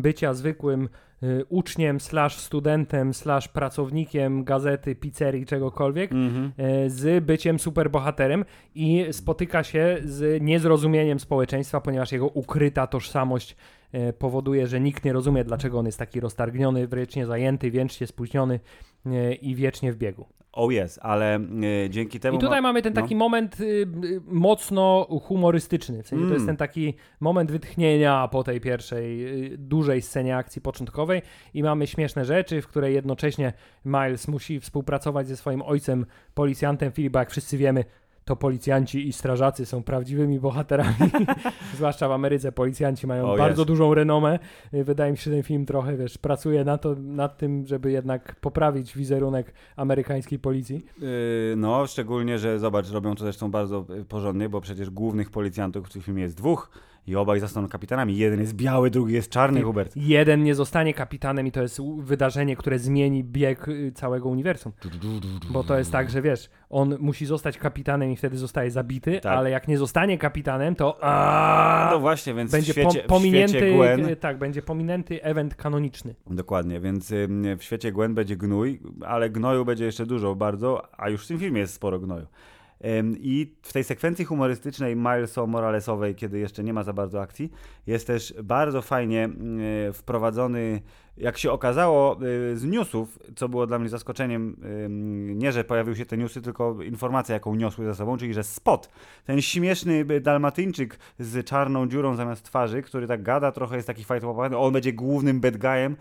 bycia 0.00 0.34
zwykłym 0.34 0.88
y, 1.22 1.44
uczniem, 1.48 2.00
slash 2.00 2.36
studentem, 2.36 3.14
slash 3.14 3.48
pracownikiem 3.48 4.44
gazety, 4.44 4.94
pizzerii, 4.94 5.46
czegokolwiek, 5.46 6.12
mm-hmm. 6.12 6.50
y, 6.86 6.90
z 6.90 7.24
byciem 7.24 7.58
superbohaterem 7.58 8.44
i 8.74 9.06
spotyka 9.10 9.62
się 9.62 9.98
z 10.04 10.42
niezrozumieniem 10.42 11.20
społeczeństwa, 11.20 11.80
ponieważ 11.80 12.12
jego 12.12 12.26
ukryta 12.26 12.86
tożsamość 12.86 13.56
powoduje, 14.18 14.66
że 14.66 14.80
nikt 14.80 15.04
nie 15.04 15.12
rozumie, 15.12 15.44
dlaczego 15.44 15.78
on 15.78 15.86
jest 15.86 15.98
taki 15.98 16.20
roztargniony, 16.20 16.88
wiecznie 16.88 17.26
zajęty, 17.26 17.70
wiecznie 17.70 18.06
spóźniony 18.06 18.60
y, 19.06 19.34
i 19.34 19.54
wiecznie 19.54 19.92
w 19.92 19.96
biegu. 19.96 20.26
Oh 20.52 20.72
jest, 20.72 20.98
ale 21.02 21.38
y, 21.84 21.90
dzięki 21.90 22.20
temu... 22.20 22.36
I 22.36 22.40
tutaj 22.40 22.62
ma... 22.62 22.68
mamy 22.68 22.82
ten 22.82 22.92
taki 22.92 23.14
no. 23.14 23.18
moment 23.18 23.60
y, 23.60 23.64
y, 23.64 24.20
mocno 24.26 25.06
humorystyczny, 25.22 26.02
w 26.02 26.08
sensie 26.08 26.22
mm. 26.22 26.28
to 26.28 26.34
jest 26.34 26.42
mm. 26.42 26.46
ten 26.46 26.56
taki 26.56 26.94
moment 27.20 27.52
wytchnienia 27.52 28.28
po 28.28 28.44
tej 28.44 28.60
pierwszej 28.60 29.26
y, 29.52 29.58
dużej 29.58 30.02
scenie 30.02 30.36
akcji 30.36 30.62
początkowej 30.62 31.22
i 31.54 31.62
mamy 31.62 31.86
śmieszne 31.86 32.24
rzeczy, 32.24 32.62
w 32.62 32.66
której 32.68 32.94
jednocześnie 32.94 33.52
Miles 33.84 34.28
musi 34.28 34.60
współpracować 34.60 35.28
ze 35.28 35.36
swoim 35.36 35.62
ojcem, 35.62 36.06
policjantem 36.34 36.92
Philip, 36.92 37.14
jak 37.14 37.30
wszyscy 37.30 37.58
wiemy, 37.58 37.84
to 38.24 38.36
policjanci 38.36 39.08
i 39.08 39.12
strażacy 39.12 39.66
są 39.66 39.82
prawdziwymi 39.82 40.40
bohaterami. 40.40 40.94
Zwłaszcza 41.76 42.08
w 42.08 42.12
Ameryce 42.12 42.52
policjanci 42.52 43.06
mają 43.06 43.36
bardzo 43.36 43.64
dużą 43.64 43.94
renomę. 43.94 44.38
Wydaje 44.72 45.12
mi 45.12 45.18
się, 45.18 45.24
że 45.24 45.30
ten 45.30 45.42
film 45.42 45.66
trochę, 45.66 45.96
wiesz, 45.96 46.18
pracuje 46.18 46.64
na 46.64 46.78
to, 46.78 46.94
nad 46.94 47.38
tym, 47.38 47.66
żeby 47.66 47.92
jednak 47.92 48.36
poprawić 48.40 48.96
wizerunek 48.96 49.54
amerykańskiej 49.76 50.38
policji. 50.38 50.84
Yy, 50.98 51.08
no, 51.56 51.86
szczególnie, 51.86 52.38
że 52.38 52.58
zobacz, 52.58 52.90
robią 52.90 53.14
to 53.14 53.24
zresztą 53.24 53.50
bardzo 53.50 53.86
porządnie, 54.08 54.48
bo 54.48 54.60
przecież 54.60 54.90
głównych 54.90 55.30
policjantów 55.30 55.88
w 55.88 55.92
tym 55.92 56.02
filmie 56.02 56.22
jest 56.22 56.36
dwóch 56.36 56.70
i 57.10 57.16
obaj 57.16 57.40
zostaną 57.40 57.68
kapitanami. 57.68 58.16
Jeden 58.16 58.40
jest 58.40 58.54
biały, 58.54 58.90
drugi 58.90 59.14
jest 59.14 59.30
czarny, 59.30 59.62
Hubert. 59.62 59.92
Jeden 59.96 60.44
nie 60.44 60.54
zostanie 60.54 60.94
kapitanem 60.94 61.46
i 61.46 61.52
to 61.52 61.62
jest 61.62 61.80
wydarzenie, 61.98 62.56
które 62.56 62.78
zmieni 62.78 63.24
bieg 63.24 63.68
y, 63.68 63.92
całego 63.94 64.28
uniwersum. 64.28 64.72
Bo 65.50 65.64
to 65.64 65.78
jest 65.78 65.92
tak, 65.92 66.10
że 66.10 66.22
wiesz, 66.22 66.50
on 66.70 66.96
musi 66.98 67.26
zostać 67.26 67.58
kapitanem 67.58 68.10
i 68.10 68.16
wtedy 68.16 68.36
zostaje 68.36 68.70
zabity, 68.70 69.20
tak. 69.20 69.38
ale 69.38 69.50
jak 69.50 69.68
nie 69.68 69.78
zostanie 69.78 70.18
kapitanem, 70.18 70.74
to 70.74 71.04
a, 71.04 71.88
no 71.92 71.98
właśnie, 71.98 72.34
więc 72.34 72.52
będzie 72.52 72.72
w 72.72 72.76
świecie, 72.76 73.00
pominięty, 73.00 73.52
w 73.52 73.56
świecie 73.56 73.76
Gwen... 73.76 74.08
Y, 74.08 74.16
tak, 74.16 74.38
będzie 74.38 74.62
pominęty 74.62 75.22
event 75.22 75.54
kanoniczny. 75.54 76.14
Dokładnie, 76.26 76.80
więc 76.80 77.12
w 77.58 77.64
świecie 77.64 77.92
Gwen 77.92 78.14
będzie 78.14 78.36
gnój, 78.36 78.80
ale 79.06 79.30
gnoju 79.30 79.64
będzie 79.64 79.84
jeszcze 79.84 80.06
dużo, 80.06 80.34
bardzo, 80.34 80.82
a 81.00 81.08
już 81.08 81.24
w 81.24 81.28
tym 81.28 81.38
filmie 81.38 81.60
jest 81.60 81.74
sporo 81.74 81.98
gnoju. 81.98 82.26
I 83.20 83.54
w 83.62 83.72
tej 83.72 83.84
sekwencji 83.84 84.24
humorystycznej 84.24 84.96
Mileso 84.96 85.46
Moralesowej, 85.46 86.14
kiedy 86.14 86.38
jeszcze 86.38 86.64
nie 86.64 86.72
ma 86.72 86.82
za 86.82 86.92
bardzo 86.92 87.20
akcji, 87.20 87.50
jest 87.86 88.06
też 88.06 88.34
bardzo 88.42 88.82
fajnie 88.82 89.24
mm, 89.24 89.92
wprowadzony, 89.92 90.80
jak 91.16 91.38
się 91.38 91.52
okazało 91.52 92.18
y, 92.22 92.56
z 92.56 92.64
newsów, 92.64 93.18
co 93.36 93.48
było 93.48 93.66
dla 93.66 93.78
mnie 93.78 93.88
zaskoczeniem, 93.88 94.56
nie, 95.34 95.52
że 95.52 95.64
pojawiły 95.64 95.96
się 95.96 96.06
te 96.06 96.16
newsy, 96.16 96.42
tylko 96.42 96.82
informacja, 96.82 97.34
jaką 97.34 97.54
niosły 97.54 97.84
ze 97.84 97.94
sobą, 97.94 98.16
czyli 98.16 98.34
że 98.34 98.44
Spot, 98.44 98.90
ten 99.24 99.42
śmieszny 99.42 100.20
dalmatyńczyk 100.20 100.98
z 101.18 101.46
czarną 101.46 101.88
dziurą 101.88 102.16
zamiast 102.16 102.44
twarzy, 102.44 102.82
który 102.82 103.06
tak 103.06 103.22
gada, 103.22 103.52
trochę 103.52 103.76
jest 103.76 103.86
taki 103.86 104.04
fajtowany, 104.04 104.58
on 104.58 104.72
będzie 104.72 104.92
głównym 104.92 105.40
bad 105.40 105.56
guyem 105.56 105.96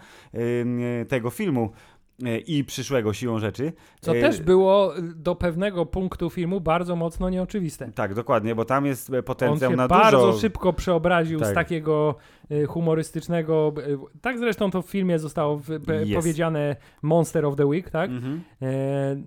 tego 1.07 1.29
filmu. 1.29 1.71
E, 2.25 2.37
i 2.37 2.63
przyszłego 2.63 3.13
siłą 3.13 3.39
rzeczy. 3.39 3.73
Co 4.01 4.15
e, 4.15 4.21
też 4.21 4.41
było 4.41 4.93
do 5.15 5.35
pewnego 5.35 5.85
punktu 5.85 6.29
filmu 6.29 6.61
bardzo 6.61 6.95
mocno 6.95 7.29
nieoczywiste. 7.29 7.91
Tak, 7.95 8.13
dokładnie, 8.13 8.55
bo 8.55 8.65
tam 8.65 8.85
jest 8.85 9.11
potencjał 9.25 9.69
On 9.69 9.73
się 9.73 9.77
na 9.77 9.87
bardzo 9.87 10.17
dużo... 10.17 10.25
bardzo 10.25 10.41
szybko 10.41 10.73
przeobraził 10.73 11.39
tak. 11.39 11.49
z 11.49 11.53
takiego 11.53 12.15
Y, 12.38 12.38
humorystycznego. 12.67 13.73
Y, 13.77 13.97
tak 14.21 14.39
zresztą 14.39 14.71
to 14.71 14.81
w 14.81 14.85
filmie 14.85 15.19
zostało 15.19 15.57
w, 15.57 15.69
yes. 15.69 16.15
powiedziane 16.15 16.75
Monster 17.01 17.45
of 17.45 17.55
the 17.55 17.65
Week, 17.65 17.89
tak? 17.89 18.09
Mm 18.09 18.23
-hmm. 18.23 18.39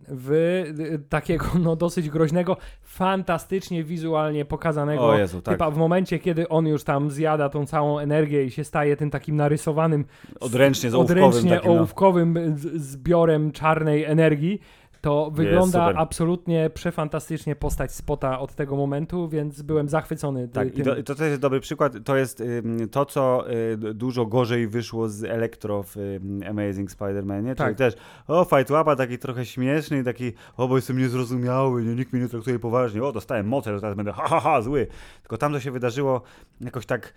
W 0.08 0.62
takiego 1.08 1.46
no, 1.64 1.76
dosyć 1.76 2.11
groźnego, 2.11 2.56
fantastycznie 2.82 3.85
wizualnie 3.85 4.44
pokazanego 4.44 5.06
o 5.06 5.18
Jezu, 5.18 5.42
tak. 5.42 5.54
typa 5.54 5.70
w 5.70 5.76
momencie, 5.76 6.18
kiedy 6.18 6.48
on 6.48 6.66
już 6.66 6.85
tam 6.85 7.11
zjada 7.11 7.48
tą 7.48 7.66
całą 7.66 7.98
energię 7.98 8.44
i 8.44 8.50
się 8.50 8.64
staje 8.64 8.96
tym 8.96 9.11
takim 9.11 9.37
narysowanym 9.37 10.04
odręcznie, 10.40 10.90
z 10.90 10.94
ołówkowym, 10.94 11.24
odręcznie 11.24 11.50
takim, 11.50 11.72
no. 11.72 11.78
ołówkowym 11.78 12.38
zbiorem 12.74 13.52
czarnej 13.52 14.04
energii 14.04 14.61
to 15.02 15.30
wygląda 15.30 15.92
absolutnie 15.96 16.70
przefantastycznie 16.74 17.56
postać 17.56 17.92
Spota 17.92 18.40
od 18.40 18.54
tego 18.54 18.76
momentu, 18.76 19.28
więc 19.28 19.62
byłem 19.62 19.88
zachwycony. 19.88 20.48
Tak, 20.48 20.70
tym. 20.70 20.98
i 20.98 21.04
to, 21.04 21.14
to 21.14 21.24
jest 21.24 21.40
dobry 21.40 21.60
przykład. 21.60 21.92
To 22.04 22.16
jest 22.16 22.40
y, 22.40 22.62
to, 22.90 23.04
co 23.04 23.50
y, 23.50 23.94
dużo 23.94 24.26
gorzej 24.26 24.68
wyszło 24.68 25.08
z 25.08 25.24
Elektro 25.24 25.82
w 25.82 25.96
y, 25.96 26.20
Amazing 26.48 26.90
Spider-Manie, 26.90 27.54
tak. 27.54 27.66
czyli 27.66 27.76
też 27.76 27.94
o, 28.26 28.44
Fight 28.44 28.70
Łapa 28.70 28.96
taki 28.96 29.18
trochę 29.18 29.46
śmieszny, 29.46 30.04
taki 30.04 30.32
o, 30.56 30.68
bo 30.68 30.76
jestem 30.76 30.98
niezrozumiały, 30.98 31.84
nie, 31.84 31.94
nikt 31.94 32.12
mnie 32.12 32.22
nie 32.22 32.28
traktuje 32.28 32.58
poważnie, 32.58 33.02
o, 33.02 33.12
dostałem 33.12 33.48
moce, 33.48 33.80
teraz 33.80 33.96
będę 33.96 34.12
ha, 34.12 34.28
ha, 34.28 34.40
ha, 34.40 34.62
zły. 34.62 34.86
Tylko 35.22 35.36
tam 35.36 35.52
to 35.52 35.60
się 35.60 35.70
wydarzyło 35.70 36.22
jakoś 36.60 36.86
tak 36.86 37.14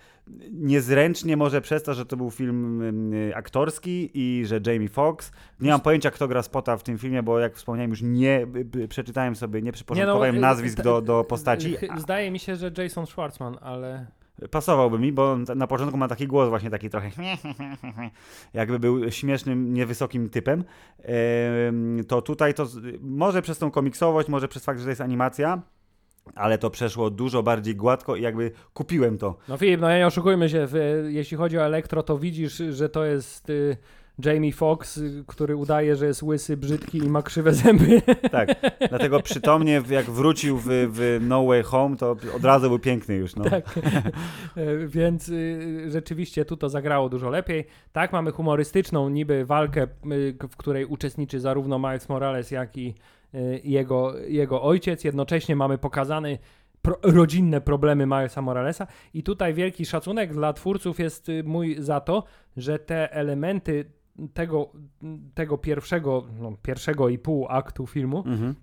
niezręcznie, 0.52 1.38
może 1.38 1.62
przez 1.62 1.84
to, 1.84 1.94
że 1.94 2.06
to 2.06 2.18
był 2.18 2.32
film 2.32 2.82
aktorski 3.36 4.12
i 4.14 4.46
że 4.46 4.60
Jamie 4.66 4.90
Foxx. 4.90 5.32
Nie 5.60 5.72
mam 5.72 5.82
pojęcia, 5.82 6.12
kto 6.12 6.28
gra 6.28 6.44
Spota 6.44 6.78
w 6.78 6.84
tym 6.84 6.98
filmie, 6.98 7.24
bo 7.24 7.40
jak 7.40 7.56
wspomniałem, 7.56 7.75
wspomniałem, 7.76 7.90
już 7.90 8.02
nie 8.02 8.48
przeczytałem 8.88 9.36
sobie, 9.36 9.62
nie 9.62 9.72
przyporządkowałem 9.72 10.36
nie 10.36 10.42
no, 10.42 10.48
nazwisk 10.48 10.82
do, 10.82 11.02
do 11.02 11.24
postaci. 11.24 11.76
Zdaje 11.98 12.32
mi 12.32 12.40
się, 12.40 12.56
że 12.56 12.72
Jason 12.78 13.06
Schwartzman, 13.06 13.58
ale... 13.62 14.06
Pasowałby 14.52 15.00
mi, 15.00 15.12
bo 15.12 15.38
na 15.56 15.68
początku 15.68 15.98
ma 15.98 16.08
taki 16.08 16.28
głos 16.28 16.50
właśnie 16.50 16.70
taki 16.70 16.90
trochę 16.90 17.10
jakby 18.54 18.80
był 18.80 19.12
śmiesznym, 19.12 19.74
niewysokim 19.74 20.30
typem. 20.30 20.64
To 22.08 22.22
tutaj 22.22 22.54
to 22.54 22.68
może 23.02 23.42
przez 23.42 23.58
tą 23.58 23.72
komiksowość, 23.72 24.30
może 24.30 24.48
przez 24.48 24.66
fakt, 24.66 24.80
że 24.80 24.86
to 24.86 24.90
jest 24.90 25.02
animacja, 25.02 25.62
ale 26.36 26.58
to 26.58 26.70
przeszło 26.70 27.10
dużo 27.10 27.44
bardziej 27.44 27.76
gładko 27.76 28.16
i 28.16 28.22
jakby 28.22 28.52
kupiłem 28.74 29.18
to. 29.18 29.38
No 29.48 29.58
Filip, 29.58 29.82
no 29.82 29.90
ja 29.90 29.98
nie 29.98 30.08
oszukujmy 30.08 30.50
się, 30.50 30.68
jeśli 31.08 31.38
chodzi 31.38 31.58
o 31.58 31.66
elektro, 31.66 32.04
to 32.04 32.18
widzisz, 32.18 32.64
że 32.70 32.90
to 32.90 33.06
jest... 33.06 33.52
Jamie 34.26 34.54
Foxx, 34.54 35.00
który 35.28 35.56
udaje, 35.56 35.96
że 35.96 36.06
jest 36.06 36.24
łysy, 36.24 36.58
brzydki 36.58 36.98
i 36.98 37.10
ma 37.10 37.22
krzywe 37.22 37.54
zęby. 37.54 38.02
Tak, 38.32 38.50
dlatego 38.90 39.20
przytomnie 39.20 39.82
jak 39.90 40.06
wrócił 40.06 40.58
w, 40.58 40.66
w 40.68 41.18
No 41.22 41.46
Way 41.46 41.64
Home, 41.64 41.98
to 41.98 42.16
od 42.36 42.46
razu 42.46 42.70
był 42.70 42.80
piękny 42.80 43.16
już. 43.16 43.36
No. 43.36 43.44
Tak, 43.50 43.80
e, 44.56 44.88
więc 44.88 45.30
y, 45.30 45.92
rzeczywiście 45.92 46.46
tu 46.46 46.58
to 46.58 46.70
zagrało 46.70 47.10
dużo 47.10 47.30
lepiej. 47.30 47.66
Tak, 47.92 48.14
mamy 48.14 48.32
humorystyczną 48.32 49.10
niby 49.10 49.46
walkę, 49.46 49.84
y, 49.84 50.38
w 50.50 50.58
której 50.58 50.86
uczestniczy 50.86 51.40
zarówno 51.40 51.80
Miles 51.80 52.10
Morales, 52.10 52.52
jak 52.52 52.78
i 52.78 52.96
y, 53.36 53.62
jego, 53.64 54.14
jego 54.20 54.62
ojciec. 54.62 55.04
Jednocześnie 55.04 55.56
mamy 55.56 55.78
pokazany 55.78 56.38
pro, 56.82 57.00
rodzinne 57.04 57.62
problemy 57.62 58.06
Milesa 58.06 58.42
Moralesa 58.42 58.88
i 59.14 59.24
tutaj 59.24 59.54
wielki 59.54 59.86
szacunek 59.86 60.34
dla 60.34 60.54
twórców 60.54 61.00
jest 61.00 61.28
mój 61.44 61.76
za 61.80 62.00
to, 62.00 62.24
że 62.58 62.80
te 62.80 63.14
elementy 63.14 63.86
tego, 64.34 64.70
tego 65.34 65.58
pierwszego, 65.58 66.24
no, 66.40 66.54
pierwszego 66.62 67.10
i 67.10 67.18
pół 67.18 67.48
aktu 67.50 67.88
filmu, 67.88 68.24
mhm. 68.26 68.56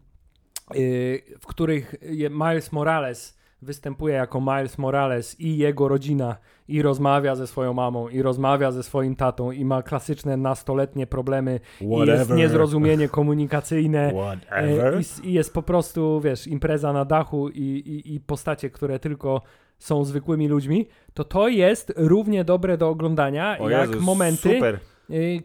y, 0.77 1.23
w 1.41 1.47
których 1.47 1.95
Miles 2.31 2.73
Morales 2.73 3.43
występuje 3.63 4.15
jako 4.15 4.41
Miles 4.41 4.79
Morales 4.79 5.41
i 5.41 5.57
jego 5.57 5.89
rodzina 5.89 6.37
i 6.69 6.83
rozmawia 6.83 7.35
ze 7.35 7.47
swoją 7.47 7.73
mamą 7.75 8.09
i 8.09 8.23
rozmawia 8.23 8.71
ze 8.73 8.83
swoim 8.83 9.17
tatą 9.17 9.51
i 9.51 9.65
ma 9.65 9.83
klasyczne 9.83 10.37
nastoletnie 10.37 11.07
problemy 11.07 11.61
Whatever. 11.77 12.09
i 12.09 12.11
jest 12.11 12.31
niezrozumienie 12.31 13.09
komunikacyjne 13.09 14.13
y, 14.13 15.01
i, 15.25 15.29
i, 15.29 15.33
jest 15.33 15.55
po 15.55 15.63
prostu, 15.63 16.21
wiesz, 16.21 16.47
impreza 16.47 16.93
na 16.93 17.05
dachu 17.05 17.49
i, 17.49 17.61
i, 17.61 18.15
i 18.15 18.21
postacie, 18.21 18.71
które 18.71 18.99
tylko 18.99 19.43
są 19.79 20.05
zwykłymi 20.05 20.49
ludźmi, 20.49 20.89
to 21.15 21.25
to 21.25 21.49
jest 21.49 21.93
równie 21.97 22.45
dobre 22.45 22.79
do 22.79 22.89
oglądania 22.89 23.59
o 23.59 23.71
jak 23.71 24.01
momenty 24.01 24.55
super 24.55 24.75
Y, 24.75 24.92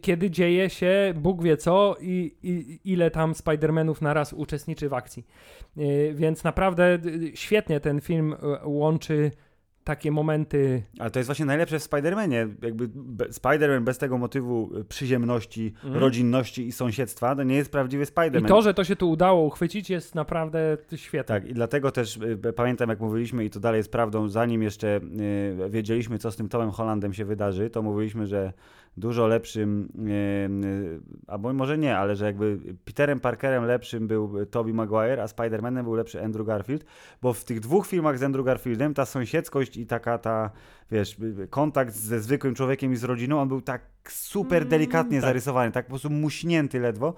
kiedy 0.02 0.32
dzieje 0.32 0.70
się 0.70 1.14
Bóg 1.16 1.44
wie 1.44 1.58
co 1.58 1.96
i, 2.02 2.36
i 2.44 2.80
ile 2.92 3.12
tam 3.12 3.34
Spider-Manów 3.34 4.02
naraz 4.02 4.34
uczestniczy 4.34 4.90
w 4.90 4.94
akcji. 4.94 5.26
Y, 5.78 6.14
więc 6.16 6.44
naprawdę 6.44 7.00
y, 7.06 7.32
świetnie 7.36 7.80
ten 7.80 8.02
film 8.02 8.36
łączy 8.64 9.32
takie 9.84 10.12
momenty. 10.12 10.84
Ale 11.00 11.12
to 11.12 11.20
jest 11.20 11.28
właśnie 11.28 11.46
najlepsze 11.46 11.80
w 11.80 11.84
Spider-Manie. 11.84 12.48
Jakby 12.62 12.88
Spider-Man 13.30 13.84
bez 13.84 13.98
tego 13.98 14.18
motywu 14.18 14.70
przyziemności, 14.90 15.74
mm. 15.84 15.98
rodzinności 15.98 16.68
i 16.68 16.72
sąsiedztwa, 16.72 17.36
to 17.36 17.44
nie 17.44 17.56
jest 17.56 17.72
prawdziwy 17.72 18.04
Spider-Man. 18.04 18.46
I 18.46 18.48
to, 18.48 18.62
że 18.62 18.74
to 18.74 18.84
się 18.84 18.96
tu 18.96 19.10
udało 19.10 19.44
uchwycić 19.44 19.90
jest 19.90 20.16
naprawdę 20.16 20.78
świetne. 20.96 21.36
Tak, 21.36 21.50
i 21.50 21.54
dlatego 21.54 21.92
też 21.92 22.20
pamiętam, 22.56 22.90
jak 22.90 23.00
mówiliśmy, 23.00 23.46
i 23.46 23.50
to 23.50 23.60
dalej 23.60 23.78
jest 23.78 23.92
prawdą, 23.92 24.30
zanim 24.30 24.64
jeszcze 24.64 25.02
wiedzieliśmy, 25.70 26.20
co 26.20 26.32
z 26.32 26.36
tym 26.36 26.50
Tomem 26.50 26.72
Hollandem 26.72 27.14
się 27.14 27.26
wydarzy, 27.26 27.70
to 27.70 27.82
mówiliśmy, 27.82 28.28
że 28.28 28.54
dużo 28.98 29.28
lepszym, 29.28 29.90
albo 31.28 31.54
może 31.54 31.78
nie, 31.78 31.98
ale 31.98 32.16
że 32.16 32.26
jakby 32.26 32.60
Peterem 32.86 33.20
Parkerem 33.20 33.66
lepszym 33.66 34.08
był 34.08 34.46
Tobey 34.46 34.74
Maguire, 34.74 35.20
a 35.20 35.26
Spider-Manem 35.26 35.84
był 35.84 35.94
lepszy 35.94 36.24
Andrew 36.24 36.48
Garfield, 36.48 36.86
bo 37.22 37.34
w 37.34 37.44
tych 37.44 37.60
dwóch 37.60 37.88
filmach 37.88 38.18
z 38.18 38.24
Andrew 38.24 38.46
Garfieldem 38.46 38.94
ta 38.94 39.06
sąsiedzkość 39.06 39.78
i 39.78 39.86
taka 39.86 40.18
ta, 40.18 40.52
wiesz, 40.92 41.18
kontakt 41.50 41.94
ze 41.94 42.20
zwykłym 42.20 42.56
człowiekiem 42.56 42.94
i 42.94 42.96
z 42.96 43.04
rodziną, 43.04 43.42
on 43.42 43.48
był 43.48 43.62
tak 43.62 43.82
super 44.12 44.58
mm, 44.58 44.70
delikatnie 44.70 45.18
tak. 45.18 45.30
zarysowany, 45.30 45.72
tak 45.72 45.86
po 45.86 45.90
prostu 45.90 46.10
muśnięty 46.10 46.80
ledwo. 46.80 47.14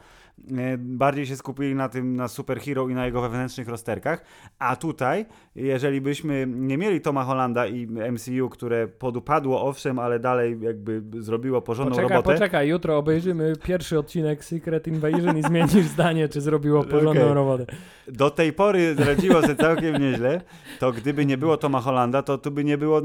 E, 0.58 0.78
bardziej 0.78 1.26
się 1.26 1.36
skupili 1.36 1.76
na 1.76 1.90
tym, 1.90 2.16
na 2.16 2.28
superhero 2.28 2.90
i 2.90 2.94
na 2.94 3.06
jego 3.06 3.22
wewnętrznych 3.22 3.68
rozterkach, 3.68 4.24
a 4.60 4.76
tutaj, 4.76 5.26
jeżeli 5.56 6.02
byśmy 6.02 6.48
nie 6.48 6.78
mieli 6.78 7.02
Toma 7.02 7.24
Hollanda 7.24 7.68
i 7.68 7.88
MCU, 8.12 8.50
które 8.50 8.88
podupadło 8.88 9.62
owszem, 9.62 10.00
ale 10.00 10.20
dalej 10.20 10.58
jakby 10.62 11.02
zrobiło 11.20 11.62
porządną 11.62 11.96
poczekaj, 11.96 12.18
robotę. 12.18 12.34
Poczekaj, 12.34 12.68
jutro 12.68 12.98
obejrzymy 12.98 13.54
pierwszy 13.64 14.00
odcinek 14.00 14.46
Secret 14.46 14.88
Invasion 14.88 15.38
i 15.38 15.44
zmienisz 15.44 15.88
zdanie, 15.96 16.30
czy 16.30 16.42
zrobiło 16.42 16.84
porządną 16.96 17.22
okay. 17.22 17.34
robotę. 17.34 17.66
Do 18.08 18.30
tej 18.30 18.54
pory 18.54 18.96
zradziło 18.96 19.42
się 19.42 19.56
całkiem 19.56 19.96
nieźle, 19.98 20.42
to 20.80 20.92
gdyby 20.92 21.26
nie 21.26 21.38
było 21.38 21.58
Toma 21.58 21.82
Hollanda, 21.82 22.22
to 22.22 22.38
tu 22.38 22.52
by 22.52 22.64
nie 22.64 22.78
było 22.78 23.02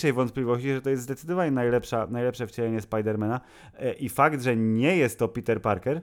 najmniejszej 0.00 0.12
wątpliwości, 0.12 0.74
że 0.74 0.82
to 0.82 0.90
jest 0.90 1.02
zdecydowanie 1.02 1.50
najlepsza, 1.50 2.06
najlepsze 2.10 2.46
wcielenie 2.46 2.80
Spidermana. 2.80 3.40
E, 3.78 3.92
i 3.92 4.08
fakt, 4.08 4.42
że 4.42 4.56
nie 4.56 4.96
jest 4.96 5.18
to 5.18 5.28
Peter 5.28 5.62
Parker, 5.62 6.02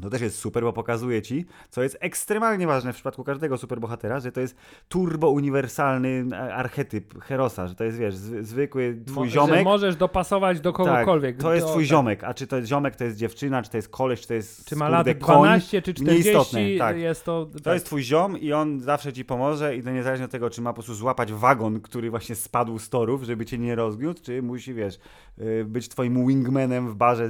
to 0.00 0.10
też 0.10 0.20
jest 0.20 0.38
super, 0.38 0.62
bo 0.62 0.72
pokazuje 0.72 1.22
ci, 1.22 1.46
co 1.70 1.82
jest 1.82 1.96
ekstremalnie 2.00 2.66
ważne 2.66 2.92
w 2.92 2.94
przypadku 2.94 3.24
każdego 3.24 3.58
superbohatera, 3.58 4.20
że 4.20 4.32
to 4.32 4.40
jest 4.40 4.56
turbo 4.88 5.30
uniwersalny 5.30 6.26
archetyp 6.52 7.22
Herosa, 7.22 7.66
że 7.66 7.74
to 7.74 7.84
jest, 7.84 7.98
wiesz, 7.98 8.14
zwykły 8.14 9.02
twój 9.06 9.24
Mo 9.24 9.30
ziomek. 9.30 9.58
Że 9.58 9.64
możesz 9.64 9.96
dopasować 9.96 10.60
do 10.60 10.72
tak, 10.72 10.76
kogokolwiek. 10.76 11.36
Tak, 11.36 11.42
to 11.42 11.54
jest 11.54 11.66
twój 11.66 11.84
ziomek, 11.84 12.24
a 12.24 12.34
czy 12.34 12.46
to 12.46 12.56
jest 12.56 12.68
ziomek, 12.68 12.96
to 12.96 13.04
jest 13.04 13.16
dziewczyna, 13.16 13.62
czy 13.62 13.70
to 13.70 13.76
jest 13.76 13.88
koleś, 13.88 14.20
czy 14.20 14.28
to 14.28 14.34
jest 14.34 14.68
Czy 14.68 14.76
ma 14.76 14.88
lat 14.88 15.08
12 15.08 15.82
czy 15.82 15.94
40, 15.94 16.78
tak. 16.78 16.98
jest 16.98 17.24
to... 17.24 17.46
To 17.46 17.60
tak. 17.60 17.74
jest 17.74 17.86
twój 17.86 18.02
ziom 18.02 18.38
i 18.38 18.52
on 18.52 18.80
zawsze 18.80 19.12
ci 19.12 19.24
pomoże 19.24 19.76
i 19.76 19.82
to 19.82 19.90
niezależnie 19.90 20.24
od 20.24 20.30
tego, 20.30 20.50
czy 20.50 20.62
ma 20.62 20.70
po 20.70 20.74
prostu 20.74 20.94
złapać 20.94 21.32
wagon, 21.32 21.80
który 21.80 22.10
właśnie 22.10 22.34
spadł 22.34 22.78
z 22.78 22.88
torów, 22.88 23.22
żeby 23.22 23.46
cię 23.46 23.58
nie 23.58 23.74
rozgniótł, 23.74 24.22
czy 24.22 24.42
musi, 24.42 24.74
wiesz, 24.74 24.98
y, 25.38 25.64
być 25.64 25.88
twoim 25.88 26.26
wingmanem 26.26 26.90
w 26.90 26.94
barze 26.94 27.28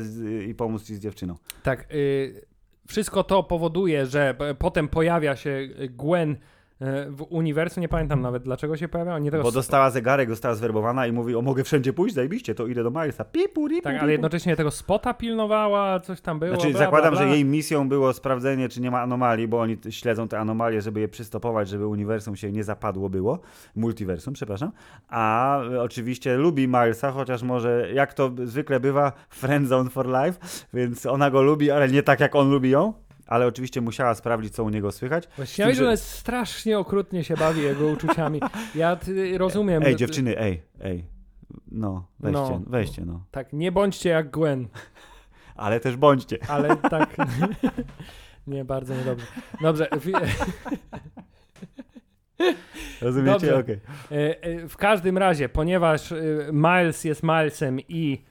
i 0.49 0.55
pomóc 0.55 0.85
ci 0.85 0.95
z 0.95 1.01
dziewczyną. 1.01 1.37
Tak, 1.63 1.87
y 1.95 2.52
wszystko 2.89 3.25
to 3.25 3.43
powoduje, 3.43 4.07
że 4.07 4.35
potem 4.59 4.89
pojawia 4.89 5.37
się 5.37 5.69
Gwen 5.91 6.37
w 7.11 7.27
uniwersum, 7.31 7.81
nie 7.81 7.89
pamiętam 7.89 8.21
nawet 8.21 8.43
dlaczego 8.43 8.77
się 8.77 8.89
pojawia. 8.89 9.19
Nie 9.19 9.31
tego... 9.31 9.43
Bo 9.43 9.53
dostała 9.53 9.91
zegarek, 9.91 10.29
została 10.29 10.55
zwerbowana 10.55 11.07
i 11.07 11.13
mówi, 11.13 11.35
o 11.35 11.43
mogę 11.43 11.65
wszędzie 11.65 11.93
pójść, 11.93 12.15
zajebiście, 12.15 12.55
to 12.55 12.67
idę 12.67 12.83
do 12.83 12.91
Milesa. 12.91 13.25
Pipu, 13.25 13.69
ripu, 13.69 13.83
tak, 13.83 14.03
ale 14.03 14.13
jednocześnie 14.13 14.57
tego 14.57 14.71
spota 14.71 15.15
pilnowała, 15.15 16.01
coś 16.01 16.21
tam 16.21 16.39
było. 16.39 16.55
Znaczy 16.55 16.71
bla, 16.71 16.79
zakładam, 16.79 17.11
bla, 17.11 17.21
bla. 17.21 17.29
że 17.29 17.35
jej 17.35 17.45
misją 17.45 17.89
było 17.89 18.13
sprawdzenie, 18.13 18.69
czy 18.69 18.81
nie 18.81 18.91
ma 18.91 19.01
anomalii, 19.01 19.49
bo 19.49 19.61
oni 19.61 19.77
śledzą 19.91 20.29
te 20.29 20.39
anomalie, 20.39 20.83
żeby 20.83 21.01
je 21.01 21.09
przystopować, 21.09 21.69
żeby 21.69 21.87
uniwersum 21.87 22.37
się 22.37 22.53
nie 22.53 22.65
zapadło 22.65 23.09
było. 23.09 23.39
Multiversum, 23.77 24.35
przepraszam. 24.35 24.73
A 25.09 25.59
oczywiście 25.81 26.37
lubi 26.37 26.69
Milesa, 26.69 27.11
chociaż 27.11 27.43
może, 27.43 27.89
jak 27.95 28.15
to 28.15 28.31
zwykle 28.45 28.81
bywa, 28.81 29.13
friendzone 29.31 29.91
for 29.91 30.07
life, 30.07 30.39
więc 30.75 31.07
ona 31.07 31.31
go 31.31 31.43
lubi, 31.43 31.71
ale 31.71 31.89
nie 31.89 32.03
tak, 32.03 32.21
jak 32.21 32.37
on 32.37 32.51
lubi 32.51 32.71
ją 32.71 32.93
ale 33.33 33.47
oczywiście 33.47 33.81
musiała 33.81 34.15
sprawdzić, 34.15 34.55
co 34.55 34.65
u 34.65 34.69
niego 34.69 34.93
słychać. 34.93 35.29
Właściwie, 35.37 35.75
że 35.75 35.87
ona 35.87 35.97
strasznie 35.97 36.79
okrutnie 36.79 37.25
się 37.25 37.35
bawi 37.35 37.63
jego 37.63 37.87
uczuciami. 37.87 38.41
Ja 38.75 38.99
rozumiem. 39.37 39.83
Ej, 39.83 39.97
dziewczyny, 39.97 40.39
ej, 40.39 40.63
ej. 40.81 41.05
No, 41.71 42.07
weźcie, 42.21 42.39
no, 42.41 42.63
weźcie, 42.67 43.05
no. 43.05 43.25
Tak, 43.31 43.53
nie 43.53 43.73
bądźcie 43.73 44.11
jak 44.11 44.31
Gwen. 44.31 44.69
Ale 45.57 45.81
też 45.81 45.97
bądźcie. 45.97 46.39
Ale 46.49 46.77
tak. 46.77 47.17
nie, 48.47 48.65
bardzo 48.65 48.95
niedobrze. 48.95 49.27
Dobrze. 49.61 49.89
Rozumiecie? 53.01 53.57
Okej. 53.57 53.61
Okay. 53.61 54.19
E, 54.19 54.43
e, 54.43 54.69
w 54.69 54.77
każdym 54.77 55.19
razie, 55.19 55.49
ponieważ 55.49 56.13
e, 56.13 56.17
Miles 56.53 57.05
jest 57.05 57.23
Milesem 57.23 57.81
i 57.89 58.25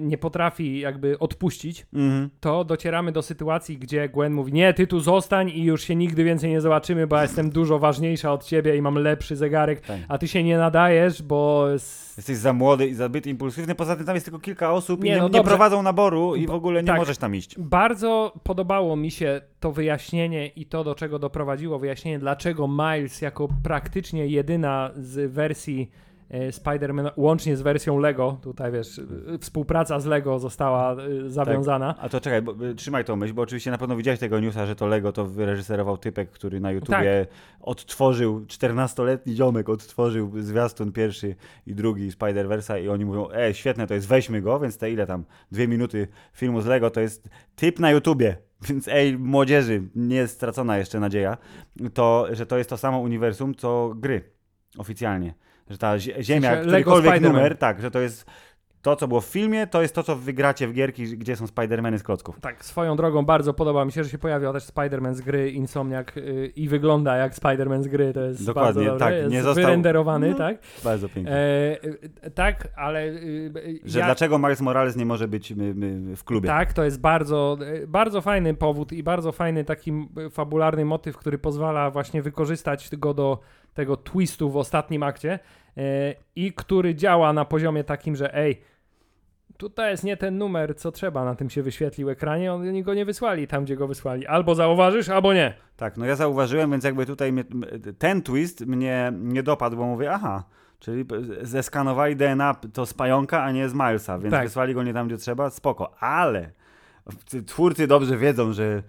nie 0.00 0.18
potrafi 0.18 0.80
jakby 0.80 1.18
odpuścić, 1.18 1.86
mm 1.94 2.30
to 2.40 2.64
docieramy 2.64 3.12
do 3.12 3.22
sytuacji, 3.22 3.78
gdzie 3.78 4.08
Gwen 4.08 4.32
mówi, 4.32 4.52
nie, 4.52 4.74
ty 4.74 4.86
tu 4.86 5.00
zostań 5.00 5.50
i 5.50 5.64
już 5.64 5.82
się 5.82 5.96
nigdy 5.96 6.24
więcej 6.24 6.50
nie 6.50 6.60
zobaczymy, 6.60 7.06
bo 7.06 7.16
ja 7.16 7.22
jestem 7.22 7.50
dużo 7.50 7.78
ważniejsza 7.78 8.32
od 8.32 8.44
ciebie 8.44 8.76
i 8.76 8.82
mam 8.82 8.94
lepszy 8.94 9.36
zegarek, 9.36 9.80
tak. 9.80 10.00
a 10.08 10.18
ty 10.18 10.28
się 10.28 10.42
nie 10.42 10.58
nadajesz, 10.58 11.22
bo... 11.22 11.68
Jesteś 12.16 12.36
za 12.36 12.52
młody 12.52 12.86
i 12.86 12.94
zbyt 12.94 13.26
impulsywny, 13.26 13.74
poza 13.74 13.96
tym 13.96 14.06
tam 14.06 14.14
jest 14.14 14.26
tylko 14.26 14.38
kilka 14.38 14.72
osób 14.72 15.04
nie, 15.04 15.10
i 15.10 15.14
nie, 15.14 15.20
no 15.20 15.28
nie 15.28 15.44
prowadzą 15.44 15.82
naboru 15.82 16.34
i 16.34 16.46
w 16.46 16.50
ogóle 16.50 16.82
nie 16.82 16.86
tak, 16.86 16.98
możesz 16.98 17.18
tam 17.18 17.34
iść. 17.34 17.58
Bardzo 17.58 18.32
podobało 18.42 18.96
mi 18.96 19.10
się 19.10 19.40
to 19.60 19.72
wyjaśnienie 19.72 20.46
i 20.46 20.66
to, 20.66 20.84
do 20.84 20.94
czego 20.94 21.18
doprowadziło 21.18 21.78
wyjaśnienie, 21.78 22.18
dlaczego 22.18 22.68
Miles 22.68 23.22
jako 23.22 23.48
praktycznie 23.62 24.26
jedyna 24.26 24.90
z 24.96 25.32
wersji 25.32 25.90
Spider-Man 26.30 27.10
łącznie 27.16 27.56
z 27.56 27.62
wersją 27.62 27.98
Lego, 27.98 28.38
tutaj 28.42 28.72
wiesz, 28.72 28.98
e, 28.98 29.38
współpraca 29.38 30.00
z 30.00 30.06
Lego 30.06 30.38
została 30.38 30.92
e, 30.92 31.30
zawiązana. 31.30 31.94
Tak. 31.94 32.04
A 32.04 32.08
to 32.08 32.20
czekaj, 32.20 32.42
bo, 32.42 32.54
trzymaj 32.76 33.04
tą 33.04 33.16
myśl, 33.16 33.34
bo 33.34 33.42
oczywiście 33.42 33.70
na 33.70 33.78
pewno 33.78 33.96
widziałeś 33.96 34.20
tego 34.20 34.40
newsa, 34.40 34.66
że 34.66 34.76
to 34.76 34.86
Lego 34.86 35.12
to 35.12 35.26
wyreżyserował 35.26 35.98
typek, 35.98 36.30
który 36.30 36.60
na 36.60 36.72
YouTubie 36.72 37.26
tak. 37.30 37.38
odtworzył, 37.60 38.40
14-letni 38.40 39.34
ziomek 39.34 39.68
odtworzył 39.68 40.42
zwiastun 40.42 40.92
pierwszy 40.92 41.36
i 41.66 41.74
drugi 41.74 42.10
Spider-Versa 42.10 42.82
i 42.82 42.88
oni 42.88 43.04
mówią, 43.04 43.28
e, 43.30 43.54
świetne 43.54 43.86
to 43.86 43.94
jest, 43.94 44.08
weźmy 44.08 44.42
go, 44.42 44.60
więc 44.60 44.78
te 44.78 44.90
ile 44.90 45.06
tam, 45.06 45.24
dwie 45.52 45.68
minuty 45.68 46.08
filmu 46.32 46.60
z 46.60 46.66
Lego 46.66 46.90
to 46.90 47.00
jest 47.00 47.28
typ 47.56 47.78
na 47.78 47.90
YouTubie, 47.90 48.36
więc 48.68 48.88
ej, 48.88 49.18
młodzieży, 49.18 49.82
nie 49.94 50.16
jest 50.16 50.34
stracona 50.34 50.78
jeszcze 50.78 51.00
nadzieja, 51.00 51.36
to, 51.94 52.26
że 52.32 52.46
to 52.46 52.58
jest 52.58 52.70
to 52.70 52.76
samo 52.76 52.98
uniwersum, 52.98 53.54
co 53.54 53.92
gry 53.96 54.34
oficjalnie 54.78 55.34
że 55.70 55.78
ta 55.78 55.98
ziemia, 55.98 56.56
w 56.56 56.60
którykolwiek 56.60 57.20
numer, 57.20 57.58
tak, 57.58 57.80
że 57.80 57.90
to 57.90 58.00
jest 58.00 58.26
to, 58.84 58.96
co 58.96 59.08
było 59.08 59.20
w 59.20 59.24
filmie, 59.24 59.66
to 59.66 59.82
jest 59.82 59.94
to, 59.94 60.02
co 60.02 60.16
wygracie 60.16 60.68
w 60.68 60.72
gierki, 60.72 61.18
gdzie 61.18 61.36
są 61.36 61.44
Spider-Many 61.44 61.98
z 61.98 62.02
klocków. 62.02 62.40
Tak, 62.40 62.64
swoją 62.64 62.96
drogą 62.96 63.24
bardzo 63.24 63.54
podoba 63.54 63.84
mi 63.84 63.92
się, 63.92 64.04
że 64.04 64.10
się 64.10 64.18
pojawił 64.18 64.52
też 64.52 64.64
Spider-Man 64.64 65.14
z 65.14 65.20
gry 65.20 65.50
Insomniac 65.50 66.06
yy, 66.16 66.46
i 66.46 66.68
wygląda 66.68 67.16
jak 67.16 67.34
Spider-Man 67.34 67.82
z 67.82 67.88
gry, 67.88 68.12
to 68.12 68.20
jest 68.20 68.46
Dokładnie, 68.46 68.66
bardzo 68.66 68.90
dobre. 68.90 69.06
tak. 69.06 69.14
Jest 69.14 69.30
nie 69.30 69.42
został... 69.42 69.64
wyrenderowany, 69.64 70.30
no, 70.30 70.36
tak? 70.36 70.56
Bardzo 70.84 71.08
pięknie. 71.08 71.32
E, 71.32 72.30
tak, 72.34 72.68
ale... 72.76 73.06
Yy, 73.06 73.52
że 73.84 73.98
ja... 73.98 74.04
dlaczego 74.04 74.38
Miles 74.38 74.60
Morales 74.60 74.96
nie 74.96 75.06
może 75.06 75.28
być 75.28 75.50
my, 75.50 75.74
my 75.74 76.16
w 76.16 76.24
klubie? 76.24 76.48
Tak, 76.48 76.72
to 76.72 76.84
jest 76.84 77.00
bardzo, 77.00 77.58
bardzo 77.86 78.20
fajny 78.20 78.54
powód 78.54 78.92
i 78.92 79.02
bardzo 79.02 79.32
fajny 79.32 79.64
taki 79.64 80.08
fabularny 80.30 80.84
motyw, 80.84 81.16
który 81.16 81.38
pozwala 81.38 81.90
właśnie 81.90 82.22
wykorzystać 82.22 82.96
go 82.96 83.14
do 83.14 83.38
tego 83.74 83.96
twistu 83.96 84.50
w 84.50 84.56
ostatnim 84.56 85.02
akcie 85.02 85.38
e, 85.76 86.14
i 86.36 86.52
który 86.52 86.94
działa 86.94 87.32
na 87.32 87.44
poziomie 87.44 87.84
takim, 87.84 88.16
że 88.16 88.34
ej, 88.34 88.60
tutaj 89.56 89.90
jest 89.90 90.04
nie 90.04 90.16
ten 90.16 90.38
numer, 90.38 90.76
co 90.76 90.92
trzeba, 90.92 91.24
na 91.24 91.34
tym 91.34 91.50
się 91.50 91.62
wyświetlił 91.62 92.10
ekranie, 92.10 92.52
oni 92.52 92.82
go 92.82 92.94
nie 92.94 93.04
wysłali 93.04 93.46
tam, 93.46 93.64
gdzie 93.64 93.76
go 93.76 93.88
wysłali. 93.88 94.26
Albo 94.26 94.54
zauważysz, 94.54 95.08
albo 95.08 95.34
nie. 95.34 95.54
Tak, 95.76 95.96
no 95.96 96.06
ja 96.06 96.16
zauważyłem, 96.16 96.70
więc 96.70 96.84
jakby 96.84 97.06
tutaj 97.06 97.32
mnie, 97.32 97.44
ten 97.98 98.22
twist 98.22 98.66
mnie 98.66 99.12
nie 99.14 99.42
dopadł, 99.42 99.76
bo 99.76 99.86
mówię, 99.86 100.12
aha, 100.12 100.44
czyli 100.78 101.04
zeskanowali 101.42 102.16
DNA 102.16 102.54
to 102.72 102.86
z 102.86 102.94
pająka, 102.94 103.42
a 103.42 103.52
nie 103.52 103.68
z 103.68 103.74
Milesa, 103.74 104.18
więc 104.18 104.30
tak. 104.30 104.44
wysłali 104.44 104.74
go 104.74 104.82
nie 104.82 104.94
tam, 104.94 105.06
gdzie 105.06 105.16
trzeba, 105.16 105.50
spoko, 105.50 106.02
ale 106.02 106.50
twórcy 107.46 107.86
dobrze 107.86 108.16
wiedzą, 108.16 108.52
że 108.52 108.82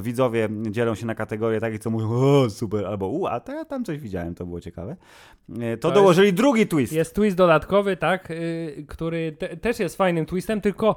widzowie 0.00 0.48
dzielą 0.70 0.94
się 0.94 1.06
na 1.06 1.14
kategorie 1.14 1.60
takie, 1.60 1.78
co 1.78 1.90
mówią, 1.90 2.10
o 2.10 2.50
super, 2.50 2.86
albo 2.86 3.08
u, 3.08 3.26
a 3.26 3.40
to 3.40 3.52
ja 3.52 3.64
tam 3.64 3.84
coś 3.84 3.98
widziałem, 3.98 4.34
to 4.34 4.46
było 4.46 4.60
ciekawe. 4.60 4.96
E, 5.60 5.76
to, 5.76 5.88
to 5.88 5.94
dołożyli 5.94 6.26
jest, 6.26 6.36
drugi 6.36 6.66
twist. 6.66 6.92
Jest 6.92 7.14
twist 7.14 7.36
dodatkowy, 7.36 7.96
tak, 7.96 8.30
y, 8.30 8.84
który 8.88 9.32
te, 9.32 9.56
też 9.56 9.78
jest 9.78 9.96
fajnym 9.96 10.26
twistem, 10.26 10.60
tylko 10.60 10.96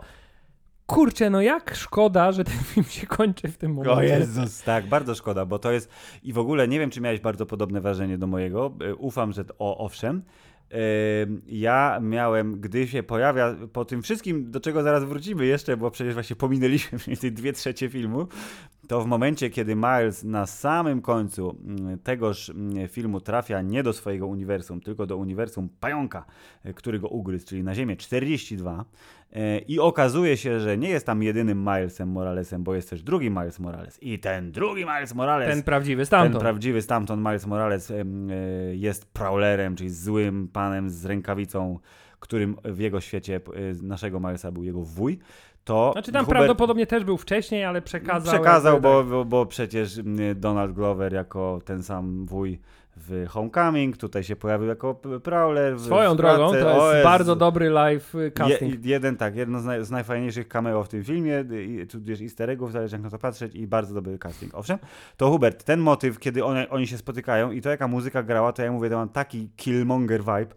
kurczę, 0.85 1.29
no 1.29 1.41
jak 1.41 1.75
szkoda, 1.75 2.31
że 2.31 2.43
ten 2.43 2.57
film 2.73 2.85
się 2.85 3.07
kończy 3.07 3.47
w 3.47 3.57
tym 3.57 3.73
momencie. 3.73 3.95
O 3.95 4.01
Jezus, 4.01 4.63
tak, 4.63 4.87
bardzo 4.87 5.15
szkoda, 5.15 5.45
bo 5.45 5.59
to 5.59 5.71
jest 5.71 5.89
i 6.23 6.33
w 6.33 6.37
ogóle 6.37 6.67
nie 6.67 6.79
wiem, 6.79 6.89
czy 6.89 7.01
miałeś 7.01 7.19
bardzo 7.19 7.45
podobne 7.45 7.81
wrażenie 7.81 8.17
do 8.17 8.27
mojego, 8.27 8.73
e, 8.81 8.95
ufam, 8.95 9.31
że 9.31 9.45
o, 9.59 9.77
owszem, 9.77 10.23
ja 11.47 11.99
miałem, 12.01 12.61
gdy 12.61 12.87
się 12.87 13.03
pojawia 13.03 13.55
po 13.73 13.85
tym 13.85 14.01
wszystkim, 14.01 14.51
do 14.51 14.59
czego 14.59 14.83
zaraz 14.83 15.03
wrócimy 15.03 15.45
jeszcze, 15.45 15.77
bo 15.77 15.91
przecież 15.91 16.13
właśnie 16.13 16.35
pominęliśmy 16.35 16.97
mniej 16.97 17.07
więcej 17.07 17.31
dwie 17.31 17.53
trzecie 17.53 17.89
filmu, 17.89 18.27
to 18.87 19.01
w 19.01 19.05
momencie, 19.05 19.49
kiedy 19.49 19.75
Miles 19.75 20.23
na 20.23 20.45
samym 20.45 21.01
końcu 21.01 21.57
mm, 21.65 21.99
tegoż 21.99 22.49
mm, 22.49 22.87
filmu 22.87 23.21
trafia 23.21 23.61
nie 23.61 23.83
do 23.83 23.93
swojego 23.93 24.27
uniwersum, 24.27 24.81
tylko 24.81 25.05
do 25.05 25.17
uniwersum 25.17 25.69
pająka, 25.79 26.25
e, 26.63 26.73
który 26.73 26.99
go 26.99 27.07
ugryzł, 27.07 27.47
czyli 27.47 27.63
na 27.63 27.75
Ziemię 27.75 27.95
42, 27.95 28.85
E, 29.33 29.59
I 29.59 29.79
okazuje 29.79 30.37
się, 30.37 30.59
że 30.59 30.77
nie 30.77 30.89
jest 30.89 31.05
tam 31.05 31.23
jedynym 31.23 31.59
Milesem 31.59 32.09
Moralesem, 32.09 32.63
bo 32.63 32.75
jest 32.75 32.89
też 32.89 33.03
drugi 33.03 33.29
Miles 33.29 33.59
Morales. 33.59 34.03
I 34.03 34.19
ten 34.19 34.51
drugi 34.51 34.85
Miles 34.85 35.15
Morales. 35.15 35.49
Ten 35.49 35.63
prawdziwy 35.63 36.05
stamtąd. 36.05 36.33
Ten 36.33 36.41
prawdziwy 36.41 36.81
stamtąd 36.81 37.23
Miles 37.23 37.45
Morales 37.45 37.91
e, 37.91 37.95
jest 38.75 39.05
Prowlerem, 39.05 39.75
czyli 39.75 39.89
złym 39.89 40.47
panem 40.47 40.89
z 40.89 41.05
rękawicą, 41.05 41.79
którym 42.19 42.55
w 42.63 42.79
jego 42.79 43.01
świecie 43.01 43.41
naszego 43.81 44.19
Milesa 44.19 44.51
był 44.51 44.63
jego 44.63 44.81
wuj, 44.81 45.19
to 45.67 45.91
znaczy 45.93 46.11
tam 46.11 46.25
Hubert... 46.25 46.37
prawdopodobnie 46.37 46.87
też 46.87 47.03
był 47.03 47.17
wcześniej, 47.17 47.65
ale 47.65 47.81
przekazał. 47.81 48.33
Przekazał, 48.33 48.81
bo, 48.81 48.99
tak. 48.99 49.09
bo, 49.09 49.25
bo, 49.25 49.45
przecież 49.45 49.99
Donald 50.35 50.71
Glover 50.71 51.13
jako 51.13 51.59
ten 51.65 51.83
sam 51.83 52.25
wuj 52.25 52.59
w 52.97 53.25
Homecoming, 53.29 53.97
tutaj 53.97 54.23
się 54.23 54.35
pojawił 54.35 54.67
jako 54.67 54.95
Prowler. 55.23 55.79
Swoją 55.79 56.13
w 56.13 56.17
drogą, 56.17 56.51
to 56.51 56.93
jest 56.93 57.03
bardzo 57.03 57.35
dobry 57.35 57.69
live 57.69 58.13
casting. 58.33 58.85
Je, 58.85 58.91
jeden, 58.91 59.17
tak, 59.17 59.35
jedno 59.35 59.59
z, 59.59 59.65
naj, 59.65 59.85
z, 59.85 59.91
najfajniejszych 59.91 60.47
cameo 60.47 60.83
w 60.83 60.89
tym 60.89 61.03
filmie, 61.03 61.45
tudzież 61.89 62.21
easter 62.21 62.49
eggów, 62.49 62.71
zależy 62.71 62.95
jak 62.95 63.03
na 63.03 63.09
to 63.09 63.19
patrzeć 63.19 63.55
i 63.55 63.67
bardzo 63.67 63.93
dobry 63.93 64.19
casting. 64.19 64.55
Owszem, 64.55 64.77
to 65.17 65.29
Hubert, 65.29 65.63
ten 65.63 65.79
motyw, 65.79 66.19
kiedy 66.19 66.45
one, 66.45 66.69
oni 66.69 66.87
się 66.87 66.97
spotykają 66.97 67.51
i 67.51 67.61
to 67.61 67.69
jaka 67.69 67.87
muzyka 67.87 68.23
grała, 68.23 68.53
to 68.53 68.61
ja 68.61 68.71
mówię, 68.71 68.89
to 68.89 68.95
mam 68.95 69.09
taki 69.09 69.49
Killmonger 69.55 70.21
vibe, 70.21 70.55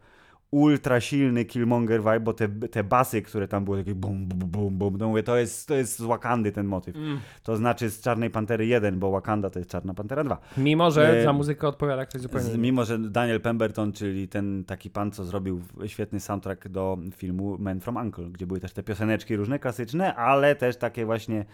ultra 0.51 1.01
silny 1.01 1.45
Killmonger 1.45 2.01
vibe, 2.01 2.21
bo 2.21 2.33
te, 2.33 2.49
te 2.49 2.85
basy, 2.85 3.23
które 3.23 3.49
tam 3.49 3.65
były, 3.65 3.79
takie 3.79 3.95
bum, 3.95 4.27
bum, 4.27 4.51
bum, 4.51 4.79
bum, 4.79 4.99
to 4.99 5.09
mówię, 5.09 5.23
to 5.23 5.37
jest, 5.37 5.69
to 5.69 5.75
jest 5.75 5.99
z 5.99 6.03
Wakandy 6.03 6.53
ten 6.53 6.67
motyw. 6.67 6.97
Mm. 6.97 7.21
To 7.43 7.57
znaczy 7.57 7.91
z 7.91 8.01
Czarnej 8.01 8.31
Pantery 8.31 8.67
1, 8.67 8.99
bo 8.99 9.11
Wakanda 9.11 9.51
to 9.51 9.59
jest 9.59 9.71
Czarna 9.71 9.95
Pantera 9.95 10.25
2. 10.25 10.39
Mimo, 10.57 10.91
że 10.91 11.19
e, 11.19 11.25
za 11.25 11.33
muzykę 11.33 11.69
odpowiada 11.69 12.07
ktoś 12.07 12.21
zupełnie 12.21 12.47
z, 12.47 12.57
Mimo, 12.57 12.85
że 12.85 12.99
Daniel 12.99 13.41
Pemberton, 13.41 13.93
czyli 13.93 14.29
ten 14.29 14.65
taki 14.65 14.91
pan, 14.91 15.13
co 15.13 15.25
zrobił 15.25 15.61
świetny 15.87 16.21
soundtrack 16.21 16.69
do 16.69 16.99
filmu 17.17 17.59
Man 17.59 17.81
from 17.81 17.97
Uncle, 17.97 18.25
gdzie 18.25 18.47
były 18.47 18.61
też 18.61 18.73
te 18.73 18.83
pioseneczki 18.83 19.37
różne, 19.37 19.59
klasyczne, 19.59 20.15
ale 20.15 20.55
też 20.55 20.77
takie 20.77 21.05
właśnie 21.05 21.45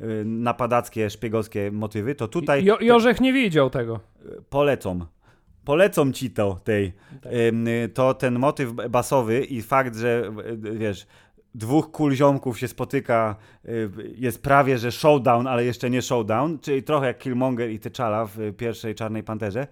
y, 0.00 0.24
napadackie, 0.24 1.10
szpiegowskie 1.10 1.70
motywy, 1.72 2.14
to 2.14 2.28
tutaj... 2.28 2.64
Jo 2.64 2.78
Jorzech 2.80 3.20
nie 3.20 3.32
widział 3.32 3.70
tego. 3.70 4.00
Polecam 4.50 5.06
polecą 5.66 6.12
ci 6.12 6.30
to 6.30 6.60
tej. 6.64 6.92
Tak. 7.22 7.32
To 7.94 8.14
ten 8.14 8.38
motyw 8.38 8.72
basowy 8.90 9.44
i 9.44 9.62
fakt, 9.62 9.96
że 9.96 10.32
wiesz, 10.58 11.06
dwóch 11.54 11.90
kul 11.90 12.14
ziomków 12.14 12.58
się 12.58 12.68
spotyka, 12.68 13.36
y, 13.64 13.90
jest 14.16 14.42
prawie, 14.42 14.78
że 14.78 14.92
showdown, 14.92 15.46
ale 15.46 15.64
jeszcze 15.64 15.90
nie 15.90 16.02
showdown, 16.02 16.58
czyli 16.58 16.82
trochę 16.82 17.06
jak 17.06 17.18
Killmonger 17.18 17.70
i 17.70 17.80
T'Challa 17.80 18.28
w 18.34 18.56
pierwszej 18.56 18.94
Czarnej 18.94 19.22
Panterze. 19.22 19.66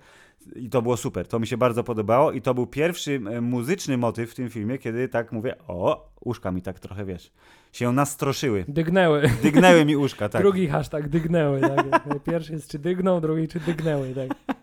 I 0.57 0.69
to 0.69 0.83
było 0.83 0.97
super, 0.97 1.29
to 1.29 1.39
mi 1.39 1.47
się 1.47 1.57
bardzo 1.57 1.85
podobało 1.85 2.33
i 2.33 2.43
to 2.43 2.55
był 2.55 2.67
pierwszy 2.67 3.21
muzyczny 3.41 3.97
motyw 3.97 4.31
w 4.31 4.35
tym 4.35 4.51
filmie, 4.51 4.79
kiedy 4.79 5.09
tak 5.09 5.33
mówię, 5.33 5.55
o, 5.69 6.11
uszka 6.21 6.51
mi 6.51 6.63
tak 6.63 6.81
trochę, 6.81 7.05
wiesz, 7.05 7.33
się 7.73 7.93
nastroszyły. 7.93 8.65
Dygnęły. 8.69 9.31
Dygnęły 9.43 9.85
mi 9.85 9.97
uszka, 9.97 10.29
tak. 10.33 10.43
Drugi 10.43 10.69
hashtag, 10.69 11.09
dygnęły, 11.09 11.61
tak. 11.61 11.87
Pierwszy 12.25 12.53
jest 12.53 12.71
czy 12.71 12.79
dygną, 12.79 13.21
drugi 13.21 13.49
czy 13.49 13.61
dygnęły, 13.61 14.15
tak. 14.15 14.29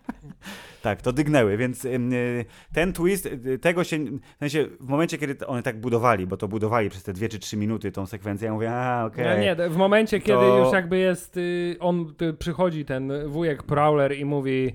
Tak, 0.82 1.02
to 1.02 1.12
dygnęły, 1.12 1.56
więc 1.56 1.84
y, 1.84 2.44
ten 2.72 2.92
twist, 2.92 3.26
y, 3.26 3.58
tego 3.58 3.84
się, 3.84 3.98
w 4.36 4.38
sensie 4.38 4.66
w 4.80 4.88
momencie, 4.88 5.18
kiedy 5.18 5.46
one 5.46 5.62
tak 5.62 5.80
budowali, 5.80 6.26
bo 6.26 6.36
to 6.36 6.48
budowali 6.48 6.90
przez 6.90 7.02
te 7.02 7.12
dwie 7.12 7.28
czy 7.28 7.38
trzy 7.38 7.56
minuty 7.56 7.92
tą 7.92 8.06
sekwencję, 8.06 8.46
ja 8.46 8.52
mówię, 8.52 8.72
a 8.72 9.04
okej. 9.04 9.24
Okay, 9.24 9.40
nie, 9.40 9.68
w 9.68 9.76
momencie, 9.76 10.20
kiedy 10.20 10.38
to... 10.38 10.58
już 10.58 10.72
jakby 10.72 10.98
jest, 10.98 11.36
y, 11.36 11.76
on 11.80 12.14
przychodzi 12.38 12.84
ten 12.84 13.12
wujek 13.28 13.62
Prowler 13.62 14.16
i 14.16 14.24
mówi 14.24 14.74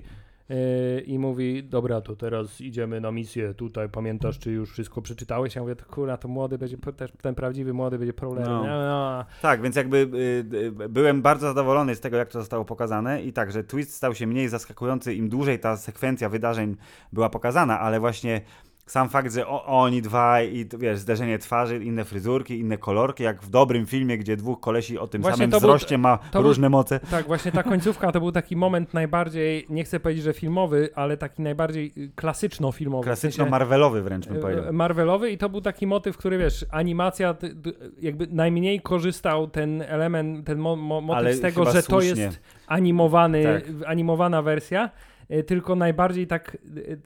i 1.06 1.18
mówi, 1.18 1.64
dobra, 1.64 2.00
to 2.00 2.16
teraz 2.16 2.60
idziemy 2.60 3.00
na 3.00 3.12
misję 3.12 3.54
tutaj, 3.54 3.88
pamiętasz, 3.88 4.38
czy 4.38 4.50
już 4.50 4.72
wszystko 4.72 5.02
przeczytałeś? 5.02 5.54
Ja 5.54 5.62
mówię, 5.62 5.76
to 5.76 5.84
kurwa, 5.84 6.16
to 6.16 6.28
młody 6.28 6.58
będzie, 6.58 6.76
też 6.76 7.12
ten 7.22 7.34
prawdziwy 7.34 7.72
młody 7.72 7.98
będzie 7.98 8.12
problemem. 8.12 8.52
No. 8.52 8.62
No, 8.62 8.86
no. 8.86 9.24
Tak, 9.42 9.62
więc 9.62 9.76
jakby 9.76 9.96
y, 9.96 10.56
y, 10.56 10.88
byłem 10.88 11.22
bardzo 11.22 11.46
zadowolony 11.46 11.94
z 11.94 12.00
tego, 12.00 12.16
jak 12.16 12.28
to 12.28 12.38
zostało 12.40 12.64
pokazane 12.64 13.22
i 13.22 13.32
tak, 13.32 13.52
że 13.52 13.64
twist 13.64 13.94
stał 13.94 14.14
się 14.14 14.26
mniej 14.26 14.48
zaskakujący, 14.48 15.14
im 15.14 15.28
dłużej 15.28 15.58
ta 15.58 15.76
sekwencja 15.76 16.28
wydarzeń 16.28 16.76
była 17.12 17.30
pokazana, 17.30 17.80
ale 17.80 18.00
właśnie 18.00 18.40
sam 18.90 19.08
fakt, 19.08 19.32
że 19.32 19.46
o, 19.46 19.64
oni 19.64 20.02
dwa 20.02 20.42
i 20.42 20.66
wiesz, 20.78 20.98
zderzenie 20.98 21.38
twarzy, 21.38 21.84
inne 21.84 22.04
fryzurki, 22.04 22.58
inne 22.58 22.78
kolorki, 22.78 23.22
jak 23.22 23.42
w 23.42 23.50
dobrym 23.50 23.86
filmie, 23.86 24.18
gdzie 24.18 24.36
dwóch 24.36 24.60
kolesi 24.60 24.98
o 24.98 25.06
tym 25.06 25.22
właśnie 25.22 25.44
samym 25.44 25.60
wzroście 25.60 25.94
był, 25.94 26.02
ma 26.02 26.18
różne 26.34 26.70
był, 26.70 26.78
moce. 26.78 27.00
Tak, 27.00 27.26
właśnie 27.26 27.52
ta 27.52 27.62
końcówka 27.62 28.12
to 28.12 28.20
był 28.20 28.32
taki 28.32 28.56
moment 28.56 28.94
najbardziej, 28.94 29.66
nie 29.68 29.84
chcę 29.84 30.00
powiedzieć, 30.00 30.24
że 30.24 30.32
filmowy, 30.32 30.88
ale 30.94 31.16
taki 31.16 31.42
najbardziej 31.42 31.92
klasyczno-filmowy. 32.14 33.04
Klasyczno-marvelowy 33.04 34.02
wręcz 34.02 34.28
bym 34.28 34.40
powiedział. 34.40 34.72
Marvelowy 34.72 35.30
i 35.30 35.38
to 35.38 35.48
był 35.48 35.60
taki 35.60 35.86
motyw, 35.86 36.16
który 36.16 36.38
wiesz, 36.38 36.66
animacja 36.70 37.36
jakby 38.00 38.26
najmniej 38.26 38.80
korzystał 38.80 39.48
ten 39.48 39.82
element, 39.82 40.46
ten 40.46 40.58
mo, 40.58 40.76
mo 40.76 41.00
motyw 41.00 41.18
ale 41.18 41.34
z 41.34 41.40
tego, 41.40 41.64
że 41.64 41.82
słusznie. 41.82 42.14
to 42.14 42.20
jest 42.20 42.40
animowany, 42.66 43.44
tak. 43.44 43.90
animowana 43.90 44.42
wersja 44.42 44.78
E, 44.78 44.90
tylko 45.46 45.76
najbardziej 45.76 46.26
tak 46.26 46.56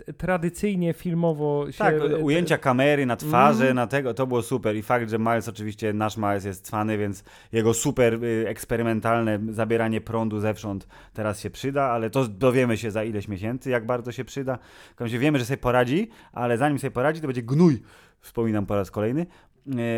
e, 0.08 0.12
tradycyjnie 0.12 0.92
filmowo 0.92 1.66
się... 1.72 1.78
Tak, 1.78 1.94
ujęcia 2.20 2.58
kamery 2.58 3.06
na 3.06 3.16
twarzy, 3.16 3.64
mm. 3.64 3.76
na 3.76 3.86
tego, 3.86 4.14
to 4.14 4.26
było 4.26 4.42
super 4.42 4.76
i 4.76 4.82
fakt, 4.82 5.10
że 5.10 5.18
Miles 5.18 5.48
oczywiście, 5.48 5.92
nasz 5.92 6.16
Miles 6.16 6.44
jest 6.44 6.66
cwany, 6.66 6.98
więc 6.98 7.24
jego 7.52 7.74
super 7.74 8.24
y, 8.24 8.44
eksperymentalne 8.48 9.38
zabieranie 9.48 10.00
prądu 10.00 10.40
zewsząd 10.40 10.86
teraz 11.12 11.40
się 11.40 11.50
przyda, 11.50 11.82
ale 11.82 12.10
to 12.10 12.28
dowiemy 12.28 12.76
się 12.76 12.90
za 12.90 13.04
ileś 13.04 13.28
miesięcy, 13.28 13.70
jak 13.70 13.86
bardzo 13.86 14.12
się 14.12 14.24
przyda. 14.24 14.58
Wiemy, 15.00 15.38
że 15.38 15.44
sobie 15.44 15.56
poradzi, 15.56 16.10
ale 16.32 16.58
zanim 16.58 16.78
sobie 16.78 16.90
poradzi, 16.90 17.20
to 17.20 17.26
będzie 17.26 17.42
gnój 17.42 17.82
wspominam 18.20 18.66
po 18.66 18.76
raz 18.76 18.90
kolejny, 18.90 19.26
E, 19.26 19.51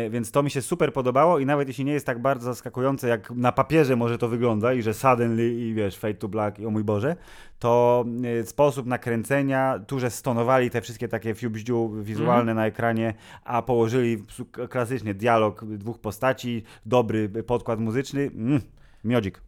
więc 0.09 0.31
to 0.31 0.43
mi 0.43 0.51
się 0.51 0.61
super 0.61 0.93
podobało 0.93 1.39
i 1.39 1.45
nawet 1.45 1.67
jeśli 1.67 1.85
nie 1.85 1.93
jest 1.93 2.05
tak 2.05 2.21
bardzo 2.21 2.45
zaskakujące, 2.45 3.07
jak 3.07 3.31
na 3.31 3.51
papierze 3.51 3.95
może 3.95 4.17
to 4.17 4.27
wygląda 4.27 4.73
i 4.73 4.81
że 4.81 4.93
suddenly 4.93 5.53
i 5.53 5.73
wiesz, 5.73 5.97
fade 5.97 6.13
to 6.13 6.27
black 6.27 6.59
i 6.59 6.65
o 6.65 6.69
mój 6.69 6.83
Boże, 6.83 7.15
to 7.59 8.05
e, 8.41 8.45
sposób 8.45 8.85
nakręcenia, 8.85 9.79
tu, 9.87 9.99
że 9.99 10.09
stonowali 10.09 10.69
te 10.69 10.81
wszystkie 10.81 11.07
takie 11.07 11.35
fiubździu 11.35 11.91
wizualne 12.03 12.51
mm. 12.51 12.55
na 12.55 12.65
ekranie, 12.65 13.13
a 13.43 13.61
położyli 13.61 14.23
klasycznie 14.69 15.13
dialog 15.13 15.65
dwóch 15.65 15.99
postaci, 15.99 16.63
dobry 16.85 17.29
podkład 17.29 17.79
muzyczny, 17.79 18.21
mm, 18.21 18.61
miodzik. 19.03 19.41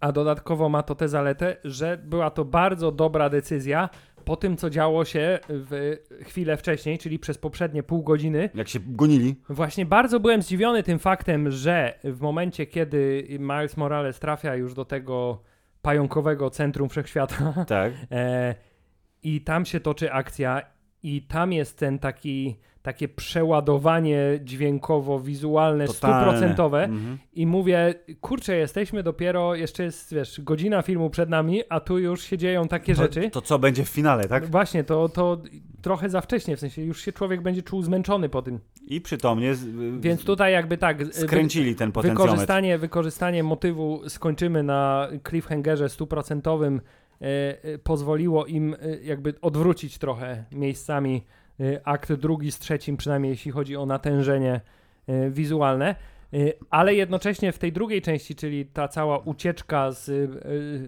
A 0.00 0.12
dodatkowo 0.12 0.68
ma 0.68 0.82
to 0.82 0.94
tę 0.94 1.08
zaletę, 1.08 1.56
że 1.64 1.98
była 2.04 2.30
to 2.30 2.44
bardzo 2.44 2.92
dobra 2.92 3.28
decyzja, 3.28 3.88
po 4.24 4.36
tym, 4.36 4.56
co 4.56 4.70
działo 4.70 5.04
się 5.04 5.38
w 5.48 5.96
chwilę 6.22 6.56
wcześniej, 6.56 6.98
czyli 6.98 7.18
przez 7.18 7.38
poprzednie 7.38 7.82
pół 7.82 8.02
godziny. 8.02 8.50
Jak 8.54 8.68
się 8.68 8.80
gonili. 8.86 9.34
Właśnie 9.48 9.86
bardzo 9.86 10.20
byłem 10.20 10.42
zdziwiony 10.42 10.82
tym 10.82 10.98
faktem, 10.98 11.50
że 11.50 11.98
w 12.04 12.20
momencie, 12.20 12.66
kiedy 12.66 13.26
Miles 13.40 13.76
Morales 13.76 14.18
trafia 14.18 14.56
już 14.56 14.74
do 14.74 14.84
tego 14.84 15.42
pająkowego 15.82 16.50
centrum 16.50 16.88
wszechświata. 16.88 17.64
Tak. 17.66 17.92
E, 18.10 18.54
I 19.22 19.40
tam 19.40 19.64
się 19.64 19.80
toczy 19.80 20.12
akcja, 20.12 20.62
i 21.02 21.22
tam 21.22 21.52
jest 21.52 21.78
ten 21.78 21.98
taki 21.98 22.58
takie 22.82 23.08
przeładowanie 23.08 24.18
dźwiękowo-wizualne 24.44 25.88
stuprocentowe 25.88 26.84
mhm. 26.84 27.18
i 27.32 27.46
mówię, 27.46 27.94
kurczę, 28.20 28.56
jesteśmy 28.56 29.02
dopiero, 29.02 29.54
jeszcze 29.54 29.82
jest, 29.82 30.14
wiesz, 30.14 30.40
godzina 30.40 30.82
filmu 30.82 31.10
przed 31.10 31.28
nami, 31.28 31.62
a 31.68 31.80
tu 31.80 31.98
już 31.98 32.22
się 32.22 32.38
dzieją 32.38 32.68
takie 32.68 32.94
to, 32.94 33.02
rzeczy. 33.02 33.30
To 33.30 33.40
co 33.42 33.58
będzie 33.58 33.84
w 33.84 33.88
finale, 33.88 34.28
tak? 34.28 34.50
Właśnie, 34.50 34.84
to, 34.84 35.08
to 35.08 35.42
trochę 35.82 36.08
za 36.08 36.20
wcześnie, 36.20 36.56
w 36.56 36.60
sensie 36.60 36.82
już 36.82 37.00
się 37.00 37.12
człowiek 37.12 37.42
będzie 37.42 37.62
czuł 37.62 37.82
zmęczony 37.82 38.28
po 38.28 38.42
tym. 38.42 38.60
I 38.86 39.00
przytomnie... 39.00 39.54
Z, 39.54 39.66
Więc 40.00 40.24
tutaj 40.24 40.52
jakby 40.52 40.78
tak... 40.78 41.14
Skręcili 41.14 41.74
ten 41.74 41.92
potencjometr. 41.92 42.30
Wykorzystanie, 42.30 42.78
wykorzystanie 42.78 43.42
motywu 43.42 44.08
skończymy 44.08 44.62
na 44.62 45.08
cliffhangerze 45.28 45.88
stuprocentowym 45.88 46.80
e, 47.20 47.24
e, 47.64 47.78
pozwoliło 47.78 48.46
im 48.46 48.74
e, 48.74 48.96
jakby 49.02 49.34
odwrócić 49.40 49.98
trochę 49.98 50.44
miejscami 50.52 51.22
akt 51.84 52.12
drugi 52.12 52.52
z 52.52 52.58
trzecim, 52.58 52.96
przynajmniej 52.96 53.30
jeśli 53.30 53.50
chodzi 53.50 53.76
o 53.76 53.86
natężenie 53.86 54.60
y, 55.08 55.30
wizualne. 55.30 55.94
Y, 56.34 56.52
ale 56.70 56.94
jednocześnie 56.94 57.52
w 57.52 57.58
tej 57.58 57.72
drugiej 57.72 58.02
części, 58.02 58.34
czyli 58.34 58.66
ta 58.66 58.88
cała 58.88 59.18
ucieczka 59.18 59.90
z, 59.90 60.04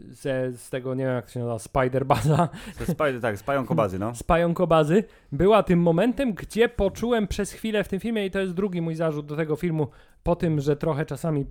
ze, 0.09 0.53
z 0.53 0.70
tego, 0.70 0.95
nie 0.95 1.05
wiem 1.05 1.14
jak 1.14 1.31
się 1.31 1.41
nazywa, 1.41 1.57
Spider-Baza. 1.57 2.49
Spider, 2.85 3.20
tak, 3.20 3.39
z 3.39 3.43
pająkobazy, 3.43 3.99
no. 3.99 4.14
Z 4.22 4.22
pająkobazy. 4.22 5.05
Była 5.33 5.62
tym 5.62 5.81
momentem, 5.81 6.33
gdzie 6.33 6.68
poczułem 6.68 7.29
przez 7.29 7.53
chwilę 7.53 7.85
w 7.85 7.89
tym 7.89 8.01
filmie, 8.01 8.27
i 8.27 8.31
to 8.31 8.41
jest 8.41 8.53
drugi 8.53 8.83
mój 8.83 8.95
zarzut 8.95 9.27
do 9.27 9.37
tego 9.37 9.57
filmu, 9.57 9.89
po 10.22 10.37
tym, 10.37 10.61
że 10.61 10.77
trochę 10.77 11.07
czasami 11.07 11.47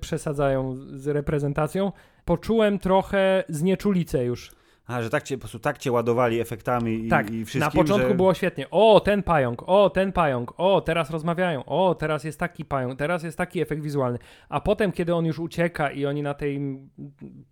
przesadzają 0.00 0.76
z 0.76 1.06
reprezentacją, 1.06 1.92
poczułem 2.24 2.78
trochę 2.78 3.44
znieczulicę 3.48 4.24
już 4.24 4.50
a, 4.86 5.02
że 5.02 5.10
tak 5.10 5.22
cię, 5.22 5.36
po 5.36 5.40
prostu 5.40 5.58
tak 5.58 5.78
cię 5.78 5.92
ładowali 5.92 6.40
efektami 6.40 7.06
i, 7.06 7.08
tak, 7.08 7.30
i 7.30 7.44
wszystkim, 7.44 7.60
na 7.60 7.82
początku 7.82 8.08
że... 8.08 8.14
było 8.14 8.34
świetnie. 8.34 8.70
O, 8.70 9.00
ten 9.00 9.22
pająk, 9.22 9.62
o, 9.66 9.90
ten 9.90 10.12
pająk, 10.12 10.54
o, 10.56 10.80
teraz 10.80 11.10
rozmawiają, 11.10 11.64
o, 11.64 11.94
teraz 11.94 12.24
jest 12.24 12.40
taki 12.40 12.64
pająk, 12.64 12.98
teraz 12.98 13.22
jest 13.22 13.38
taki 13.38 13.60
efekt 13.60 13.82
wizualny. 13.82 14.18
A 14.48 14.60
potem, 14.60 14.92
kiedy 14.92 15.14
on 15.14 15.26
już 15.26 15.38
ucieka 15.38 15.90
i 15.90 16.06
oni 16.06 16.22
na 16.22 16.34
tej 16.34 16.60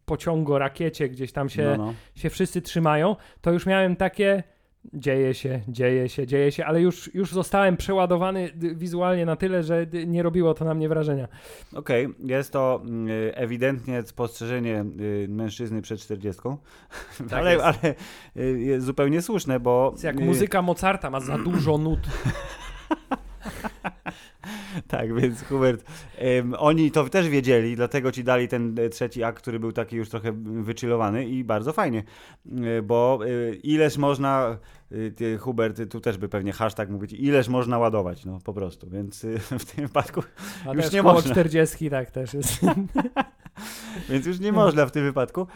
pociągu, 0.05 0.59
rakiecie 0.59 1.09
gdzieś 1.09 1.33
tam 1.33 1.49
się, 1.49 1.74
no, 1.78 1.87
no. 1.87 1.95
się 2.14 2.30
wszyscy 2.30 2.62
trzymają, 2.62 3.16
to 3.41 3.53
już 3.53 3.66
miałem 3.66 3.97
takie 3.97 4.43
dzieje 4.95 5.35
się, 5.35 5.61
dzieje 5.68 6.09
się, 6.09 6.26
dzieje 6.26 6.53
się, 6.53 6.64
ale 6.64 6.80
już, 6.80 7.14
już 7.14 7.33
zostałem 7.33 7.76
przeładowany 7.76 8.51
wizualnie 8.57 9.26
na 9.26 9.37
tyle, 9.37 9.62
że 9.62 9.87
nie 10.07 10.22
robiło 10.22 10.55
to 10.55 10.64
na 10.64 10.74
mnie 10.74 10.89
wrażenia. 10.89 11.28
Okej, 11.74 12.07
okay. 12.07 12.16
jest 12.26 12.53
to 12.53 12.83
y, 13.09 13.35
ewidentnie 13.35 14.03
spostrzeżenie 14.03 14.85
y, 15.01 15.26
mężczyzny 15.28 15.83
przed 15.83 16.01
40, 16.01 16.43
tak 17.30 17.33
ale, 17.33 17.53
jest. 17.53 17.64
ale 17.64 17.95
y, 18.37 18.61
jest 18.61 18.87
zupełnie 18.87 19.22
słuszne, 19.22 19.61
bo... 19.61 19.89
Jest 19.93 20.05
jak 20.05 20.20
muzyka 20.20 20.62
Mozarta 20.62 21.11
ma 21.11 21.20
za 21.20 21.39
dużo 21.49 21.78
nut. 21.78 22.01
tak, 24.89 25.14
więc 25.14 25.43
Hubert, 25.43 25.85
um, 26.37 26.55
oni 26.59 26.91
to 26.91 27.09
też 27.09 27.29
wiedzieli, 27.29 27.77
dlatego 27.77 28.12
ci 28.12 28.25
dali 28.25 28.49
ten 28.49 28.79
e, 28.79 28.89
trzeci 28.89 29.25
akt, 29.25 29.43
który 29.43 29.61
był 29.61 29.73
taki 29.73 29.97
już 29.97 30.09
trochę 30.09 30.33
wychillowany 30.43 31.29
i 31.29 31.45
bardzo 31.45 31.73
fajnie, 31.73 32.05
e, 32.79 32.83
bo 32.83 33.18
e, 33.25 33.55
ileż 33.55 33.99
można, 33.99 34.59
ty, 35.16 35.39
Hubert, 35.39 35.81
tu 35.91 36.01
też 36.01 36.18
by 36.18 36.29
pewnie 36.29 36.53
hashtag 36.53 36.91
mówić, 36.91 37.12
ileż 37.12 37.49
można 37.49 37.79
ładować, 37.79 38.25
no 38.25 38.39
po 38.45 38.55
prostu, 38.55 38.91
więc 38.91 39.27
w 39.59 39.64
tym 39.64 39.87
wypadku 39.87 40.23
A 40.66 40.75
już 40.75 40.93
nie 40.93 41.03
można. 41.03 41.31
40 41.31 41.91
tak 41.91 42.11
też 42.11 42.35
jest. 42.35 42.61
Więc 44.11 44.26
już 44.26 44.40
nie 44.40 44.53
można 44.53 44.86
w 44.86 44.90
tym 44.90 45.05
wypadku. 45.05 45.46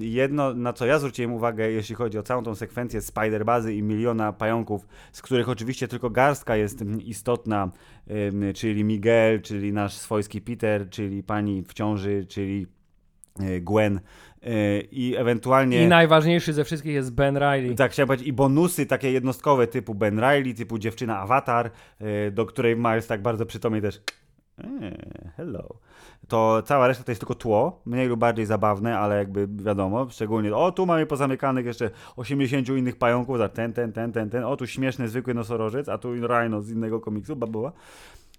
Jedno, 0.00 0.54
na 0.54 0.72
co 0.72 0.86
ja 0.86 0.98
zwróciłem 0.98 1.32
uwagę, 1.32 1.70
jeśli 1.70 1.94
chodzi 1.94 2.18
o 2.18 2.22
całą 2.22 2.42
tą 2.42 2.54
sekwencję 2.54 3.00
Spider-Bazy 3.00 3.72
i 3.72 3.82
miliona 3.82 4.32
pająków, 4.32 4.86
z 5.12 5.22
których 5.22 5.48
oczywiście 5.48 5.88
tylko 5.88 6.10
garstka 6.10 6.56
jest 6.56 6.84
istotna, 7.04 7.70
czyli 8.54 8.84
Miguel, 8.84 9.42
czyli 9.42 9.72
nasz 9.72 9.94
swojski 9.94 10.40
Peter, 10.40 10.90
czyli 10.90 11.22
pani 11.22 11.62
w 11.62 11.74
ciąży, 11.74 12.26
czyli 12.28 12.66
e, 13.40 13.60
Gwen 13.60 14.00
e, 14.42 14.80
i 14.80 15.16
ewentualnie... 15.16 15.84
I 15.84 15.86
najważniejszy 15.86 16.52
ze 16.52 16.64
wszystkich 16.64 16.94
jest 16.94 17.14
Ben 17.14 17.36
Riley. 17.36 17.74
Tak, 17.74 17.92
chciałem 17.92 18.06
powiedzieć, 18.06 18.28
i 18.28 18.32
bonusy 18.32 18.86
takie 18.86 19.12
jednostkowe 19.12 19.66
typu 19.66 19.94
Ben 19.94 20.18
Riley, 20.18 20.54
typu 20.54 20.78
dziewczyna 20.78 21.18
Avatar, 21.18 21.70
do 22.32 22.46
której 22.46 22.76
Miles 22.76 23.06
tak 23.06 23.22
bardzo 23.22 23.46
przytomnie 23.46 23.80
też 23.80 24.00
hello. 25.36 25.78
To 26.28 26.62
cała 26.62 26.88
reszta 26.88 27.04
to 27.04 27.10
jest 27.10 27.20
tylko 27.20 27.34
tło, 27.34 27.82
mniej 27.86 28.08
lub 28.08 28.20
bardziej 28.20 28.46
zabawne, 28.46 28.98
ale 28.98 29.16
jakby 29.16 29.48
wiadomo, 29.48 30.06
szczególnie, 30.10 30.56
o 30.56 30.72
tu 30.72 30.86
mamy 30.86 31.06
pozamykanych 31.06 31.66
jeszcze 31.66 31.90
80 32.16 32.68
innych 32.68 32.96
pająków, 32.96 33.38
za 33.38 33.48
ten, 33.48 33.72
ten, 33.72 33.92
ten, 33.92 34.12
ten, 34.12 34.30
ten, 34.30 34.44
o 34.44 34.56
tu 34.56 34.66
śmieszny, 34.66 35.08
zwykły 35.08 35.34
nosorożec, 35.34 35.88
a 35.88 35.98
tu 35.98 36.14
Rhino 36.14 36.62
z 36.62 36.70
innego 36.70 37.00
komiksu, 37.00 37.36
babuła, 37.36 37.72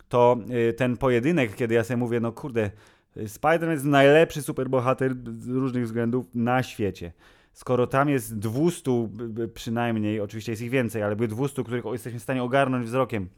to 0.09 0.37
y, 0.69 0.73
ten 0.73 0.97
pojedynek, 0.97 1.55
kiedy 1.55 1.75
ja 1.75 1.83
sobie 1.83 1.97
mówię, 1.97 2.19
no 2.19 2.31
kurde, 2.31 2.71
Spider-Man 3.17 3.71
jest 3.71 3.85
najlepszy 3.85 4.41
superbohater 4.41 5.15
z 5.37 5.47
różnych 5.47 5.85
względów 5.85 6.25
na 6.33 6.63
świecie. 6.63 7.11
Skoro 7.53 7.87
tam 7.87 8.09
jest 8.09 8.39
200 8.39 9.09
przynajmniej, 9.53 10.21
oczywiście 10.21 10.51
jest 10.51 10.61
ich 10.61 10.69
więcej, 10.69 11.03
ale 11.03 11.15
by 11.15 11.27
200, 11.27 11.63
których 11.63 11.85
jesteśmy 11.85 12.19
w 12.19 12.23
stanie 12.23 12.43
ogarnąć 12.43 12.85
wzrokiem, 12.85 13.29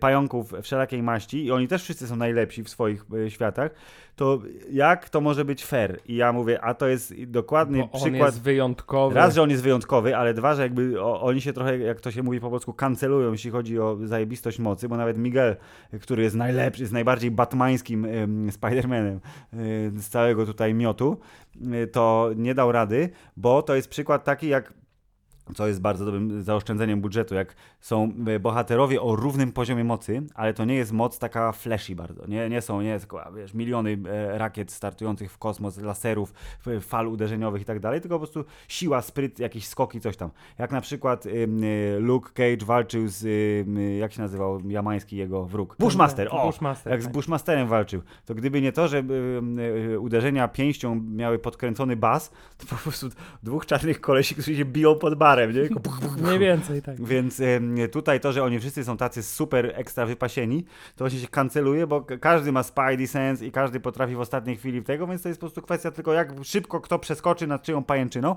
pająków 0.00 0.52
wszelakiej 0.62 1.02
maści 1.02 1.44
i 1.44 1.52
oni 1.52 1.68
też 1.68 1.82
wszyscy 1.82 2.06
są 2.06 2.16
najlepsi 2.16 2.62
w 2.62 2.68
swoich 2.68 3.04
e, 3.26 3.30
światach, 3.30 3.70
to 4.16 4.38
jak 4.70 5.08
to 5.08 5.20
może 5.20 5.44
być 5.44 5.64
fair? 5.64 6.00
I 6.06 6.16
ja 6.16 6.32
mówię, 6.32 6.60
a 6.60 6.74
to 6.74 6.88
jest 6.88 7.24
dokładny 7.24 7.78
Bo 7.78 7.88
przykład. 7.88 8.20
On 8.20 8.26
jest 8.26 8.42
wyjątkowy. 8.42 9.14
Raz, 9.14 9.34
że 9.34 9.42
on 9.42 9.50
jest 9.50 9.62
wyjątkowy, 9.62 10.16
ale 10.16 10.34
dwa, 10.34 10.54
że 10.54 10.62
jakby 10.62 11.02
oni 11.02 11.40
się 11.40 11.52
trochę, 11.52 11.78
jak 11.78 12.00
to 12.00 12.10
się 12.10 12.22
mówi 12.22 12.40
po 12.40 12.50
polsku, 12.50 12.72
kancelują, 12.72 13.32
jeśli 13.32 13.50
chodzi 13.50 13.78
o 13.78 13.98
zajebistość 14.04 14.58
mocy, 14.58 14.88
bo 14.88 14.96
nawet 14.96 15.18
Miguel, 15.18 15.56
który 16.00 16.22
jest 16.22 16.36
najlepszy, 16.36 16.82
jest 16.82 16.92
najbardziej 16.92 17.30
batmańskim 17.30 18.06
Spider-Manem 18.50 19.18
z 19.96 20.08
całego 20.08 20.46
tutaj 20.46 20.74
miotu, 20.74 21.16
to 21.92 22.30
nie 22.36 22.54
dał 22.54 22.72
rady, 22.72 23.10
bo 23.36 23.62
to 23.62 23.74
jest 23.74 23.88
przykład 23.88 24.24
taki, 24.24 24.48
jak 24.48 24.72
co 25.54 25.66
jest 25.66 25.80
bardzo 25.80 26.04
dobrym 26.04 26.42
zaoszczędzeniem 26.42 27.00
budżetu, 27.00 27.34
jak 27.34 27.54
są 27.80 28.12
e, 28.26 28.40
bohaterowie 28.40 29.02
o 29.02 29.16
równym 29.16 29.52
poziomie 29.52 29.84
mocy, 29.84 30.22
ale 30.34 30.54
to 30.54 30.64
nie 30.64 30.74
jest 30.74 30.92
moc 30.92 31.18
taka 31.18 31.52
flashy 31.52 31.96
bardzo. 31.96 32.26
Nie, 32.26 32.48
nie 32.48 32.62
są, 32.62 32.82
nie 32.82 32.88
jest 32.88 33.08
wiesz, 33.36 33.54
miliony 33.54 33.98
e, 34.08 34.38
rakiet 34.38 34.72
startujących 34.72 35.32
w 35.32 35.38
kosmos, 35.38 35.78
laserów, 35.78 36.32
fal 36.80 37.06
uderzeniowych 37.06 37.62
i 37.62 37.64
tak 37.64 37.80
dalej, 37.80 38.00
tylko 38.00 38.18
po 38.18 38.26
prostu 38.26 38.44
siła, 38.68 39.02
spryt, 39.02 39.38
jakieś 39.38 39.66
skoki, 39.66 40.00
coś 40.00 40.16
tam. 40.16 40.30
Jak 40.58 40.72
na 40.72 40.80
przykład 40.80 41.26
e, 41.26 41.30
Luke 41.98 42.30
Cage 42.34 42.66
walczył 42.66 43.08
z, 43.08 43.26
jak 43.98 44.12
się 44.12 44.22
nazywał 44.22 44.60
jamański 44.68 45.16
jego 45.16 45.44
wróg? 45.44 45.76
Bushmaster, 45.78 46.28
o! 46.30 46.46
Bushmaster, 46.46 46.92
jak 46.92 47.02
z 47.02 47.04
tak. 47.04 47.12
Bushmasterem 47.12 47.68
walczył. 47.68 48.02
To 48.26 48.34
gdyby 48.34 48.62
nie 48.62 48.72
to, 48.72 48.88
że 48.88 49.02
uderzenia 50.00 50.48
pięścią 50.48 51.00
miały 51.10 51.38
podkręcony 51.38 51.96
bas, 51.96 52.30
to 52.58 52.66
po 52.66 52.76
prostu 52.76 53.08
dwóch 53.42 53.66
czarnych 53.66 54.00
kolesi, 54.00 54.34
którzy 54.34 54.56
się 54.56 54.64
biją 54.64 54.94
pod 54.94 55.14
bar 55.14 55.37
nie? 55.46 55.68
Mniej 56.22 56.38
więcej, 56.38 56.82
tak. 56.82 57.04
Więc 57.04 57.42
tutaj 57.92 58.20
to, 58.20 58.32
że 58.32 58.44
oni 58.44 58.60
wszyscy 58.60 58.84
są 58.84 58.96
tacy 58.96 59.22
super 59.22 59.72
ekstra 59.74 60.06
wypasieni, 60.06 60.64
to 60.96 61.04
właśnie 61.04 61.20
się 61.20 61.28
kanceluje, 61.28 61.86
bo 61.86 62.06
każdy 62.20 62.52
ma 62.52 62.62
Spidey 62.62 63.06
Sense 63.06 63.46
i 63.46 63.52
każdy 63.52 63.80
potrafi 63.80 64.14
w 64.14 64.20
ostatniej 64.20 64.56
chwili 64.56 64.82
tego, 64.82 65.06
więc 65.06 65.22
to 65.22 65.28
jest 65.28 65.40
po 65.40 65.46
prostu 65.46 65.62
kwestia 65.62 65.90
tylko 65.90 66.12
jak 66.12 66.32
szybko 66.42 66.80
kto 66.80 66.98
przeskoczy 66.98 67.46
nad 67.46 67.62
czyją 67.62 67.84
pajęczyną. 67.84 68.36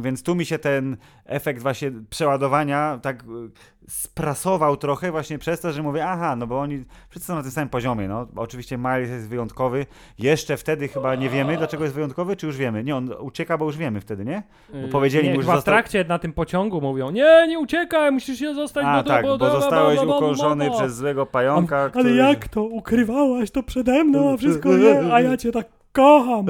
Więc 0.00 0.22
tu 0.22 0.34
mi 0.34 0.44
się 0.44 0.58
ten 0.58 0.96
efekt 1.24 1.62
właśnie 1.62 1.92
przeładowania 2.10 2.98
tak 3.02 3.24
sprasował 3.88 4.76
trochę 4.76 5.10
właśnie 5.10 5.38
przez 5.38 5.60
to, 5.60 5.72
że 5.72 5.82
mówię, 5.82 6.06
aha, 6.06 6.36
no 6.36 6.46
bo 6.46 6.60
oni 6.60 6.84
wszyscy 7.08 7.26
są 7.26 7.34
na 7.34 7.42
tym 7.42 7.50
samym 7.50 7.68
poziomie, 7.68 8.08
no. 8.08 8.26
Oczywiście 8.36 8.78
Miles 8.78 9.10
jest 9.10 9.28
wyjątkowy. 9.28 9.86
Jeszcze 10.18 10.56
wtedy 10.56 10.88
chyba 10.88 11.14
nie 11.14 11.28
wiemy, 11.28 11.56
dlaczego 11.56 11.84
jest 11.84 11.94
wyjątkowy, 11.94 12.36
czy 12.36 12.46
już 12.46 12.56
wiemy? 12.56 12.84
Nie, 12.84 12.96
on 12.96 13.10
ucieka, 13.20 13.58
bo 13.58 13.64
już 13.64 13.76
wiemy 13.76 14.00
wtedy, 14.00 14.24
nie? 14.24 14.42
Bo 14.72 14.78
yy, 14.78 14.88
powiedzieli 14.88 15.28
nie, 15.28 15.34
mu, 15.34 15.40
że 15.40 15.46
został... 15.46 15.60
w 15.60 15.64
trakcie 15.64 16.04
na 16.04 16.18
tym 16.18 16.32
pociągu 16.32 16.80
mówią, 16.80 17.10
nie, 17.10 17.46
nie 17.48 17.58
uciekaj, 17.58 18.12
musisz 18.12 18.38
się 18.38 18.54
zostać, 18.54 18.84
A, 18.86 19.02
bo, 19.02 19.08
tak, 19.08 19.24
bo, 19.24 19.38
bo 19.38 19.50
zostałeś 19.50 20.00
ukończony 20.00 20.70
przez 20.70 20.96
złego 20.96 21.26
pająka, 21.26 21.90
który... 21.90 22.22
Ale 22.22 22.30
jak 22.30 22.48
to? 22.48 22.62
Ukrywałaś 22.62 23.50
to 23.50 23.62
przede 23.62 24.04
mną, 24.04 24.32
a 24.32 24.36
wszystko 24.36 24.78
wie, 24.78 25.12
a 25.12 25.20
ja 25.20 25.36
cię 25.36 25.52
tak 25.52 25.66
kocham. 25.92 26.46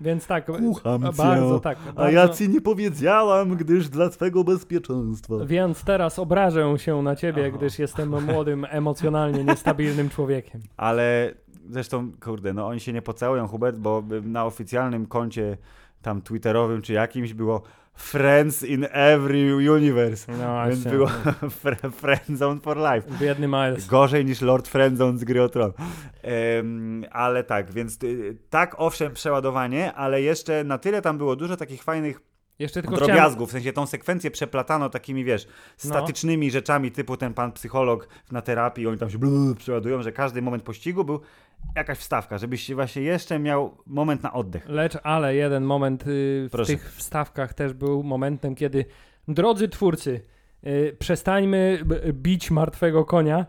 Więc 0.00 0.26
tak, 0.26 0.46
Kucham 0.46 1.00
bardzo, 1.00 1.54
cię, 1.54 1.62
tak. 1.62 1.78
Bardzo... 1.78 2.02
A 2.02 2.10
ja 2.10 2.28
ci 2.28 2.48
nie 2.48 2.60
powiedziałam, 2.60 3.56
gdyż 3.56 3.88
dla 3.88 4.08
twego 4.08 4.44
bezpieczeństwa. 4.44 5.34
Więc 5.46 5.84
teraz 5.84 6.18
obrażę 6.18 6.74
się 6.78 7.02
na 7.02 7.16
ciebie, 7.16 7.46
Aha. 7.48 7.58
gdyż 7.58 7.78
jestem 7.78 8.24
młodym, 8.24 8.66
emocjonalnie 8.70 9.44
niestabilnym 9.44 10.10
człowiekiem. 10.10 10.60
Ale 10.76 11.34
zresztą, 11.70 12.12
kurde, 12.24 12.52
no 12.52 12.66
oni 12.66 12.80
się 12.80 12.92
nie 12.92 13.02
pocałują, 13.02 13.48
Hubert, 13.48 13.78
bo 13.78 14.02
na 14.22 14.44
oficjalnym 14.44 15.06
koncie 15.06 15.56
tam 16.02 16.22
twitterowym 16.22 16.82
czy 16.82 16.92
jakimś 16.92 17.34
było 17.34 17.62
Friends 17.94 18.62
in 18.62 18.86
every 18.92 19.70
universe. 19.70 20.32
No, 20.32 20.68
Więc 20.68 20.84
było 20.84 21.08
Friendzone 22.02 22.60
for 22.60 22.76
life. 22.76 23.18
Biedny 23.20 23.48
Miles. 23.48 23.86
Gorzej 23.86 24.24
niż 24.24 24.40
Lord 24.40 24.68
Friendzone 24.68 25.18
z 25.18 25.24
Gry 25.24 25.42
o 25.42 25.48
Tron. 25.48 25.72
Um, 26.58 27.04
ale 27.10 27.44
tak, 27.44 27.72
więc 27.72 28.02
y, 28.02 28.36
tak, 28.50 28.74
owszem, 28.78 29.14
przeładowanie, 29.14 29.92
ale 29.92 30.22
jeszcze 30.22 30.64
na 30.64 30.78
tyle 30.78 31.02
tam 31.02 31.18
było 31.18 31.36
dużo 31.36 31.56
takich 31.56 31.82
fajnych 31.82 32.20
jeszcze 32.58 32.82
tylko 32.82 32.96
drobiazgów, 32.96 33.48
chciałem... 33.48 33.48
w 33.48 33.52
sensie 33.52 33.72
tą 33.72 33.86
sekwencję 33.86 34.30
przeplatano 34.30 34.88
takimi, 34.88 35.24
wiesz, 35.24 35.46
no. 35.84 35.90
statycznymi 35.90 36.46
no. 36.46 36.52
rzeczami, 36.52 36.92
typu 36.92 37.16
ten 37.16 37.34
pan 37.34 37.52
psycholog 37.52 38.08
na 38.32 38.42
terapii, 38.42 38.86
oni 38.86 38.98
tam 38.98 39.10
się 39.10 39.18
przeładują, 39.58 40.02
że 40.02 40.12
każdy 40.12 40.42
moment 40.42 40.62
pościgu 40.62 41.04
był 41.04 41.20
jakaś 41.76 41.98
wstawka, 41.98 42.38
żebyś 42.38 42.74
właśnie 42.74 43.02
jeszcze 43.02 43.38
miał 43.38 43.76
moment 43.86 44.22
na 44.22 44.32
oddech. 44.32 44.68
Lecz, 44.68 44.96
ale 45.02 45.34
jeden 45.34 45.64
moment 45.64 46.06
y, 46.06 46.46
w 46.48 46.52
Proszę. 46.52 46.72
tych 46.72 46.94
wstawkach 46.94 47.54
też 47.54 47.72
był 47.72 48.02
momentem, 48.02 48.54
kiedy 48.54 48.84
drodzy 49.28 49.68
twórcy, 49.68 50.20
y, 50.66 50.96
przestańmy 50.98 51.84
bić 52.12 52.50
martwego 52.50 53.04
konia, 53.04 53.46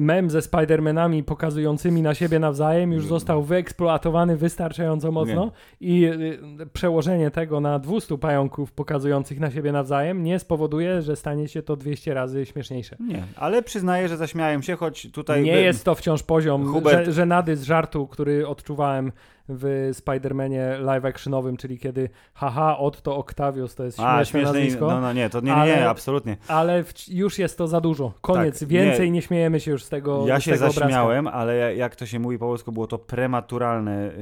mem 0.00 0.30
ze 0.30 0.38
Spider-Manami 0.38 1.22
pokazującymi 1.22 2.02
na 2.02 2.14
siebie 2.14 2.38
nawzajem 2.38 2.92
już 2.92 3.06
został 3.06 3.42
wyeksploatowany 3.42 4.36
wystarczająco 4.36 5.12
mocno 5.12 5.52
nie. 5.80 5.88
i 5.88 6.04
e, 6.04 6.66
przełożenie 6.72 7.30
tego 7.30 7.60
na 7.60 7.78
200 7.78 8.18
pająków 8.18 8.72
pokazujących 8.72 9.40
na 9.40 9.50
siebie 9.50 9.72
nawzajem 9.72 10.24
nie 10.24 10.38
spowoduje, 10.38 11.02
że 11.02 11.16
stanie 11.16 11.48
się 11.48 11.62
to 11.62 11.76
200 11.76 12.14
razy 12.14 12.46
śmieszniejsze. 12.46 12.96
Nie, 13.00 13.22
ale 13.36 13.62
przyznaję, 13.62 14.08
że 14.08 14.16
zaśmiałem 14.16 14.62
się, 14.62 14.76
choć 14.76 15.10
tutaj... 15.12 15.42
Nie 15.42 15.52
by... 15.52 15.62
jest 15.62 15.84
to 15.84 15.94
wciąż 15.94 16.22
poziom 16.22 16.72
Hubert... 16.72 17.10
żenady 17.10 17.56
z 17.56 17.62
żartu, 17.62 18.06
który 18.06 18.48
odczuwałem 18.48 19.12
w 19.56 19.90
Spider-Manie 19.92 20.80
live 20.80 21.04
actionowym, 21.04 21.56
czyli 21.56 21.78
kiedy 21.78 22.08
haha, 22.34 22.78
Otto 22.78 23.16
Octavius 23.16 23.74
to 23.74 23.84
jest 23.84 23.96
śmieszne 23.96 24.12
A, 24.12 24.24
śmieszne 24.24 24.52
nazwisko. 24.52 24.86
No, 24.86 25.00
no 25.00 25.12
nie, 25.12 25.30
to 25.30 25.40
nie, 25.40 25.54
ale, 25.54 25.76
nie, 25.76 25.88
absolutnie. 25.88 26.36
Ale 26.48 26.84
w, 26.84 27.08
już 27.08 27.38
jest 27.38 27.58
to 27.58 27.68
za 27.68 27.80
dużo. 27.80 28.12
Koniec. 28.20 28.60
Tak, 28.60 28.68
Więcej 28.68 29.06
nie, 29.06 29.10
nie, 29.10 29.22
śmiejemy 29.22 29.60
się 29.60 29.70
już 29.70 29.84
z 29.84 29.88
tego 29.88 30.26
Ja 30.26 30.40
się 30.40 30.52
tego 30.52 30.70
zaśmiałem, 30.70 31.26
obrazka. 31.26 31.40
ale 31.40 31.76
jak 31.76 31.96
to 31.96 32.06
się 32.06 32.18
mówi 32.18 32.38
po 32.38 32.46
polsku, 32.46 32.72
było 32.72 32.86
to 32.86 32.98
prematuralne 32.98 34.12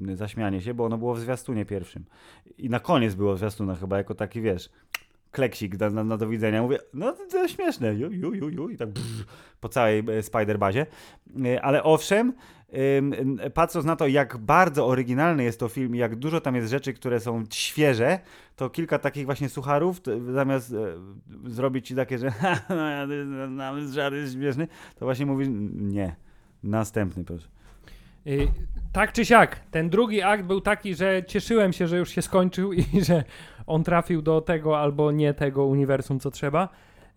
yy, 0.00 0.06
yy, 0.06 0.16
zaśmianie 0.16 0.60
się, 0.60 0.74
bo 0.74 0.84
ono 0.84 0.98
było 0.98 1.14
w 1.14 1.20
zwiastunie 1.20 1.64
pierwszym. 1.64 2.04
I 2.58 2.70
na 2.70 2.80
koniec 2.80 3.14
było 3.14 3.34
w 3.34 3.38
zwiastuna 3.38 3.74
chyba 3.74 3.96
jako 3.96 4.14
taki, 4.14 4.40
wiesz, 4.40 4.70
kleksik 5.30 5.80
na, 5.80 5.90
na, 5.90 6.04
na, 6.04 6.16
do 6.16 6.28
widzenia. 6.28 6.62
Mówię, 6.62 6.78
no 6.94 7.12
to, 7.12 7.48
śmieszne, 7.48 7.94
ju, 7.94 8.12
ju, 8.12 8.34
ju, 8.34 8.48
ju, 8.48 8.68
i 8.68 8.76
tak 8.76 8.88
brz, 8.88 9.24
po 9.60 9.68
całej 9.68 9.98
e, 9.98 10.02
Spider-Bazie. 10.02 10.86
Yy, 11.36 11.62
ale 11.62 11.82
owszem, 11.82 12.32
patrząc 13.54 13.86
na 13.86 13.96
to, 13.96 14.06
jak 14.06 14.36
bardzo 14.36 14.86
oryginalny 14.86 15.44
jest 15.44 15.60
to 15.60 15.68
film, 15.68 15.94
jak 15.94 16.16
dużo 16.16 16.40
tam 16.40 16.56
jest 16.56 16.70
rzeczy, 16.70 16.92
które 16.92 17.20
są 17.20 17.44
świeże, 17.50 18.18
to 18.56 18.70
kilka 18.70 18.98
takich 18.98 19.26
właśnie 19.26 19.48
sucharów, 19.48 20.00
zamiast 20.32 20.72
e, 20.72 20.76
zrobić 21.50 21.86
ci 21.86 21.94
takie, 21.94 22.18
że 22.18 22.32
nawet 23.48 23.90
żart 23.90 24.14
jest 24.14 24.34
śmieszny, 24.34 24.68
to 24.98 25.04
właśnie 25.04 25.26
mówisz, 25.26 25.48
nie, 25.72 26.16
następny 26.62 27.24
proszę. 27.24 27.48
Y, 28.28 28.48
tak 28.92 29.12
czy 29.12 29.24
siak, 29.24 29.60
ten 29.70 29.90
drugi 29.90 30.22
akt 30.22 30.44
był 30.44 30.60
taki, 30.60 30.94
że 30.94 31.22
cieszyłem 31.26 31.72
się, 31.72 31.88
że 31.88 31.98
już 31.98 32.10
się 32.10 32.22
skończył 32.22 32.72
i 32.72 32.84
że 33.08 33.24
on 33.66 33.84
trafił 33.84 34.22
do 34.22 34.40
tego 34.40 34.78
albo 34.78 35.12
nie 35.12 35.34
tego 35.34 35.66
uniwersum, 35.66 36.20
co 36.20 36.30
trzeba. 36.30 36.68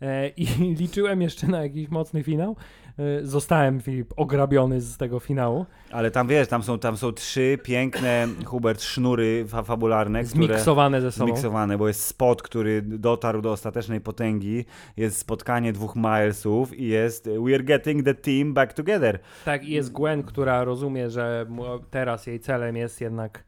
E, 0.02 0.30
I 0.30 0.46
liczyłem 0.82 1.22
jeszcze 1.22 1.48
na 1.48 1.64
jakiś 1.64 1.90
mocny 1.90 2.24
finał. 2.24 2.56
E, 3.02 3.26
zostałem, 3.26 3.82
Filip, 3.82 4.14
ograbiony 4.18 4.82
z 4.82 4.98
tego 4.98 5.20
finału. 5.20 5.66
Ale 5.92 6.12
tam 6.12 6.28
wiesz, 6.28 6.48
tam 6.48 6.64
są, 6.64 6.80
tam 6.80 6.98
są 6.98 7.12
trzy 7.12 7.58
piękne, 7.64 8.28
Hubert, 8.46 8.82
sznury 8.82 9.46
fa 9.48 9.64
fabularne. 9.64 10.26
Zmiksowane 10.26 10.98
które, 10.98 11.12
ze 11.12 11.18
sobą. 11.18 11.28
Zmiksowane, 11.28 11.78
bo 11.78 11.88
jest 11.88 12.06
spot, 12.06 12.42
który 12.42 12.82
dotarł 12.82 13.42
do 13.42 13.52
ostatecznej 13.52 14.02
potęgi, 14.02 14.66
jest 14.98 15.18
spotkanie 15.18 15.74
dwóch 15.74 15.96
Milesów 15.96 16.80
i 16.80 16.88
jest 16.88 17.28
We're 17.28 17.64
getting 17.64 18.06
the 18.06 18.14
team 18.14 18.54
back 18.54 18.74
together. 18.74 19.20
Tak, 19.46 19.64
i 19.64 19.72
jest 19.72 19.94
Gwen, 19.94 20.24
która 20.24 20.64
rozumie, 20.64 21.10
że 21.10 21.46
teraz 21.90 22.28
jej 22.28 22.40
celem 22.40 22.76
jest 22.76 23.02
jednak 23.02 23.44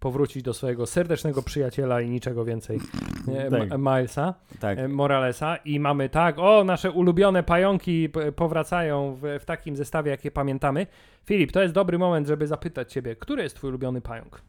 powrócić 0.00 0.42
do 0.42 0.54
swojego 0.54 0.86
serdecznego 0.86 1.42
przyjaciela 1.42 2.00
i 2.00 2.10
niczego 2.10 2.44
więcej 2.44 2.80
tak. 3.50 3.78
Milesa 3.78 4.34
tak. 4.60 4.78
E, 4.78 4.88
Moralesa 4.88 5.56
i 5.56 5.80
mamy 5.80 6.08
tak, 6.08 6.38
o 6.38 6.64
nasze 6.64 6.90
ulubione 6.90 7.42
pająki 7.42 8.08
powracają 8.36 9.14
w, 9.14 9.38
w 9.40 9.44
takim 9.44 9.76
zestawie, 9.76 10.10
jakie 10.10 10.30
pamiętamy. 10.30 10.86
Filip, 11.24 11.52
to 11.52 11.62
jest 11.62 11.74
dobry 11.74 11.98
moment, 11.98 12.26
żeby 12.26 12.46
zapytać 12.46 12.92
ciebie, 12.92 13.16
który 13.16 13.42
jest 13.42 13.56
twój 13.56 13.68
ulubiony 13.68 14.00
pająk? 14.00 14.42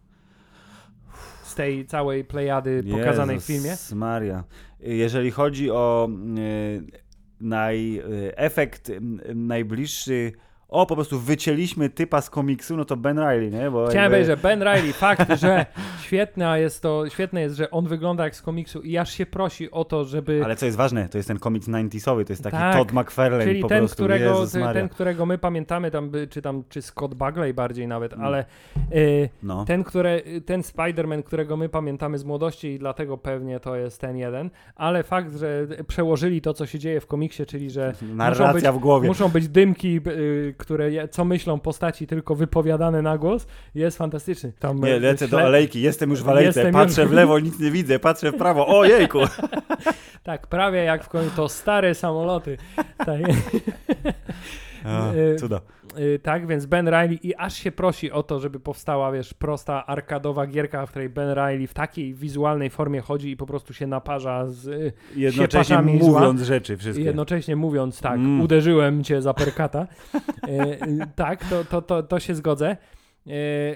Z 1.43 1.55
tej 1.55 1.85
całej 1.85 2.23
plejady 2.23 2.83
pokazanej 2.91 3.39
w 3.39 3.43
filmie? 3.43 3.75
Maria. 3.95 4.43
Jeżeli 4.79 5.31
chodzi 5.31 5.71
o 5.71 6.09
e, 6.09 7.01
naj, 7.41 7.97
e, 7.97 8.03
efekt 8.37 8.91
najbliższy 9.35 10.31
o, 10.71 10.85
po 10.85 10.95
prostu 10.95 11.19
wycięliśmy 11.19 11.89
typa 11.89 12.21
z 12.21 12.29
komiksu, 12.29 12.77
no 12.77 12.85
to 12.85 12.97
Ben 12.97 13.19
Riley, 13.19 13.51
nie? 13.51 13.71
Bo 13.71 13.87
Chciałem 13.87 14.11
jakby... 14.11 14.15
powiedzieć, 14.15 14.27
że 14.27 14.37
Ben 14.37 14.61
Riley, 14.61 14.93
fakt, 14.93 15.33
że 15.41 15.65
świetne 16.01 16.59
jest 16.59 16.81
to, 16.81 17.09
świetne 17.09 17.41
jest, 17.41 17.55
że 17.55 17.71
on 17.71 17.87
wygląda 17.87 18.23
jak 18.23 18.35
z 18.35 18.41
komiksu 18.41 18.81
i 18.81 18.97
aż 18.97 19.11
się 19.11 19.25
prosi 19.25 19.71
o 19.71 19.85
to, 19.85 20.05
żeby... 20.05 20.41
Ale 20.45 20.55
co 20.55 20.65
jest 20.65 20.77
ważne, 20.77 21.09
to 21.09 21.17
jest 21.17 21.27
ten 21.27 21.39
komiks 21.39 21.67
90sowy, 21.67 22.25
to 22.25 22.33
jest 22.33 22.43
taki 22.43 22.57
tak, 22.57 22.75
Todd 22.75 22.93
McFarlane 22.93 23.43
czyli 23.43 23.61
po 23.61 23.67
ten, 23.67 23.79
prostu, 23.79 23.95
którego, 23.95 24.47
ten, 24.73 24.89
którego 24.89 25.25
my 25.25 25.37
pamiętamy, 25.37 25.91
tam, 25.91 26.11
czy 26.29 26.41
tam, 26.41 26.63
czy 26.69 26.81
Scott 26.81 27.15
Bagley 27.15 27.53
bardziej 27.53 27.87
nawet, 27.87 28.13
mm. 28.13 28.25
ale 28.25 28.45
y, 28.93 29.29
no. 29.43 29.65
ten, 29.65 29.83
które, 29.83 30.21
ten 30.45 30.61
Spider-Man, 30.61 31.23
którego 31.23 31.57
my 31.57 31.69
pamiętamy 31.69 32.17
z 32.17 32.23
młodości 32.23 32.67
i 32.67 32.79
dlatego 32.79 33.17
pewnie 33.17 33.59
to 33.59 33.75
jest 33.75 34.01
ten 34.01 34.17
jeden, 34.17 34.49
ale 34.75 35.03
fakt, 35.03 35.35
że 35.35 35.67
przełożyli 35.87 36.41
to, 36.41 36.53
co 36.53 36.65
się 36.65 36.79
dzieje 36.79 37.01
w 37.01 37.07
komiksie, 37.07 37.45
czyli 37.45 37.69
że 37.69 37.93
Narracja 38.01 38.47
muszą 38.47 38.53
być, 38.53 38.79
w 38.79 38.83
głowie. 38.83 39.07
muszą 39.07 39.29
być 39.29 39.47
dymki, 39.47 40.01
y, 40.07 40.55
które 40.61 41.07
co 41.07 41.25
myślą 41.25 41.59
postaci 41.59 42.07
tylko 42.07 42.35
wypowiadane 42.35 43.01
na 43.01 43.17
głos, 43.17 43.47
jest 43.75 43.97
fantastyczny. 43.97 44.53
Tam 44.59 44.79
nie, 44.79 44.99
lecę 44.99 45.27
śle... 45.27 45.37
do 45.37 45.45
alejki, 45.45 45.81
jestem 45.81 46.09
już 46.09 46.23
w 46.23 46.29
alejce, 46.29 46.71
patrzę 46.71 47.01
już... 47.01 47.11
w 47.11 47.13
lewo, 47.13 47.39
nic 47.39 47.59
nie 47.59 47.71
widzę, 47.71 47.99
patrzę 47.99 48.31
w 48.31 48.37
prawo, 48.37 48.79
o 48.79 48.85
jejku! 48.85 49.19
tak, 50.23 50.47
prawie 50.47 50.83
jak 50.83 51.03
w 51.03 51.09
końcu 51.09 51.35
to 51.35 51.49
stare 51.49 51.95
samoloty. 51.95 52.57
Tak. 52.97 53.21
A, 54.85 55.11
e, 55.13 55.35
cuda. 55.35 55.61
Y, 55.97 56.19
tak, 56.23 56.47
więc 56.47 56.65
Ben 56.65 56.87
Riley 56.87 57.27
i 57.27 57.35
aż 57.35 57.53
się 57.53 57.71
prosi 57.71 58.11
o 58.11 58.23
to, 58.23 58.39
żeby 58.39 58.59
powstała, 58.59 59.11
wiesz, 59.11 59.33
prosta 59.33 59.85
arkadowa 59.85 60.47
gierka, 60.47 60.85
w 60.85 60.89
której 60.89 61.09
Ben 61.09 61.33
Riley 61.33 61.67
w 61.67 61.73
takiej 61.73 62.13
wizualnej 62.13 62.69
formie 62.69 63.01
chodzi 63.01 63.31
i 63.31 63.37
po 63.37 63.45
prostu 63.45 63.73
się 63.73 63.87
naparza 63.87 64.47
z 64.47 64.67
y, 64.67 64.93
Jednocześnie 65.15 65.81
mówiąc 65.81 66.39
zła. 66.39 66.45
rzeczy 66.45 66.77
wszystkie. 66.77 67.05
Jednocześnie 67.05 67.55
mówiąc, 67.55 68.01
tak, 68.01 68.15
mm. 68.15 68.41
uderzyłem 68.41 69.03
cię 69.03 69.21
za 69.21 69.33
perkata. 69.33 69.87
tak, 71.15 71.45
to, 71.45 71.65
to, 71.65 71.81
to, 71.81 72.03
to 72.03 72.19
się 72.19 72.35
zgodzę. 72.35 72.77
E, 73.27 73.31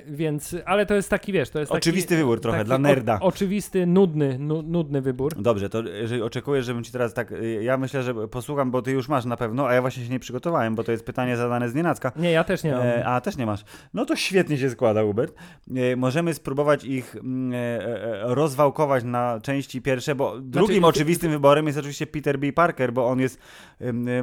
więc, 0.08 0.56
ale 0.66 0.86
to 0.86 0.96
jest 0.96 1.10
taki, 1.10 1.34
wiesz, 1.34 1.50
to 1.50 1.60
jest 1.60 1.72
Oczywisty 1.72 2.10
taki, 2.10 2.22
wybór 2.22 2.42
trochę, 2.42 2.64
dla 2.64 2.78
nerda. 2.78 3.20
O, 3.22 3.26
oczywisty, 3.26 3.86
nudny, 3.86 4.40
nu, 4.40 4.62
nudny 4.62 5.02
wybór. 5.02 5.42
Dobrze, 5.42 5.70
to 5.70 5.82
jeżeli 5.82 6.22
oczekujesz, 6.22 6.66
żebym 6.66 6.84
ci 6.84 6.92
teraz 6.92 7.14
tak, 7.14 7.32
y, 7.32 7.64
ja 7.64 7.78
myślę, 7.78 8.04
że 8.04 8.28
posłucham, 8.28 8.72
bo 8.72 8.82
ty 8.82 8.92
już 8.92 9.10
masz 9.10 9.26
na 9.26 9.38
pewno, 9.38 9.68
a 9.68 9.74
ja 9.74 9.82
właśnie 9.82 10.04
się 10.04 10.10
nie 10.10 10.20
przygotowałem, 10.20 10.76
bo 10.76 10.84
to 10.84 10.92
jest 10.92 11.06
pytanie 11.06 11.38
zadane 11.38 11.70
z 11.70 11.76
nienacka. 11.76 12.12
Nie, 12.16 12.32
ja 12.32 12.44
też 12.44 12.64
nie 12.64 12.72
mam. 12.72 12.82
E, 12.82 13.06
a, 13.06 13.22
też 13.22 13.38
nie 13.38 13.46
masz. 13.46 13.64
No 13.94 14.06
to 14.06 14.16
świetnie 14.16 14.58
się 14.58 14.70
składa, 14.70 15.04
Hubert. 15.04 15.36
E, 15.76 15.96
możemy 15.96 16.34
spróbować 16.34 16.84
ich 16.84 17.16
mm, 17.16 17.54
e, 17.54 17.58
e, 17.58 18.36
rozwałkować 18.36 19.04
na 19.04 19.40
części 19.44 19.82
pierwsze, 19.82 20.16
bo 20.16 20.32
znaczy, 20.32 20.50
drugim 20.50 20.84
oczywistym 20.84 21.32
wyborem 21.32 21.68
jest 21.68 21.80
oczywiście 21.80 22.08
Peter 22.08 22.40
B. 22.40 22.54
Parker, 22.54 22.94
bo 22.94 23.08
on 23.08 23.20
jest 23.20 23.40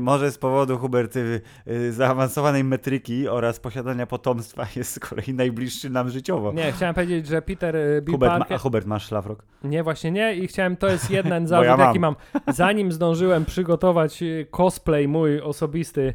może 0.01 0.33
z 0.33 0.39
powodu, 0.39 0.79
Hubert, 0.79 1.17
y, 1.17 1.41
y, 1.69 1.93
zaawansowanej 1.93 2.65
metryki 2.65 3.29
oraz 3.29 3.61
posiadania 3.61 4.07
potomstwa 4.07 4.67
jest 4.77 5.01
kolei 5.15 5.35
najbliższy 5.35 5.91
nam 5.91 6.11
życiowo. 6.11 6.53
Nie, 6.53 6.73
chciałem 6.73 6.95
powiedzieć, 6.95 7.27
że 7.27 7.43
Peter 7.43 7.77
y, 7.77 8.03
B. 8.03 8.13
Hubert, 8.13 8.33
Parker... 8.33 8.51
Ma, 8.51 8.57
a 8.57 8.59
Hubert, 8.59 8.87
masz 8.87 9.07
szlafrok? 9.07 9.45
Nie, 9.65 9.83
właśnie 9.83 10.11
nie 10.11 10.35
i 10.35 10.47
chciałem, 10.47 10.77
to 10.77 10.89
jest 10.89 11.11
jeden 11.11 11.47
zarzut, 11.49 11.67
ja 11.67 11.77
mam. 11.77 11.87
jaki 11.87 12.01
mam. 12.01 12.17
Zanim 12.49 12.93
zdążyłem 12.93 13.45
przygotować 13.45 14.25
cosplay 14.51 15.09
mój 15.09 15.41
osobisty, 15.41 16.15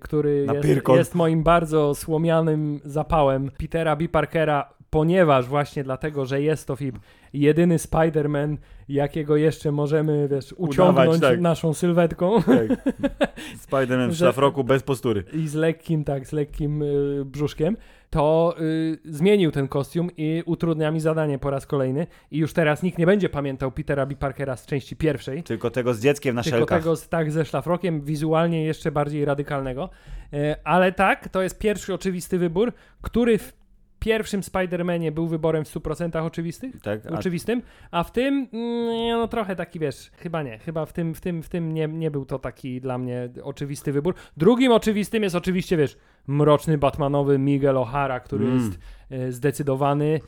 który 0.00 0.46
jest, 0.64 0.88
jest, 0.88 1.14
moim 1.14 1.42
bardzo 1.42 1.94
słomianym 1.94 2.80
zapałem 2.84 3.50
Petera 3.58 3.96
B. 3.96 4.08
Parkera, 4.08 4.74
ponieważ 4.90 5.46
właśnie 5.46 5.84
dlatego, 5.84 6.26
że 6.26 6.42
jest 6.42 6.66
to 6.66 6.76
film 6.76 6.98
jedyny 7.32 7.76
Spider-Man, 7.76 8.56
jakiego 8.88 9.36
jeszcze 9.36 9.72
możemy, 9.72 10.28
wiesz, 10.28 10.52
uciągnąć 10.52 11.08
Udawać, 11.08 11.20
tak. 11.20 11.40
naszą 11.40 11.74
sylwetką. 11.74 12.42
Tak. 12.42 12.94
Spider-Man 13.66 14.10
w 14.10 14.16
szlafroku 14.16 14.64
bez 14.64 14.82
postury. 14.82 15.24
I 15.32 15.48
z 15.48 15.54
lekkim, 15.54 16.04
tak, 16.04 16.26
z 16.26 16.32
lekkim 16.32 16.82
y, 16.82 17.24
brzuszkiem. 17.24 17.76
To 18.12 18.54
y, 18.60 18.98
zmienił 19.04 19.50
ten 19.50 19.68
kostium 19.68 20.10
i 20.16 20.42
utrudnia 20.46 20.90
mi 20.90 21.00
zadanie 21.00 21.38
po 21.38 21.50
raz 21.50 21.66
kolejny. 21.66 22.06
I 22.30 22.38
już 22.38 22.52
teraz 22.52 22.82
nikt 22.82 22.98
nie 22.98 23.06
będzie 23.06 23.28
pamiętał 23.28 23.72
Petera 23.72 24.06
B. 24.06 24.14
Parkera 24.16 24.56
z 24.56 24.66
części 24.66 24.96
pierwszej. 24.96 25.42
Tylko 25.42 25.70
tego 25.70 25.94
z 25.94 26.00
dzieckiem 26.00 26.34
na 26.34 26.42
Tylko 26.42 26.58
szelkach. 26.58 26.78
tego 26.78 26.96
z, 26.96 27.08
tak, 27.08 27.32
ze 27.32 27.44
szlafrokiem, 27.44 28.00
wizualnie 28.00 28.64
jeszcze 28.64 28.92
bardziej 28.92 29.24
radykalnego. 29.24 29.90
Y, 30.34 30.54
ale 30.64 30.92
tak, 30.92 31.28
to 31.28 31.42
jest 31.42 31.58
pierwszy 31.58 31.94
oczywisty 31.94 32.38
wybór, 32.38 32.72
który 33.02 33.38
w 33.38 33.61
pierwszym 34.02 34.40
Spider-Manie 34.40 35.12
był 35.12 35.26
wyborem 35.26 35.64
w 35.64 35.74
100% 35.74 36.26
oczywistych, 36.26 36.80
tak, 36.80 37.06
a... 37.06 37.10
oczywistym, 37.10 37.62
a 37.90 38.04
w 38.04 38.12
tym 38.12 38.48
mm, 38.52 39.18
no 39.18 39.28
trochę 39.28 39.56
taki, 39.56 39.78
wiesz, 39.78 40.10
chyba 40.16 40.42
nie, 40.42 40.58
chyba 40.58 40.86
w 40.86 40.92
tym, 40.92 41.14
w 41.14 41.20
tym, 41.20 41.42
w 41.42 41.48
tym 41.48 41.74
nie, 41.74 41.88
nie 41.88 42.10
był 42.10 42.24
to 42.24 42.38
taki 42.38 42.80
dla 42.80 42.98
mnie 42.98 43.28
oczywisty 43.42 43.92
wybór. 43.92 44.14
Drugim 44.36 44.72
oczywistym 44.72 45.22
jest 45.22 45.36
oczywiście, 45.36 45.76
wiesz, 45.76 45.96
mroczny 46.26 46.78
Batmanowy 46.78 47.38
Miguel 47.38 47.74
O'Hara, 47.74 48.20
który 48.20 48.44
mm. 48.44 48.56
jest 48.58 48.78
e, 49.10 49.32
zdecydowany, 49.32 50.20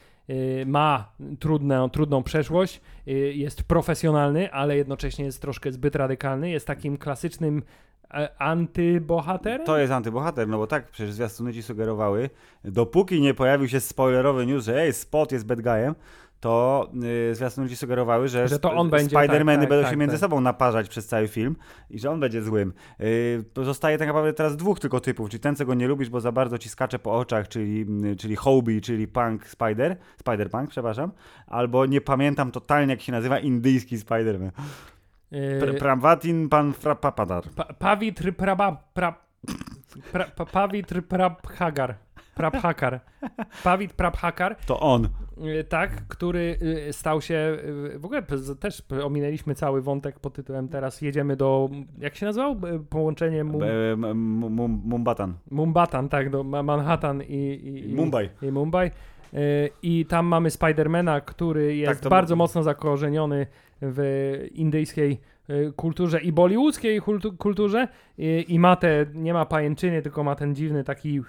ma 0.66 1.12
trudną, 1.40 1.90
trudną 1.90 2.22
przeszłość, 2.22 2.80
e, 3.06 3.12
jest 3.12 3.62
profesjonalny, 3.62 4.52
ale 4.52 4.76
jednocześnie 4.76 5.24
jest 5.24 5.42
troszkę 5.42 5.72
zbyt 5.72 5.96
radykalny, 5.96 6.50
jest 6.50 6.66
takim 6.66 6.96
klasycznym 6.96 7.62
antybohater? 8.38 9.64
To 9.64 9.78
jest 9.78 9.92
antybohater, 9.92 10.48
no 10.48 10.58
bo 10.58 10.66
tak, 10.66 10.90
przecież 10.90 11.12
zwiastuny 11.12 11.52
ci 11.52 11.62
sugerowały, 11.62 12.30
dopóki 12.64 13.20
nie 13.20 13.34
pojawił 13.34 13.68
się 13.68 13.80
spoilerowy 13.80 14.46
news, 14.46 14.64
że 14.64 14.80
ej, 14.82 14.92
Spot 14.92 15.32
jest 15.32 15.46
bad 15.46 15.60
guyem, 15.60 15.94
to 16.44 16.90
yy, 17.28 17.34
zwiastuny 17.34 17.68
ci 17.68 17.76
sugerowały, 17.76 18.28
że, 18.28 18.48
że 18.48 18.58
to 18.58 18.72
on 18.72 18.90
będzie, 18.90 19.16
Spider-Many 19.16 19.46
tak, 19.46 19.60
tak, 19.60 19.68
będą 19.68 19.82
tak, 19.82 19.90
się 19.90 19.96
między 19.96 20.16
tak. 20.16 20.20
sobą 20.20 20.40
naparzać 20.40 20.88
przez 20.88 21.06
cały 21.06 21.28
film 21.28 21.56
i 21.90 21.98
że 21.98 22.10
on 22.10 22.20
będzie 22.20 22.42
złym. 22.42 22.72
Yy, 22.98 23.64
zostaje 23.64 23.98
tak 23.98 24.08
naprawdę 24.08 24.32
teraz 24.32 24.56
dwóch 24.56 24.80
tylko 24.80 25.00
typów, 25.00 25.30
czyli 25.30 25.40
ten, 25.40 25.56
co 25.56 25.66
go 25.66 25.74
nie 25.74 25.88
lubisz, 25.88 26.10
bo 26.10 26.20
za 26.20 26.32
bardzo 26.32 26.58
ci 26.58 26.68
skacze 26.68 26.98
po 26.98 27.18
oczach, 27.18 27.48
czyli, 27.48 27.86
yy, 28.02 28.16
czyli 28.16 28.36
Hobie, 28.36 28.80
czyli 28.80 29.08
Punk 29.08 29.46
Spider, 29.46 29.96
Spider-Punk, 30.24 30.66
przepraszam, 30.66 31.12
albo 31.46 31.86
nie 31.86 32.00
pamiętam 32.00 32.50
totalnie, 32.50 32.92
jak 32.92 33.00
się 33.00 33.12
nazywa 33.12 33.38
indyjski 33.38 33.98
Spider-Man. 33.98 34.50
Pr 35.60 35.78
Pravatin 35.78 36.48
pan 36.48 36.72
Frapapadar. 36.72 37.44
Pa 37.56 37.64
Pavitr 37.64 38.32
Praba... 38.32 38.82
Pra, 38.94 39.14
pra, 40.12 40.24
pra, 40.24 40.46
Pavitr 40.46 41.02
Prabhagar. 41.02 41.94
Prabhakar. 42.34 43.00
Pavit 43.64 43.92
Prabhakar. 43.92 44.56
To 44.66 44.80
on. 44.80 45.08
Y, 45.60 45.64
tak, 45.64 46.08
który 46.08 46.58
y, 46.88 46.92
stał 46.92 47.20
się, 47.20 47.56
y, 47.94 47.98
w 47.98 48.04
ogóle 48.04 48.22
też 48.60 48.82
ominęliśmy 49.04 49.54
cały 49.54 49.82
wątek 49.82 50.20
pod 50.20 50.34
tytułem 50.34 50.68
teraz 50.68 51.02
jedziemy 51.02 51.36
do, 51.36 51.70
jak 51.98 52.14
się 52.16 52.26
nazywał? 52.26 52.56
Połączenie 52.90 53.44
Mum... 53.44 53.62
Mumbatan. 54.84 55.34
Mumbatan, 55.50 56.08
tak, 56.08 56.30
do 56.30 56.44
Manhattan 56.44 57.22
i, 57.22 57.34
i, 57.34 57.90
i 57.90 57.94
Mumbai. 57.94 58.28
I 58.42 58.52
Mumbai. 58.52 58.90
I 59.82 60.06
tam 60.06 60.26
mamy 60.26 60.50
Spidermana, 60.50 61.20
który 61.20 61.76
jest 61.76 62.00
tak, 62.02 62.10
bardzo 62.10 62.36
mocno 62.36 62.62
zakorzeniony 62.62 63.46
w 63.82 64.48
indyjskiej 64.52 65.20
kulturze 65.76 66.20
i 66.20 66.32
bollywoodzkiej 66.32 67.00
kulturze 67.38 67.88
i, 68.18 68.44
i, 68.48 68.58
ma 68.58 68.76
te, 68.76 69.06
nie 69.14 69.34
ma 69.34 69.46
pajęczyny, 69.46 70.02
tylko 70.02 70.24
ma 70.24 70.34
ten 70.34 70.54
dziwny 70.54 70.84
taki, 70.84 71.20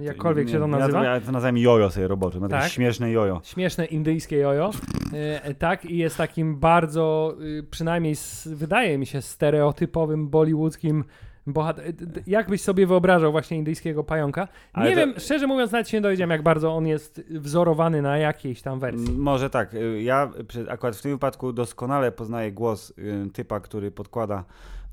jakkolwiek 0.00 0.48
się 0.48 0.58
to 0.58 0.66
nazywa. 0.66 1.04
Ja 1.04 1.20
to, 1.20 1.32
nazywam 1.32 1.58
jojo 1.58 1.90
sobie 1.90 2.08
roboczy, 2.08 2.40
ma 2.40 2.48
tak? 2.48 2.70
śmieszne 2.70 3.10
jojo. 3.10 3.40
Śmieszne 3.44 3.84
indyjskie 3.84 4.36
jojo, 4.36 4.70
e, 5.12 5.54
tak 5.54 5.84
i 5.84 5.96
jest 5.96 6.16
takim 6.16 6.56
bardzo, 6.56 7.36
y, 7.40 7.62
przynajmniej 7.70 8.14
wydaje 8.46 8.98
mi 8.98 9.06
się 9.06 9.22
stereotypowym 9.22 10.28
bollywoodzkim 10.28 11.04
bohat... 11.46 11.80
jak 12.26 12.48
byś 12.48 12.62
sobie 12.62 12.86
wyobrażał 12.86 13.32
właśnie 13.32 13.56
indyjskiego 13.56 14.04
pająka? 14.04 14.48
Nie 14.76 14.96
wiem, 14.96 15.14
szczerze 15.18 15.46
mówiąc, 15.46 15.72
nawet 15.72 15.88
się 15.88 15.96
nie 15.96 16.00
dowiedziałem, 16.00 16.30
jak 16.30 16.42
bardzo 16.42 16.76
on 16.76 16.86
jest 16.86 17.22
wzorowany 17.30 18.02
na 18.02 18.18
jakiejś 18.18 18.62
tam 18.62 18.80
wersji. 18.80 19.12
Może 19.18 19.50
tak. 19.50 19.74
Y, 19.74 20.02
ja 20.02 20.30
akurat 20.68 20.96
w 20.96 21.02
tym 21.02 21.10
wypadku 21.10 21.52
doskonale 21.52 22.12
poznaję 22.12 22.52
głos 22.52 22.90
y, 22.98 23.30
typa, 23.32 23.60
który 23.60 23.90
podkłada 23.90 24.44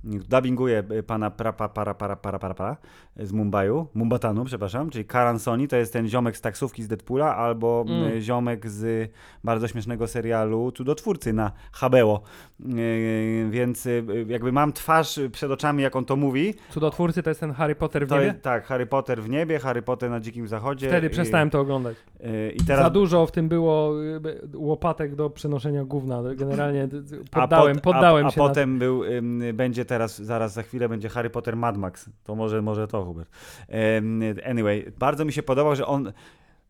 dubbinguje 0.03 0.83
y, 0.91 1.03
pana 1.03 1.31
Prapa 1.31 1.69
para 1.69 1.93
para 1.93 2.15
para 2.15 2.39
para 2.39 2.53
para 2.53 2.77
z 3.17 3.31
Mumbaiu, 3.31 3.87
Mumbatanu, 3.93 4.45
przepraszam, 4.45 4.89
czyli 4.89 5.05
Karan 5.05 5.39
Sony, 5.39 5.67
to 5.67 5.75
jest 5.75 5.93
ten 5.93 6.07
ziomek 6.07 6.37
z 6.37 6.41
taksówki 6.41 6.83
z 6.83 6.87
Deadpoola, 6.87 7.35
albo 7.35 7.85
mm. 7.87 8.21
Ziomek 8.21 8.69
z 8.69 9.11
bardzo 9.43 9.67
śmiesznego 9.67 10.07
serialu 10.07 10.71
Cudotwórcy 10.71 11.33
na 11.33 11.51
HBO. 11.71 12.21
Yy, 12.59 13.49
więc 13.49 13.85
yy, 13.85 14.25
jakby 14.27 14.51
mam 14.51 14.73
twarz 14.73 15.19
przed 15.31 15.51
oczami, 15.51 15.83
jak 15.83 15.95
on 15.95 16.05
to 16.05 16.15
mówi. 16.15 16.53
Cudotwórcy 16.69 17.23
to 17.23 17.29
jest 17.29 17.39
ten 17.39 17.51
Harry 17.51 17.75
Potter 17.75 18.07
w 18.07 18.11
niebie? 18.11 18.25
Jest, 18.25 18.41
tak, 18.41 18.65
Harry 18.65 18.85
Potter 18.85 19.23
w 19.23 19.29
niebie, 19.29 19.59
Harry 19.59 19.81
Potter 19.81 20.09
na 20.09 20.19
Dzikim 20.19 20.47
Zachodzie. 20.47 20.87
Wtedy 20.87 21.09
przestałem 21.09 21.49
to 21.49 21.59
oglądać. 21.59 21.97
I 22.55 22.63
teraz... 22.67 22.83
Za 22.83 22.89
dużo 22.89 23.25
w 23.25 23.31
tym 23.31 23.49
było 23.49 23.93
łopatek 24.55 25.15
do 25.15 25.29
przenoszenia 25.29 25.83
gówna. 25.83 26.23
Generalnie 26.35 26.87
poddałem, 27.31 27.79
poddałem 27.79 28.25
a, 28.25 28.27
a 28.27 28.31
się. 28.31 28.43
A 28.43 28.47
potem 28.47 28.73
na... 28.73 28.79
był, 28.79 29.03
będzie 29.53 29.85
teraz, 29.93 30.21
zaraz 30.21 30.53
za 30.53 30.63
chwilę 30.63 30.89
będzie 30.89 31.09
Harry 31.09 31.29
Potter 31.29 31.57
Mad 31.57 31.77
Max. 31.77 32.09
To 32.23 32.35
może, 32.35 32.61
może 32.61 32.87
to, 32.87 33.05
Hubert. 33.05 33.29
Anyway, 34.45 34.91
bardzo 34.99 35.25
mi 35.25 35.33
się 35.33 35.43
podobał, 35.43 35.75
że 35.75 35.85
on 35.85 36.13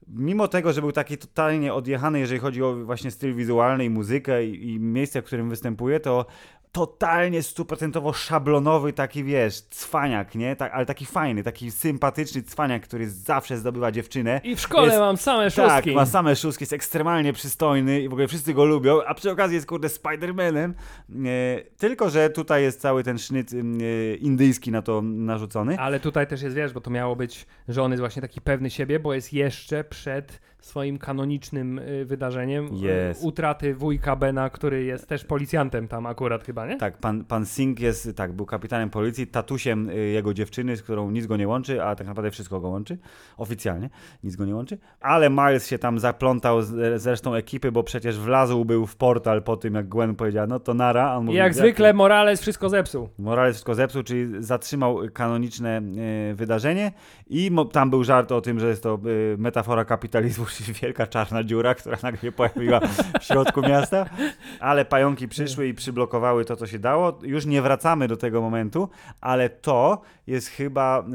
mimo 0.08 0.48
tego, 0.48 0.74
że 0.74 0.82
był 0.82 0.92
taki 0.92 1.18
totalnie 1.18 1.74
odjechany, 1.74 2.20
jeżeli 2.20 2.40
chodzi 2.40 2.64
o 2.64 2.76
właśnie 2.76 3.12
styl 3.12 3.36
wizualny 3.36 3.86
i 3.86 3.90
muzykę 3.90 4.46
i, 4.46 4.72
i 4.72 4.80
miejsce, 4.80 5.22
w 5.22 5.26
którym 5.26 5.50
występuje, 5.50 6.00
to 6.00 6.26
totalnie 6.74 7.44
stuprocentowo 7.44 8.14
szablonowy 8.14 8.94
taki, 8.94 9.24
wiesz, 9.24 9.62
cwaniak, 9.62 10.36
nie? 10.36 10.56
Tak, 10.56 10.74
ale 10.74 10.86
taki 10.86 11.06
fajny, 11.06 11.44
taki 11.44 11.72
sympatyczny 11.72 12.44
cwaniak, 12.44 12.84
który 12.84 13.10
zawsze 13.10 13.58
zdobywa 13.58 13.92
dziewczynę. 13.92 14.42
I 14.44 14.56
w 14.56 14.60
szkole 14.60 14.88
jest, 14.88 15.00
mam 15.00 15.18
same 15.18 15.52
szóstki. 15.52 15.68
Tak, 15.68 15.96
ma 15.96 16.06
same 16.06 16.36
szóstki, 16.36 16.64
jest 16.64 16.74
ekstremalnie 16.74 17.34
przystojny 17.34 18.02
i 18.02 18.10
w 18.10 18.14
ogóle 18.14 18.28
wszyscy 18.28 18.54
go 18.54 18.66
lubią, 18.66 19.04
a 19.04 19.14
przy 19.14 19.32
okazji 19.32 19.56
jest, 19.56 19.68
kurde, 19.68 19.88
Spider-Manem. 19.88 20.74
Tylko, 21.78 22.10
że 22.10 22.30
tutaj 22.30 22.64
jest 22.64 22.82
cały 22.82 23.04
ten 23.04 23.18
sznyt 23.18 23.52
e, 23.54 24.16
indyjski 24.16 24.72
na 24.72 24.82
to 24.82 25.02
narzucony. 25.02 25.80
Ale 25.80 26.00
tutaj 26.00 26.28
też 26.28 26.42
jest, 26.42 26.56
wiesz, 26.56 26.74
bo 26.74 26.82
to 26.82 26.90
miało 26.90 27.16
być, 27.16 27.46
że 27.68 27.84
on 27.84 27.92
jest 27.92 28.00
właśnie 28.00 28.22
taki 28.22 28.42
pewny 28.42 28.70
siebie, 28.70 29.00
bo 29.00 29.14
jest 29.14 29.34
jeszcze 29.34 29.84
przed 29.84 30.40
swoim 30.64 30.98
kanonicznym 30.98 31.80
y, 31.80 32.06
wydarzeniem 32.06 32.66
yes. 32.66 33.24
utraty 33.24 33.76
wujka 33.76 34.16
Bena, 34.16 34.50
który 34.50 34.84
jest 34.84 35.08
też 35.08 35.26
policjantem 35.26 35.88
tam 35.88 36.06
akurat 36.06 36.44
chyba, 36.44 36.68
nie? 36.68 36.78
Tak, 36.78 36.98
pan, 36.98 37.26
pan 37.26 37.46
Singh 37.46 37.80
jest, 37.80 38.16
tak, 38.16 38.34
był 38.34 38.46
kapitanem 38.46 38.90
policji, 38.90 39.28
tatusiem 39.28 39.90
y, 39.90 39.96
jego 39.96 40.34
dziewczyny, 40.34 40.78
z 40.78 40.82
którą 40.82 41.12
nic 41.12 41.26
go 41.26 41.38
nie 41.38 41.48
łączy, 41.48 41.84
a 41.84 41.96
tak 41.96 42.08
naprawdę 42.08 42.32
wszystko 42.32 42.60
go 42.60 42.70
łączy, 42.70 42.98
oficjalnie, 43.38 43.90
nic 44.24 44.36
go 44.36 44.46
nie 44.46 44.56
łączy, 44.56 44.78
ale 45.00 45.30
Miles 45.30 45.68
się 45.68 45.80
tam 45.80 46.00
zaplątał 46.00 46.62
z, 46.62 47.02
z 47.02 47.08
resztą 47.08 47.34
ekipy, 47.34 47.72
bo 47.72 47.84
przecież 47.84 48.20
wlazł 48.20 48.66
był 48.66 48.86
w 48.86 48.96
portal 48.96 49.44
po 49.44 49.58
tym, 49.58 49.76
jak 49.76 49.90
Gwen 49.90 50.16
powiedziała, 50.16 50.48
no 50.48 50.60
to 50.60 50.74
nara. 50.74 51.18
On 51.18 51.26
mówi, 51.26 51.38
jak 51.38 51.54
zwykle 51.54 51.94
Morales 51.94 52.42
wszystko 52.42 52.70
zepsuł. 52.70 53.10
Morales 53.20 53.56
wszystko 53.56 53.76
zepsuł, 53.76 54.04
czyli 54.04 54.44
zatrzymał 54.44 55.00
kanoniczne 55.14 55.82
y, 56.32 56.36
wydarzenie 56.36 56.92
i 57.28 57.52
tam 57.72 57.90
był 57.90 58.04
żart 58.04 58.32
o 58.32 58.42
tym, 58.42 58.60
że 58.60 58.68
jest 58.68 58.84
to 58.84 59.00
y, 59.06 59.38
metafora 59.38 59.86
kapitalizmu 59.86 60.46
wielka 60.82 61.08
czarna 61.08 61.44
dziura, 61.44 61.76
która 61.76 61.98
nagle 62.04 62.32
pojawiła 62.32 62.80
w 63.20 63.24
środku 63.24 63.62
miasta, 63.62 64.06
ale 64.60 64.86
pająki 64.86 65.28
przyszły 65.28 65.68
i 65.68 65.74
przyblokowały 65.74 66.46
to, 66.46 66.56
co 66.56 66.68
się 66.68 66.80
dało. 66.80 67.20
Już 67.24 67.46
nie 67.46 67.62
wracamy 67.62 68.08
do 68.08 68.18
tego 68.18 68.42
momentu, 68.42 68.90
ale 69.22 69.50
to 69.50 70.02
jest 70.28 70.48
chyba 70.48 71.06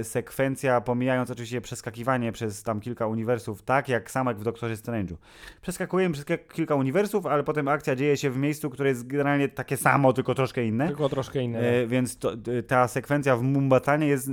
y, 0.00 0.04
sekwencja, 0.04 0.80
pomijając 0.80 1.30
oczywiście 1.30 1.60
przeskakiwanie 1.60 2.32
przez 2.32 2.62
tam 2.62 2.80
kilka 2.80 3.06
uniwersów, 3.06 3.62
tak 3.62 3.88
jak 3.88 4.10
sam 4.10 4.26
jak 4.26 4.38
w 4.38 4.44
Doktorze 4.44 4.74
Strange'u. 4.74 5.14
Przeskakujemy 5.62 6.12
przez 6.12 6.24
kilka 6.52 6.74
uniwersów, 6.74 7.26
ale 7.26 7.44
potem 7.44 7.68
akcja 7.68 7.96
dzieje 7.96 8.16
się 8.16 8.30
w 8.30 8.36
miejscu, 8.36 8.70
które 8.70 8.88
jest 8.88 9.06
generalnie 9.06 9.48
takie 9.48 9.76
samo, 9.76 10.12
tylko 10.12 10.34
troszkę 10.34 10.64
inne. 10.64 10.86
Tylko 10.86 11.08
troszkę 11.08 11.42
inne. 11.42 11.58
Y, 11.58 11.80
tak. 11.80 11.88
więc 11.88 12.18
to, 12.18 12.32
ta 12.66 12.88
sekwencja 12.88 13.36
w 13.36 13.42
Mumbatanie 13.42 14.06
jest 14.06 14.30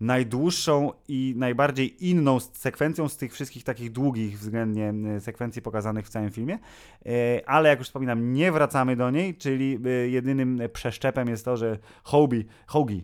najdłuższą 0.00 0.92
i 1.08 1.34
najbardziej 1.36 2.08
inną 2.08 2.40
sekwencją 2.40 3.08
z 3.08 3.16
tych 3.16 3.32
wszystkich 3.32 3.64
takich 3.64 3.92
długich 3.92 4.38
względnie 4.38 4.94
sekwencji 5.20 5.62
pokazanych 5.62 6.06
w 6.06 6.08
całym 6.08 6.30
filmie. 6.30 6.58
Y, 7.06 7.46
ale 7.46 7.68
jak 7.68 7.78
już 7.78 7.88
wspominam, 7.88 8.32
nie 8.32 8.52
wracamy 8.52 8.96
do 8.96 9.10
niej, 9.10 9.34
czyli 9.34 9.78
jedynym 10.06 10.60
przeszczepem 10.72 11.28
jest 11.28 11.44
to, 11.44 11.56
że 11.56 11.78
Hobie, 12.02 12.44
Hoagie, 12.66 13.02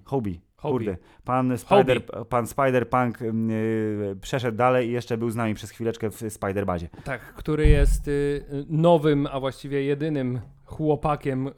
Kurde, 0.62 0.96
pan, 1.24 1.58
Spider, 1.58 2.02
pan 2.28 2.44
Spider-Punk 2.44 3.22
yy, 3.48 4.16
przeszedł 4.20 4.56
dalej 4.56 4.88
i 4.88 4.92
jeszcze 4.92 5.18
był 5.18 5.30
z 5.30 5.36
nami 5.36 5.54
przez 5.54 5.70
chwileczkę 5.70 6.10
w 6.10 6.22
Spider-Bazie. 6.22 6.86
Tak, 7.04 7.20
który 7.20 7.68
jest 7.68 8.08
y, 8.08 8.44
nowym, 8.68 9.28
a 9.30 9.40
właściwie 9.40 9.82
jedynym 9.82 10.40
chłopakiem 10.64 11.46
y, 11.46 11.52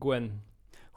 Gwen. 0.00 0.30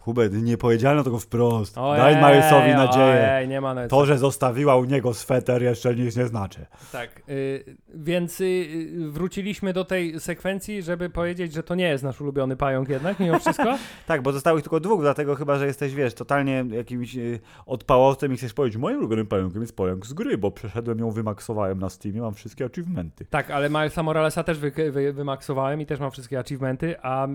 Hubert, 0.04 0.34
nie 0.34 0.58
powiedziano 0.58 1.04
tego 1.04 1.20
wprost. 1.20 1.78
Ojej, 1.78 2.04
Daj 2.04 2.16
Milesowi 2.16 2.72
nadzieję. 2.72 3.32
Ojej, 3.36 3.48
nie 3.48 3.62
ma 3.62 3.88
to, 3.88 4.06
że 4.06 4.18
zostawiła 4.18 4.76
u 4.76 4.86
niego 4.86 5.14
sweter 5.14 5.64
jeszcze 5.64 5.96
nic 5.96 6.18
nie 6.18 6.26
znaczy. 6.26 6.66
Tak, 6.92 7.22
y, 7.30 7.76
więc 7.94 8.42
y, 8.42 8.68
wróciliśmy 9.10 9.74
do 9.74 9.86
tej 9.86 10.20
sekwencji, 10.20 10.84
żeby 10.84 11.10
powiedzieć, 11.10 11.54
że 11.54 11.64
to 11.64 11.76
nie 11.76 11.88
jest 11.88 12.04
nasz 12.04 12.22
ulubiony 12.22 12.56
pająk 12.56 12.90
jednak, 12.90 13.20
mimo 13.20 13.40
wszystko. 13.40 13.78
tak, 14.08 14.22
bo 14.22 14.32
zostało 14.32 14.58
ich 14.58 14.64
tylko 14.64 14.80
dwóch, 14.80 15.02
dlatego 15.02 15.36
chyba, 15.36 15.58
że 15.58 15.68
jesteś, 15.68 15.96
wiesz, 15.96 16.14
totalnie 16.14 16.66
jakimś 16.72 17.16
y, 17.16 17.40
odpałowcem 17.66 18.34
i 18.34 18.38
chcesz 18.38 18.54
powiedzieć, 18.54 18.78
moim 18.78 18.98
ulubionym 18.98 19.28
pająkiem 19.28 19.62
jest 19.62 19.76
pająk 19.76 20.06
z 20.06 20.14
gry, 20.14 20.38
bo 20.38 20.52
przeszedłem 20.52 21.00
ją, 21.00 21.12
wymaksowałem 21.12 21.80
na 21.80 21.90
Steamie, 21.90 22.22
mam 22.22 22.34
wszystkie 22.34 22.66
achievementy. 22.66 23.26
Tak, 23.26 23.52
ale 23.52 23.70
Milesa 23.70 24.04
Moralesa 24.04 24.44
też 24.44 24.60
wy, 24.60 24.72
wy, 24.92 25.14
wymaksowałem 25.14 25.82
i 25.82 25.86
też 25.86 26.00
mam 26.00 26.12
wszystkie 26.12 26.40
achievementy, 26.40 26.96
a... 27.02 27.28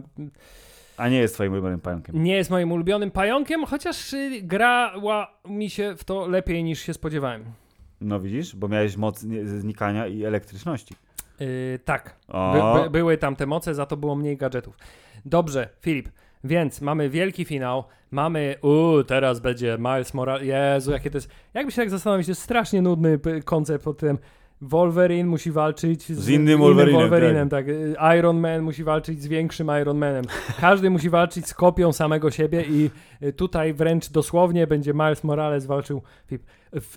A 0.99 1.09
nie 1.09 1.19
jest 1.19 1.35
twoim 1.35 1.53
ulubionym 1.53 1.81
pająkiem. 1.81 2.23
Nie 2.23 2.37
jest 2.37 2.51
moim 2.51 2.73
ulubionym 2.73 3.11
pająkiem, 3.11 3.65
chociaż 3.65 4.13
y, 4.13 4.43
grała 4.43 5.31
mi 5.49 5.71
się 5.71 5.97
w 5.97 6.05
to 6.05 6.27
lepiej 6.27 6.65
niż 6.65 6.81
się 6.81 6.95
spodziewałem. 6.95 7.45
No 8.01 8.21
widzisz, 8.21 8.57
bo 8.57 8.69
miałeś 8.69 8.97
moc 8.97 9.19
znikania 9.45 10.07
i 10.07 10.25
elektryczności. 10.25 10.95
Yy, 11.41 11.79
tak. 11.85 12.17
By, 12.29 12.83
by, 12.83 12.91
były 12.91 13.19
tam 13.19 13.37
te 13.37 13.47
moce, 13.47 13.75
za 13.75 13.87
to 13.87 13.97
było 13.97 14.17
mniej 14.17 14.37
gadżetów. 14.37 14.79
Dobrze, 15.25 15.69
Filip. 15.81 16.09
Więc 16.45 16.81
mamy 16.81 17.11
wielki 17.11 17.45
finał, 17.45 17.85
mamy, 18.11 18.55
uuu, 18.63 19.05
teraz 19.05 19.41
będzie 19.41 19.77
Miles 19.79 20.15
Morales, 20.15 20.47
Jezu, 20.47 20.93
jakie 20.93 21.11
to 21.11 21.17
jest, 21.17 21.31
jakby 21.55 21.73
się 21.73 21.83
tak 21.83 21.91
zastanowić, 21.91 22.27
to 22.27 22.31
jest 22.31 22.43
strasznie 22.43 22.83
nudny 22.83 23.19
koncept 23.45 23.85
pod 23.85 23.99
tym, 23.99 24.19
Wolverine 24.61 25.29
musi 25.29 25.51
walczyć 25.51 26.03
z, 26.03 26.19
z 26.19 26.29
innym 26.29 26.59
Wolverinem. 26.59 27.01
Wolverinem 27.01 27.49
tak. 27.49 27.67
tak. 27.67 28.19
Iron 28.19 28.41
Man 28.41 28.63
musi 28.63 28.85
walczyć 28.85 29.23
z 29.23 29.27
większym 29.27 29.71
Iron 29.83 29.99
Manem. 29.99 30.25
Każdy 30.61 30.91
musi 30.91 31.11
walczyć 31.11 31.47
z 31.47 31.55
kopią 31.55 31.93
samego 31.93 32.31
siebie 32.31 32.65
i 32.69 32.91
y, 33.23 33.33
tutaj 33.33 33.75
wręcz 33.75 34.09
dosłownie 34.09 34.67
będzie 34.67 34.95
Miles 34.95 35.25
Morales 35.25 35.67
walczył 35.67 36.03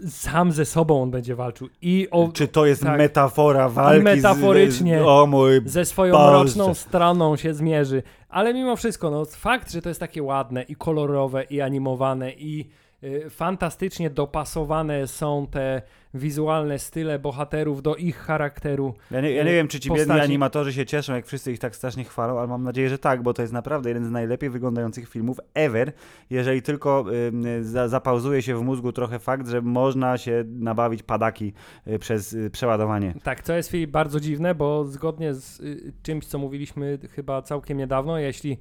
sam 0.08 0.52
ze 0.52 0.66
sobą 0.66 1.02
on 1.02 1.12
będzie 1.12 1.36
walczył. 1.36 1.70
I 1.82 2.08
o, 2.12 2.30
Czy 2.34 2.48
to 2.48 2.66
jest 2.66 2.84
tak, 2.84 2.98
metafora 2.98 3.70
walki? 3.70 4.02
I 4.02 4.04
metaforycznie 4.04 5.00
z, 5.00 5.06
o 5.06 5.28
mój 5.28 5.62
ze 5.66 5.86
swoją 5.86 6.14
Boże. 6.14 6.32
mroczną 6.32 6.74
stroną 6.74 7.36
się 7.36 7.54
zmierzy. 7.54 8.04
Ale 8.30 8.54
mimo 8.54 8.76
wszystko, 8.76 9.12
no 9.12 9.26
fakt, 9.26 9.72
że 9.72 9.82
to 9.82 9.90
jest 9.90 10.00
takie 10.00 10.24
ładne 10.24 10.64
i 10.64 10.76
kolorowe 10.76 11.44
i 11.44 11.62
animowane 11.62 12.32
i 12.32 12.70
y, 13.04 13.30
fantastycznie 13.30 14.10
dopasowane 14.10 15.08
są 15.08 15.48
te 15.52 15.82
wizualne 16.14 16.80
style 16.80 17.20
bohaterów 17.20 17.82
do 17.82 17.96
ich 17.96 18.18
charakteru. 18.18 18.94
Ja 19.12 19.22
nie, 19.22 19.32
ja 19.32 19.44
nie 19.44 19.52
wiem, 19.52 19.68
czy 19.68 19.80
ci 19.80 19.90
postaci. 19.90 20.10
biedni 20.10 20.24
animatorzy 20.24 20.74
się 20.74 20.86
cieszą, 20.86 21.14
jak 21.14 21.26
wszyscy 21.26 21.52
ich 21.52 21.60
tak 21.60 21.76
strasznie 21.76 22.04
chwalą, 22.04 22.40
ale 22.40 22.48
mam 22.48 22.64
nadzieję, 22.64 22.90
że 22.90 22.98
tak, 22.98 23.24
bo 23.24 23.34
to 23.34 23.42
jest 23.42 23.54
naprawdę 23.54 23.90
jeden 23.90 24.06
z 24.06 24.12
najlepiej 24.12 24.50
wyglądających 24.50 25.10
filmów 25.10 25.40
ever, 25.54 25.92
jeżeli 26.30 26.62
tylko 26.62 27.06
y, 27.46 27.64
za, 27.64 27.88
zapauzuje 27.88 28.42
się 28.42 28.56
w 28.56 28.62
mózgu 28.62 28.92
trochę 28.92 29.20
fakt, 29.20 29.48
że 29.48 29.62
można 29.62 30.18
się 30.18 30.44
nabawić 30.48 31.04
padaki 31.04 31.54
y, 31.88 32.00
przez 32.00 32.34
y, 32.34 32.50
przeładowanie. 32.50 33.14
Tak, 33.24 33.44
co 33.44 33.54
jest 33.54 33.72
bardzo 33.88 34.20
dziwne, 34.20 34.56
bo 34.56 34.86
zgodnie 34.86 35.34
z 35.34 35.60
y, 35.60 35.94
czymś, 36.04 36.26
co 36.26 36.38
mówiliśmy 36.38 37.00
chyba 37.16 37.42
całkiem 37.42 37.78
niedawno, 37.78 38.20
jeśli 38.20 38.52
E, 38.52 38.58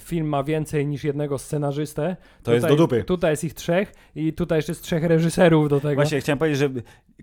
film 0.00 0.28
ma 0.28 0.44
więcej 0.44 0.86
niż 0.86 1.04
jednego 1.04 1.38
scenarzystę. 1.38 2.16
To 2.20 2.38
tutaj, 2.38 2.54
jest 2.54 2.66
do 2.66 2.76
dupy. 2.76 3.04
Tutaj 3.04 3.30
jest 3.30 3.44
ich 3.44 3.54
trzech 3.54 3.92
i 4.14 4.32
tutaj 4.32 4.58
jeszcze 4.58 4.72
jest 4.72 4.82
trzech 4.82 5.04
reżyserów 5.04 5.68
do 5.68 5.80
tego. 5.80 5.94
Właśnie 5.94 6.20
chciałem 6.20 6.38
powiedzieć, 6.38 6.58
że 6.58 6.70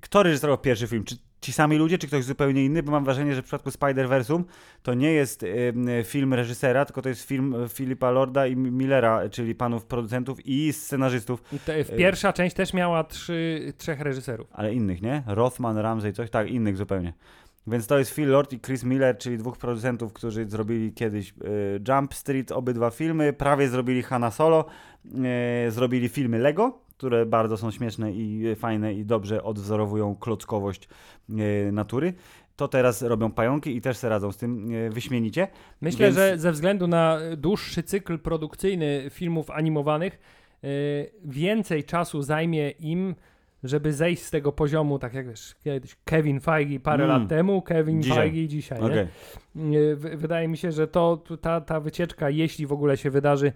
kto 0.02 0.24
reżyserował 0.24 0.58
pierwszy 0.58 0.88
film? 0.88 1.04
Czy 1.04 1.16
ci 1.42 1.54
sami 1.54 1.78
ludzie, 1.78 1.98
czy 1.98 2.08
ktoś 2.08 2.24
zupełnie 2.24 2.66
inny? 2.66 2.84
Bo 2.84 2.92
mam 2.92 3.06
wrażenie, 3.06 3.36
że 3.36 3.42
w 3.42 3.46
przypadku 3.46 3.70
Spider-Versum 3.70 4.44
to 4.84 4.94
nie 4.94 5.12
jest 5.12 5.46
film 6.04 6.34
reżysera, 6.34 6.86
tylko 6.86 7.02
to 7.02 7.10
jest 7.10 7.22
film 7.22 7.56
Philipa 7.70 8.12
Lorda 8.12 8.48
i 8.48 8.56
Millera, 8.56 9.30
czyli 9.30 9.56
panów 9.56 9.86
producentów 9.86 10.46
i 10.46 10.74
scenarzystów. 10.74 11.44
Pierwsza 11.98 12.34
część 12.34 12.56
też 12.56 12.74
miała 12.74 13.04
trzy, 13.04 13.74
trzech 13.78 14.00
reżyserów. 14.00 14.48
Ale 14.52 14.74
innych, 14.74 15.02
nie? 15.02 15.24
Rothman, 15.28 15.78
Ramsey, 15.78 16.14
coś 16.14 16.30
tak, 16.30 16.50
innych 16.50 16.78
zupełnie. 16.78 17.14
Więc 17.68 17.88
to 17.88 18.00
jest 18.00 18.12
Phil 18.12 18.30
Lord 18.30 18.54
i 18.54 18.60
Chris 18.60 18.84
Miller, 18.84 19.18
czyli 19.18 19.38
dwóch 19.38 19.58
producentów, 19.58 20.14
którzy 20.14 20.50
zrobili 20.50 20.94
kiedyś 20.94 21.30
y, 21.30 21.34
Jump 21.88 22.14
Street, 22.14 22.52
obydwa 22.52 22.90
filmy, 22.90 23.34
prawie 23.34 23.70
zrobili 23.70 24.04
Hanna 24.04 24.32
Solo, 24.32 24.66
y, 25.68 25.72
zrobili 25.72 26.10
filmy 26.10 26.40
Lego, 26.40 26.80
które 26.98 27.26
bardzo 27.26 27.58
są 27.58 27.72
śmieszne 27.72 28.12
i 28.12 28.56
fajne 28.56 28.94
i 28.94 29.06
dobrze 29.06 29.44
odwzorowują 29.44 30.16
klockowość 30.16 30.90
natury 31.72 32.14
to 32.56 32.68
teraz 32.68 33.02
robią 33.02 33.32
pająki 33.32 33.76
i 33.76 33.82
też 33.82 33.98
se 33.98 34.10
radzą 34.10 34.32
z 34.32 34.38
tym 34.38 34.70
wyśmienicie. 34.92 35.48
Myślę, 35.82 36.06
Więc... 36.06 36.16
że 36.16 36.38
ze 36.38 36.52
względu 36.52 36.88
na 36.88 37.20
dłuższy 37.38 37.84
cykl 37.84 38.20
produkcyjny 38.20 39.10
filmów 39.10 39.50
animowanych, 39.50 40.20
więcej 41.26 41.84
czasu 41.84 42.22
zajmie 42.22 42.70
im 42.70 43.16
żeby 43.64 43.94
zejść 43.94 44.24
z 44.24 44.32
tego 44.32 44.52
poziomu, 44.52 45.00
tak 45.00 45.14
jak 45.14 45.28
wiesz, 45.28 45.56
kiedyś 45.64 45.96
Kevin 46.06 46.40
Feige 46.40 46.80
parę 46.80 47.04
mm. 47.04 47.20
lat 47.20 47.30
temu, 47.30 47.62
Kevin 47.62 48.02
dzisiaj. 48.02 48.18
Feige 48.18 48.48
dzisiaj. 48.48 48.80
Okay. 48.80 49.08
Wydaje 49.96 50.48
mi 50.48 50.58
się, 50.58 50.72
że 50.72 50.88
to 50.88 51.24
ta, 51.42 51.62
ta 51.62 51.80
wycieczka, 51.80 52.30
jeśli 52.30 52.68
w 52.68 52.72
ogóle 52.72 52.98
się 52.98 53.10
wydarzy, 53.10 53.52
Y, 53.52 53.54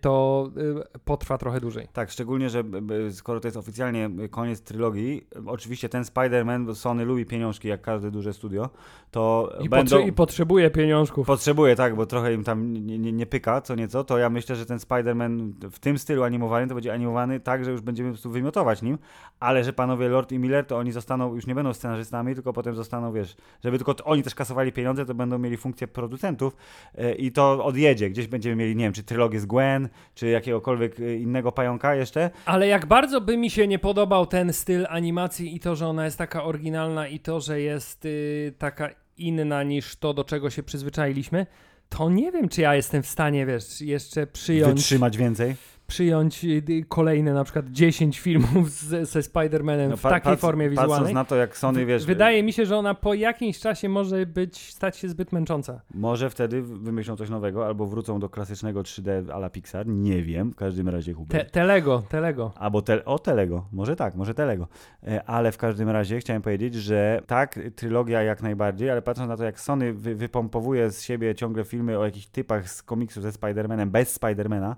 to 0.00 0.50
y, 0.96 0.98
potrwa 1.04 1.38
trochę 1.38 1.60
dłużej. 1.60 1.88
Tak, 1.92 2.10
szczególnie, 2.10 2.50
że 2.50 2.64
skoro 3.10 3.40
to 3.40 3.48
jest 3.48 3.56
oficjalnie 3.56 4.10
koniec 4.30 4.62
trylogii, 4.62 5.26
oczywiście 5.46 5.88
ten 5.88 6.02
Spider-Man, 6.02 6.74
Sony 6.74 7.04
lubi 7.04 7.26
pieniążki, 7.26 7.68
jak 7.68 7.82
każde 7.82 8.10
duże 8.10 8.32
studio, 8.32 8.70
to 9.10 9.52
I 9.60 9.68
będą... 9.68 10.06
I 10.06 10.12
potrzebuje 10.12 10.70
pieniążków. 10.70 11.26
Potrzebuje, 11.26 11.76
tak, 11.76 11.96
bo 11.96 12.06
trochę 12.06 12.34
im 12.34 12.44
tam 12.44 12.72
nie, 12.72 12.98
nie, 12.98 13.12
nie, 13.12 13.26
pyka, 13.26 13.60
co 13.60 13.74
nieco, 13.74 14.04
to 14.04 14.18
ja 14.18 14.30
myślę, 14.30 14.56
że 14.56 14.66
ten 14.66 14.78
Spider-Man 14.78 15.52
w 15.70 15.78
tym 15.78 15.98
stylu 15.98 16.22
animowany 16.22 16.66
to 16.66 16.74
będzie 16.74 16.92
animowany 16.92 17.40
tak, 17.40 17.64
że 17.64 17.70
już 17.70 17.80
będziemy 17.80 18.08
po 18.08 18.12
prostu 18.12 18.30
wymiotować 18.30 18.82
nim, 18.82 18.98
ale 19.40 19.64
że 19.64 19.72
panowie 19.72 20.08
Lord 20.08 20.32
i 20.32 20.38
Miller, 20.38 20.66
to 20.66 20.78
oni 20.78 20.92
zostaną, 20.92 21.34
już 21.34 21.46
nie 21.46 21.54
będą 21.54 21.72
scenarzystami, 21.72 22.34
tylko 22.34 22.52
potem 22.52 22.74
zostaną, 22.74 23.12
wiesz, 23.12 23.36
żeby 23.64 23.78
tylko 23.78 23.94
oni 24.04 24.22
też 24.22 24.34
kasowali 24.34 24.72
pieniądze, 24.72 25.06
to 25.06 25.14
będą 25.14 25.38
mieli 25.38 25.56
funkcję 25.56 25.88
producentów 25.88 26.56
i 27.18 27.32
to 27.32 27.64
odjedzie, 27.64 28.10
gdzieś 28.10 28.26
będziemy 28.26 28.56
mieli, 28.56 28.76
nie 28.76 28.84
wiem, 28.84 28.92
czy 28.92 29.02
trylogię 29.02 29.40
z 29.40 29.46
Gwen, 29.46 29.61
Gwen, 29.62 29.88
czy 30.14 30.28
jakiegokolwiek 30.28 31.00
y, 31.00 31.18
innego 31.18 31.52
pająka 31.52 31.94
jeszcze. 31.94 32.30
Ale 32.44 32.66
jak 32.66 32.86
bardzo 32.86 33.20
by 33.20 33.36
mi 33.36 33.50
się 33.50 33.68
nie 33.68 33.78
podobał 33.78 34.26
ten 34.26 34.52
styl 34.52 34.86
animacji 34.88 35.56
i 35.56 35.60
to, 35.60 35.76
że 35.76 35.86
ona 35.86 36.04
jest 36.04 36.18
taka 36.18 36.44
oryginalna 36.44 37.08
i 37.08 37.20
to, 37.20 37.40
że 37.40 37.60
jest 37.60 38.04
y, 38.04 38.54
taka 38.58 38.90
inna 39.18 39.62
niż 39.62 39.96
to, 39.96 40.14
do 40.14 40.24
czego 40.24 40.50
się 40.50 40.62
przyzwyczailiśmy, 40.62 41.46
to 41.88 42.10
nie 42.10 42.32
wiem, 42.32 42.48
czy 42.48 42.60
ja 42.60 42.74
jestem 42.74 43.02
w 43.02 43.06
stanie, 43.06 43.46
wiesz, 43.46 43.80
jeszcze 43.80 44.26
przyjąć... 44.26 44.74
Wytrzymać 44.74 45.16
więcej? 45.16 45.54
Przyjąć 45.92 46.44
y, 46.44 46.84
kolejne 46.88 47.34
na 47.34 47.44
przykład 47.44 47.68
10 47.68 48.20
filmów 48.20 48.70
z, 48.70 49.08
ze 49.08 49.20
Spider-Manem 49.20 49.90
no, 49.90 49.96
w 49.96 50.02
takiej 50.02 50.36
formie 50.36 50.70
wizualnej. 50.70 50.98
Patrząc 50.98 51.14
na 51.14 51.24
to, 51.24 51.36
jak 51.36 51.56
Sony, 51.56 51.86
wiesz... 51.86 52.06
Wydaje 52.06 52.42
mi 52.42 52.52
się, 52.52 52.66
że 52.66 52.76
ona 52.76 52.94
po 52.94 53.14
jakimś 53.14 53.58
czasie 53.58 53.88
może 53.88 54.26
być, 54.26 54.72
stać 54.74 54.96
się 54.96 55.08
zbyt 55.08 55.32
męcząca. 55.32 55.80
Może 55.94 56.30
wtedy 56.30 56.62
wymyślą 56.62 57.16
coś 57.16 57.30
nowego, 57.30 57.66
albo 57.66 57.86
wrócą 57.86 58.20
do 58.20 58.28
klasycznego 58.28 58.82
3D 58.82 59.30
ala 59.30 59.50
Pixar, 59.50 59.86
nie 59.86 60.22
wiem, 60.22 60.50
w 60.50 60.56
każdym 60.56 60.88
razie 60.88 61.12
Hubert. 61.12 61.44
Te, 61.44 61.50
telego, 61.50 62.02
Telego. 62.08 62.52
Albo 62.56 62.82
te, 62.82 63.04
o, 63.04 63.18
Telego, 63.18 63.66
może 63.72 63.96
tak, 63.96 64.14
może 64.14 64.34
Telego. 64.34 64.68
E, 65.06 65.24
ale 65.24 65.52
w 65.52 65.58
każdym 65.58 65.90
razie 65.90 66.18
chciałem 66.18 66.42
powiedzieć, 66.42 66.74
że 66.74 67.22
tak, 67.26 67.58
trylogia 67.76 68.22
jak 68.22 68.42
najbardziej, 68.42 68.90
ale 68.90 69.02
patrząc 69.02 69.28
na 69.28 69.36
to, 69.36 69.44
jak 69.44 69.60
Sony 69.60 69.92
wy, 69.92 70.14
wypompowuje 70.14 70.90
z 70.90 71.02
siebie 71.02 71.34
ciągle 71.34 71.64
filmy 71.64 71.98
o 71.98 72.04
jakichś 72.04 72.26
typach 72.26 72.70
z 72.70 72.82
komiksu 72.82 73.20
ze 73.20 73.30
Spider-Manem, 73.30 73.86
bez 73.86 74.20
Spider-Mana, 74.20 74.74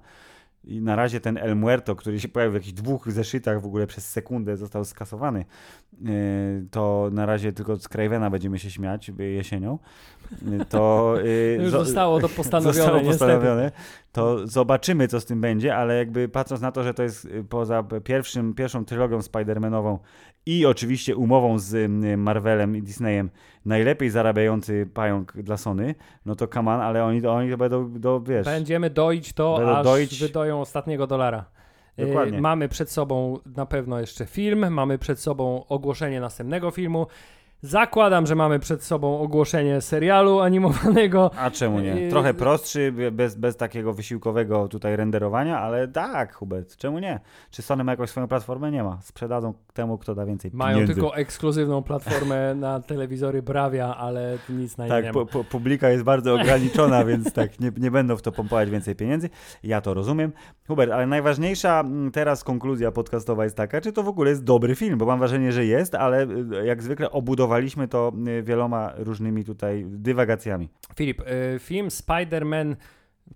i 0.67 0.81
na 0.81 0.97
razie 0.97 1.21
ten 1.21 1.39
El 1.39 1.57
Muerto, 1.57 1.97
który 1.97 2.21
się 2.21 2.29
pojawił 2.29 2.53
w 2.53 2.55
jakichś 2.55 2.73
dwóch 2.73 3.13
zeszytach 3.13 3.63
w 3.63 3.67
ogóle 3.67 3.87
przez 3.87 4.11
sekundę, 4.11 4.57
został 4.57 4.85
skasowany. 4.85 5.45
E, 5.95 6.07
to 6.71 7.09
na 7.13 7.27
razie 7.27 7.53
tylko 7.53 7.77
z 7.77 7.89
Cravena 7.89 8.31
będziemy 8.31 8.59
się 8.59 8.71
śmiać 8.71 9.11
jesienią. 9.19 9.79
E, 10.61 10.65
to 10.65 11.15
e, 11.21 11.55
już 11.63 11.71
zostało 11.71 12.21
to 12.21 12.29
postanowione. 12.29 12.75
Zostało 12.75 13.01
postanowione. 13.01 13.73
To 14.13 14.47
zobaczymy, 14.47 15.09
co 15.09 15.21
z 15.21 15.25
tym 15.25 15.41
będzie, 15.41 15.77
ale 15.77 15.97
jakby 15.97 16.29
patrząc 16.29 16.61
na 16.61 16.73
to, 16.73 16.83
że 16.83 16.95
to 16.95 17.03
jest 17.03 17.29
poza 17.49 17.85
pierwszym, 18.05 18.55
pierwszą 18.55 18.85
trylogią 18.85 19.19
Spider-Manową 19.19 19.99
i 20.47 20.67
oczywiście 20.67 21.17
umową 21.17 21.59
z 21.59 21.91
Marvelem 22.19 22.77
i 22.77 22.83
Disneyem 22.83 23.31
najlepiej 23.65 24.11
zarabiający 24.11 24.89
pająk 24.95 25.33
dla 25.43 25.57
Sony, 25.57 25.95
no 26.27 26.37
to 26.37 26.49
kaman, 26.49 26.81
ale 26.81 27.05
oni, 27.05 27.27
oni 27.27 27.51
to 27.51 27.57
będą, 27.57 27.93
do, 27.93 28.21
wiesz... 28.21 28.45
Będziemy 28.45 28.91
doić 28.91 29.33
to, 29.33 29.79
aż 29.79 29.85
doić... 29.85 30.21
wydoją 30.21 30.61
ostatniego 30.61 31.07
dolara. 31.07 31.45
Y, 31.99 32.07
Dokładnie. 32.07 32.41
mamy 32.41 32.69
przed 32.69 32.91
sobą 32.91 33.39
na 33.57 33.67
pewno 33.67 34.01
jeszcze 34.01 34.27
film, 34.27 34.73
mamy 34.73 34.99
przed 34.99 35.21
sobą 35.21 35.65
ogłoszenie 35.69 36.21
następnego 36.21 36.71
filmu. 36.71 37.07
Zakładam, 37.65 38.27
że 38.27 38.35
mamy 38.35 38.59
przed 38.59 38.83
sobą 38.83 39.21
ogłoszenie 39.21 39.81
serialu 39.81 40.41
animowanego. 40.41 41.31
A 41.39 41.51
czemu 41.51 41.81
nie? 41.81 42.09
Trochę 42.11 42.35
prostszy, 42.35 42.93
bez, 43.13 43.35
bez 43.35 43.57
takiego 43.57 43.93
wysiłkowego 43.93 44.69
tutaj 44.69 44.97
renderowania, 44.97 45.61
ale 45.61 45.89
tak, 45.89 46.35
Hubert, 46.35 46.77
czemu 46.77 46.99
nie? 46.99 47.21
Czy 47.51 47.63
Sony 47.63 47.85
ma 47.85 47.93
jakąś 47.93 48.11
swoją 48.11 48.29
platformę? 48.29 48.71
Nie 48.71 48.83
ma. 48.83 48.99
Sprzedadzą 49.03 49.55
temu, 49.75 49.99
kto 49.99 50.15
da 50.15 50.27
więcej 50.27 50.51
Mają 50.55 50.75
pieniędzy. 50.75 50.95
tylko 50.95 51.17
ekskluzywną 51.17 51.83
platformę 51.83 52.55
na 52.55 52.81
telewizory 52.81 53.43
Brawia, 53.43 53.97
ale 53.97 54.39
nic 54.49 54.77
na 54.77 54.89
tak, 54.89 55.05
nie 55.05 55.13
ma. 55.13 55.25
Tak, 55.25 55.47
publika 55.47 55.89
jest 55.89 56.05
bardzo 56.05 56.35
ograniczona, 56.35 57.05
więc 57.11 57.33
tak, 57.33 57.61
nie, 57.61 57.73
nie 57.77 57.91
będą 57.91 58.17
w 58.17 58.23
to 58.23 58.33
pompować 58.33 58.71
więcej 58.71 58.97
pieniędzy. 58.97 59.31
Ja 59.63 59.81
to 59.81 59.95
rozumiem. 59.95 60.33
Hubert, 60.67 60.93
ale 60.93 61.07
najważniejsza 61.07 61.81
mm, 61.81 62.11
teraz 62.11 62.45
konkluzja 62.45 62.93
podcastowa 62.93 63.45
jest 63.45 63.57
taka, 63.57 63.81
czy 63.81 63.93
to 63.93 64.03
w 64.03 64.09
ogóle 64.09 64.31
jest 64.31 64.45
dobry 64.45 64.75
film, 64.75 64.99
bo 64.99 65.07
mam 65.07 65.19
wrażenie, 65.19 65.53
że 65.53 65.65
jest, 65.65 65.95
ale 65.95 66.27
y, 66.27 66.67
jak 66.67 66.83
zwykle 66.83 67.11
obudowa 67.11 67.54
Podsuwaliśmy 67.55 67.89
to 67.89 68.13
y, 68.29 68.43
wieloma 68.43 68.93
różnymi 68.97 69.45
tutaj 69.45 69.85
dywagacjami. 69.89 70.69
Filip, 70.97 71.21
y, 71.21 71.59
film 71.59 71.89
Spider-Man 71.89 72.77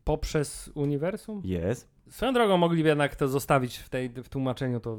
poprzez 0.05 0.71
uniwersum? 0.75 1.43
Jest. 1.45 1.89
Swoją 2.11 2.33
drogą 2.33 2.57
mogliby 2.57 2.89
jednak 2.89 3.17
to 3.17 3.29
zostawić 3.29 3.77
w, 3.77 3.89
tej, 3.89 4.09
w 4.09 4.29
tłumaczeniu 4.29 4.81
to 4.81 4.99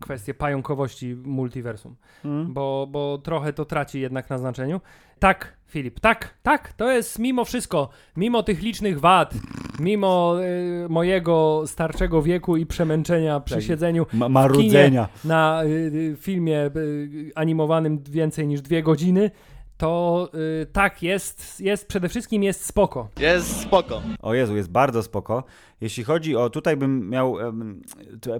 kwestię 0.00 0.34
pająkowości 0.34 1.16
multiversum, 1.24 1.96
mm. 2.24 2.52
bo, 2.52 2.86
bo 2.90 3.18
trochę 3.18 3.52
to 3.52 3.64
traci 3.64 4.00
jednak 4.00 4.30
na 4.30 4.38
znaczeniu. 4.38 4.80
Tak, 5.18 5.56
Filip, 5.66 6.00
tak, 6.00 6.34
tak, 6.42 6.72
to 6.72 6.92
jest 6.92 7.18
mimo 7.18 7.44
wszystko, 7.44 7.88
mimo 8.16 8.42
tych 8.42 8.62
licznych 8.62 9.00
wad, 9.00 9.34
mimo 9.80 10.36
y, 10.84 10.88
mojego 10.88 11.62
starczego 11.66 12.22
wieku 12.22 12.56
i 12.56 12.66
przemęczenia 12.66 13.40
przy 13.40 13.54
tak, 13.54 13.64
siedzeniu 13.64 14.06
ma 14.12 14.28
marudzenia 14.28 15.08
na 15.24 15.62
y, 15.64 16.16
filmie 16.20 16.70
y, 16.76 17.32
animowanym 17.34 18.02
więcej 18.10 18.46
niż 18.46 18.60
dwie 18.60 18.82
godziny, 18.82 19.30
to 19.76 20.28
y, 20.62 20.66
tak, 20.72 21.02
jest, 21.02 21.60
jest, 21.60 21.88
przede 21.88 22.08
wszystkim 22.08 22.42
jest 22.42 22.66
spoko. 22.66 23.08
Jest 23.18 23.60
spoko. 23.60 24.02
O 24.22 24.34
Jezu, 24.34 24.56
jest 24.56 24.70
bardzo 24.70 25.02
spoko. 25.02 25.44
Jeśli 25.80 26.04
chodzi 26.04 26.36
o, 26.36 26.50
tutaj 26.50 26.76
bym 26.76 27.10
miał 27.10 27.36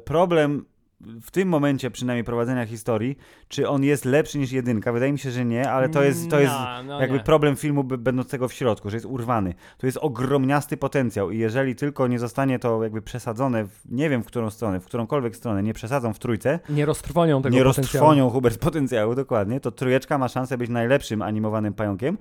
problem 0.04 0.64
w 1.00 1.30
tym 1.30 1.48
momencie 1.48 1.90
przynajmniej 1.90 2.24
prowadzenia 2.24 2.66
historii, 2.66 3.18
czy 3.48 3.68
on 3.68 3.84
jest 3.84 4.04
lepszy 4.04 4.38
niż 4.38 4.52
jedynka. 4.52 4.92
Wydaje 4.92 5.12
mi 5.12 5.18
się, 5.18 5.30
że 5.30 5.44
nie, 5.44 5.70
ale 5.70 5.88
to 5.88 6.02
jest, 6.02 6.30
to 6.30 6.40
jest 6.40 6.52
no, 6.52 6.82
no 6.82 7.00
jakby 7.00 7.16
nie. 7.16 7.24
problem 7.24 7.56
filmu 7.56 7.84
będącego 7.84 8.48
w 8.48 8.52
środku, 8.52 8.90
że 8.90 8.96
jest 8.96 9.06
urwany. 9.06 9.54
To 9.78 9.86
jest 9.86 9.98
ogromniasty 10.00 10.76
potencjał 10.76 11.30
i 11.30 11.38
jeżeli 11.38 11.74
tylko 11.74 12.06
nie 12.06 12.18
zostanie 12.18 12.58
to 12.58 12.82
jakby 12.82 13.02
przesadzone, 13.02 13.64
w, 13.64 13.80
nie 13.90 14.10
wiem 14.10 14.22
w 14.22 14.26
którą 14.26 14.50
stronę, 14.50 14.80
w 14.80 14.84
którąkolwiek 14.84 15.36
stronę, 15.36 15.62
nie 15.62 15.74
przesadzą 15.74 16.12
w 16.12 16.18
trójce. 16.18 16.60
Nie 16.68 16.86
roztrwonią 16.86 17.42
tego 17.42 17.56
Nie 17.56 17.64
potencjału. 17.64 17.86
roztrwonią 17.86 18.30
Hubert 18.30 18.58
potencjału, 18.58 19.14
dokładnie, 19.14 19.60
to 19.60 19.70
trójeczka 19.70 20.18
ma 20.18 20.28
szansę 20.28 20.58
być 20.58 20.70
najlepszym 20.70 21.22
animowanym 21.22 21.74
pająkiem. 21.74 22.18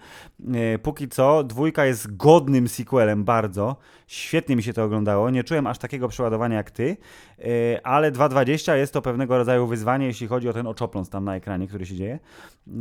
E, 0.53 0.80
póki 0.80 1.07
co 1.07 1.43
dwójka 1.43 1.86
jest 1.86 2.17
godnym 2.17 2.67
sequelem 2.67 3.24
bardzo. 3.24 3.76
Świetnie 4.07 4.55
mi 4.55 4.63
się 4.63 4.74
to 4.74 4.84
oglądało. 4.84 5.30
Nie 5.30 5.43
czułem 5.43 5.67
aż 5.67 5.78
takiego 5.78 6.07
przeładowania 6.07 6.57
jak 6.57 6.71
ty, 6.71 6.97
e, 7.39 7.88
ale 7.88 8.11
2.20 8.11 8.62
jest 8.68 8.93
to 8.93 9.01
pewnego 9.01 9.38
rodzaju 9.38 9.68
wyzwanie, 9.68 10.05
jeśli 10.05 10.28
chodzi 10.28 10.49
o 10.49 10.53
ten 10.53 10.68
oczopląs 10.68 11.09
tam 11.09 11.26
na 11.26 11.36
ekranie, 11.36 11.68
który 11.68 11.86
się 11.86 11.95
dzieje. 11.95 12.20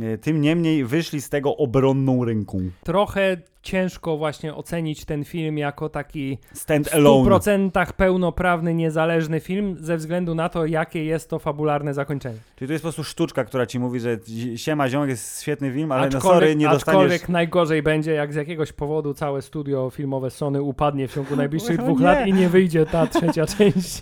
E, 0.01 0.17
tym 0.17 0.41
niemniej 0.41 0.85
wyszli 0.85 1.21
z 1.21 1.29
tego 1.29 1.57
obronną 1.57 2.25
ręką. 2.25 2.57
Trochę 2.83 3.37
ciężko 3.63 4.17
właśnie 4.17 4.55
ocenić 4.55 5.05
ten 5.05 5.23
film 5.23 5.57
jako 5.57 5.89
taki 5.89 6.37
Stand 6.53 6.89
w 6.89 6.93
100% 6.93 7.93
pełnoprawny, 7.93 8.73
niezależny 8.73 9.39
film 9.39 9.75
ze 9.79 9.97
względu 9.97 10.35
na 10.35 10.49
to, 10.49 10.65
jakie 10.65 11.05
jest 11.05 11.29
to 11.29 11.39
fabularne 11.39 11.93
zakończenie. 11.93 12.37
Czyli 12.55 12.67
to 12.67 12.73
jest 12.73 12.81
po 12.81 12.85
prostu 12.85 13.03
sztuczka, 13.03 13.43
która 13.43 13.65
ci 13.65 13.79
mówi, 13.79 13.99
że 13.99 14.17
siema 14.55 14.89
ziomek 14.89 15.09
jest 15.09 15.41
świetny 15.41 15.71
film, 15.71 15.91
ale 15.91 16.01
aczkolwiek, 16.01 16.23
no 16.23 16.29
sorry, 16.33 16.55
nie 16.55 16.69
dostaniesz... 16.69 17.01
Aczkolwiek 17.01 17.29
najgorzej 17.29 17.83
będzie, 17.83 18.11
jak 18.11 18.33
z 18.33 18.35
jakiegoś 18.35 18.73
powodu 18.73 19.13
całe 19.13 19.41
studio 19.41 19.89
filmowe 19.89 20.29
Sony 20.29 20.61
upadnie 20.61 21.07
w 21.07 21.13
ciągu 21.13 21.35
najbliższych 21.35 21.77
dwóch 21.83 21.99
nie. 21.99 22.05
lat 22.05 22.27
i 22.27 22.33
nie 22.33 22.49
wyjdzie 22.49 22.85
ta 22.85 23.07
trzecia 23.07 23.45
część. 23.57 24.01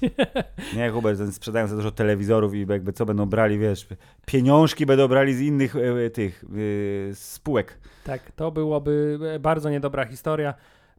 Nie, 0.75 0.89
Hubert, 0.89 1.19
sprzedają 1.33 1.67
za 1.67 1.75
dużo 1.75 1.91
telewizorów 1.91 2.55
i 2.55 2.65
jakby 2.69 2.93
co 2.93 3.05
będą 3.05 3.25
brali, 3.25 3.59
wiesz, 3.59 3.87
pieniążki 4.25 4.85
będą 4.85 5.07
brali 5.07 5.33
z 5.33 5.41
innych 5.41 5.75
e, 5.75 6.09
tych 6.09 6.43
e, 7.09 7.15
spółek. 7.15 7.77
Tak, 8.03 8.31
to 8.31 8.51
byłoby 8.51 9.19
bardzo 9.39 9.50
niedobra 9.69 10.05
historia. 10.05 10.53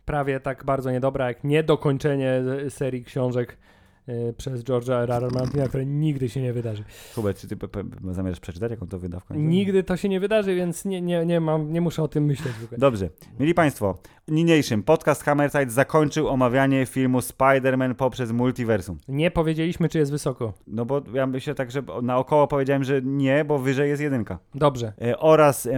Prawie 0.05 0.41
tak 0.41 0.65
bardzo 0.65 0.91
niedobra 0.91 1.29
jak 1.29 1.45
niedokończenie 1.45 2.43
serii 2.69 3.05
książek 3.05 3.59
przez 4.37 4.65
George'a 4.65 5.03
R. 5.03 5.11
R. 5.11 5.33
Martina, 5.33 5.69
które 5.69 5.87
nigdy 5.87 6.29
się 6.29 6.43
nie 6.43 6.53
wydarzy. 6.53 6.85
Hubert, 7.15 7.39
czy 7.39 7.49
ty 7.49 7.57
zamierzasz 8.11 8.41
przeczytać, 8.41 8.71
jaką 8.71 8.87
to 8.87 8.99
wyda 8.99 9.21
w 9.21 9.25
końcu? 9.25 9.43
Nigdy 9.43 9.83
to 9.83 9.97
się 9.97 10.09
nie 10.09 10.21
wydarzy, 10.21 10.55
więc 10.55 10.85
nie, 10.85 11.01
nie, 11.01 11.27
nie, 11.27 11.41
mam, 11.41 11.73
nie 11.73 11.81
muszę 11.81 12.03
o 12.03 12.09
tym 12.09 12.25
myśleć. 12.25 12.55
Dobrze. 12.79 13.09
Mieli 13.41 13.55
Państwo, 13.55 13.99
niniejszym 14.29 14.83
podcast 14.83 15.23
Hammerside 15.23 15.71
zakończył 15.71 16.29
omawianie 16.29 16.87
filmu 16.87 17.19
Spider-Man 17.19 17.95
poprzez 17.95 18.33
multiversum. 18.33 18.99
Nie 19.09 19.31
powiedzieliśmy, 19.31 19.89
czy 19.89 19.99
jest 19.99 20.11
wysoko. 20.11 20.53
No 20.67 20.85
bo 20.85 21.03
ja 21.15 21.27
myślę 21.27 21.55
tak, 21.55 21.71
że 21.71 21.83
naokoło 22.03 22.47
powiedziałem, 22.47 22.85
że 22.85 23.03
nie, 23.03 23.45
bo 23.45 23.59
wyżej 23.59 23.89
jest 23.89 24.03
jedynka. 24.03 24.39
Dobrze. 24.55 24.93
E, 25.03 25.19
oraz 25.19 25.67
e, 25.67 25.71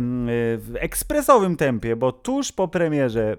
w 0.58 0.72
ekspresowym 0.74 1.56
tempie, 1.56 1.96
bo 1.96 2.12
tuż 2.12 2.52
po 2.52 2.68
premierze 2.68 3.36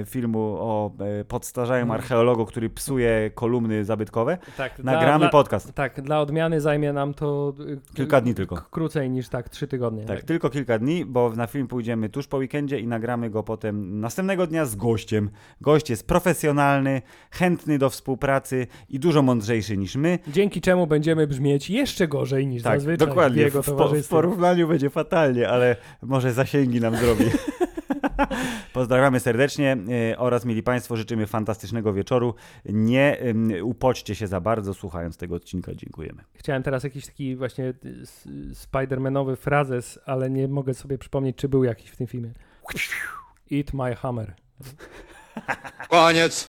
e, 0.00 0.04
filmu 0.04 0.56
o 0.58 0.92
e, 1.20 1.24
podstarzałym 1.24 1.82
mm. 1.82 1.94
archeologu, 1.94 2.46
który 2.46 2.70
psuje 2.70 3.30
kolumny 3.34 3.77
zabytkowe, 3.84 4.38
tak, 4.56 4.78
nagramy 4.78 5.24
dla, 5.24 5.28
podcast. 5.28 5.74
Tak, 5.74 6.00
dla 6.00 6.20
odmiany 6.20 6.60
zajmie 6.60 6.92
nam 6.92 7.14
to 7.14 7.54
y, 7.60 7.94
kilka 7.94 8.20
dni 8.20 8.34
tylko. 8.34 8.56
Krócej 8.70 9.10
niż 9.10 9.28
tak, 9.28 9.48
trzy 9.48 9.68
tygodnie. 9.68 10.04
Tak, 10.04 10.16
tak, 10.16 10.26
tylko 10.26 10.50
kilka 10.50 10.78
dni, 10.78 11.04
bo 11.04 11.30
na 11.30 11.46
film 11.46 11.68
pójdziemy 11.68 12.08
tuż 12.08 12.26
po 12.26 12.36
weekendzie 12.36 12.80
i 12.80 12.86
nagramy 12.86 13.30
go 13.30 13.42
potem 13.42 14.00
następnego 14.00 14.46
dnia 14.46 14.64
z 14.64 14.76
gościem. 14.76 15.30
Gość 15.60 15.90
jest 15.90 16.06
profesjonalny, 16.06 17.02
chętny 17.30 17.78
do 17.78 17.90
współpracy 17.90 18.66
i 18.88 18.98
dużo 18.98 19.22
mądrzejszy 19.22 19.76
niż 19.76 19.96
my. 19.96 20.18
Dzięki 20.28 20.60
czemu 20.60 20.86
będziemy 20.86 21.26
brzmieć 21.26 21.70
jeszcze 21.70 22.08
gorzej 22.08 22.46
niż 22.46 22.62
tak, 22.62 22.80
zazwyczaj 22.80 23.08
dokładnie. 23.08 23.42
w 23.42 23.44
jego. 23.44 23.62
W, 23.62 24.02
w 24.02 24.08
porównaniu 24.08 24.68
będzie 24.68 24.90
fatalnie, 24.90 25.48
ale 25.48 25.76
może 26.02 26.32
zasięgi 26.32 26.80
nam 26.80 26.96
zrobi. 26.96 27.24
Pozdrawiamy 28.72 29.20
serdecznie 29.20 29.76
e, 30.12 30.18
oraz 30.18 30.44
mieli 30.44 30.62
Państwo, 30.62 30.96
życzymy 30.96 31.26
fantastycznego 31.26 31.92
wieczoru. 31.92 32.34
Nie 32.64 33.18
upoczcie 33.62 34.14
się 34.14 34.26
za 34.26 34.40
bardzo 34.40 34.74
słuchając 34.74 35.16
tego 35.16 35.34
odcinka. 35.34 35.74
Dziękujemy. 35.74 36.24
Chciałem 36.34 36.62
teraz 36.62 36.84
jakiś 36.84 37.06
taki 37.06 37.36
właśnie 37.36 37.74
Spider-Manowy 38.52 39.36
frazes, 39.36 39.98
ale 40.06 40.30
nie 40.30 40.48
mogę 40.48 40.74
sobie 40.74 40.98
przypomnieć, 40.98 41.36
czy 41.36 41.48
był 41.48 41.64
jakiś 41.64 41.90
w 41.90 41.96
tym 41.96 42.06
filmie. 42.06 42.32
Eat 43.52 43.72
my 43.74 43.94
hammer. 43.94 44.34
Koniec. 45.90 46.46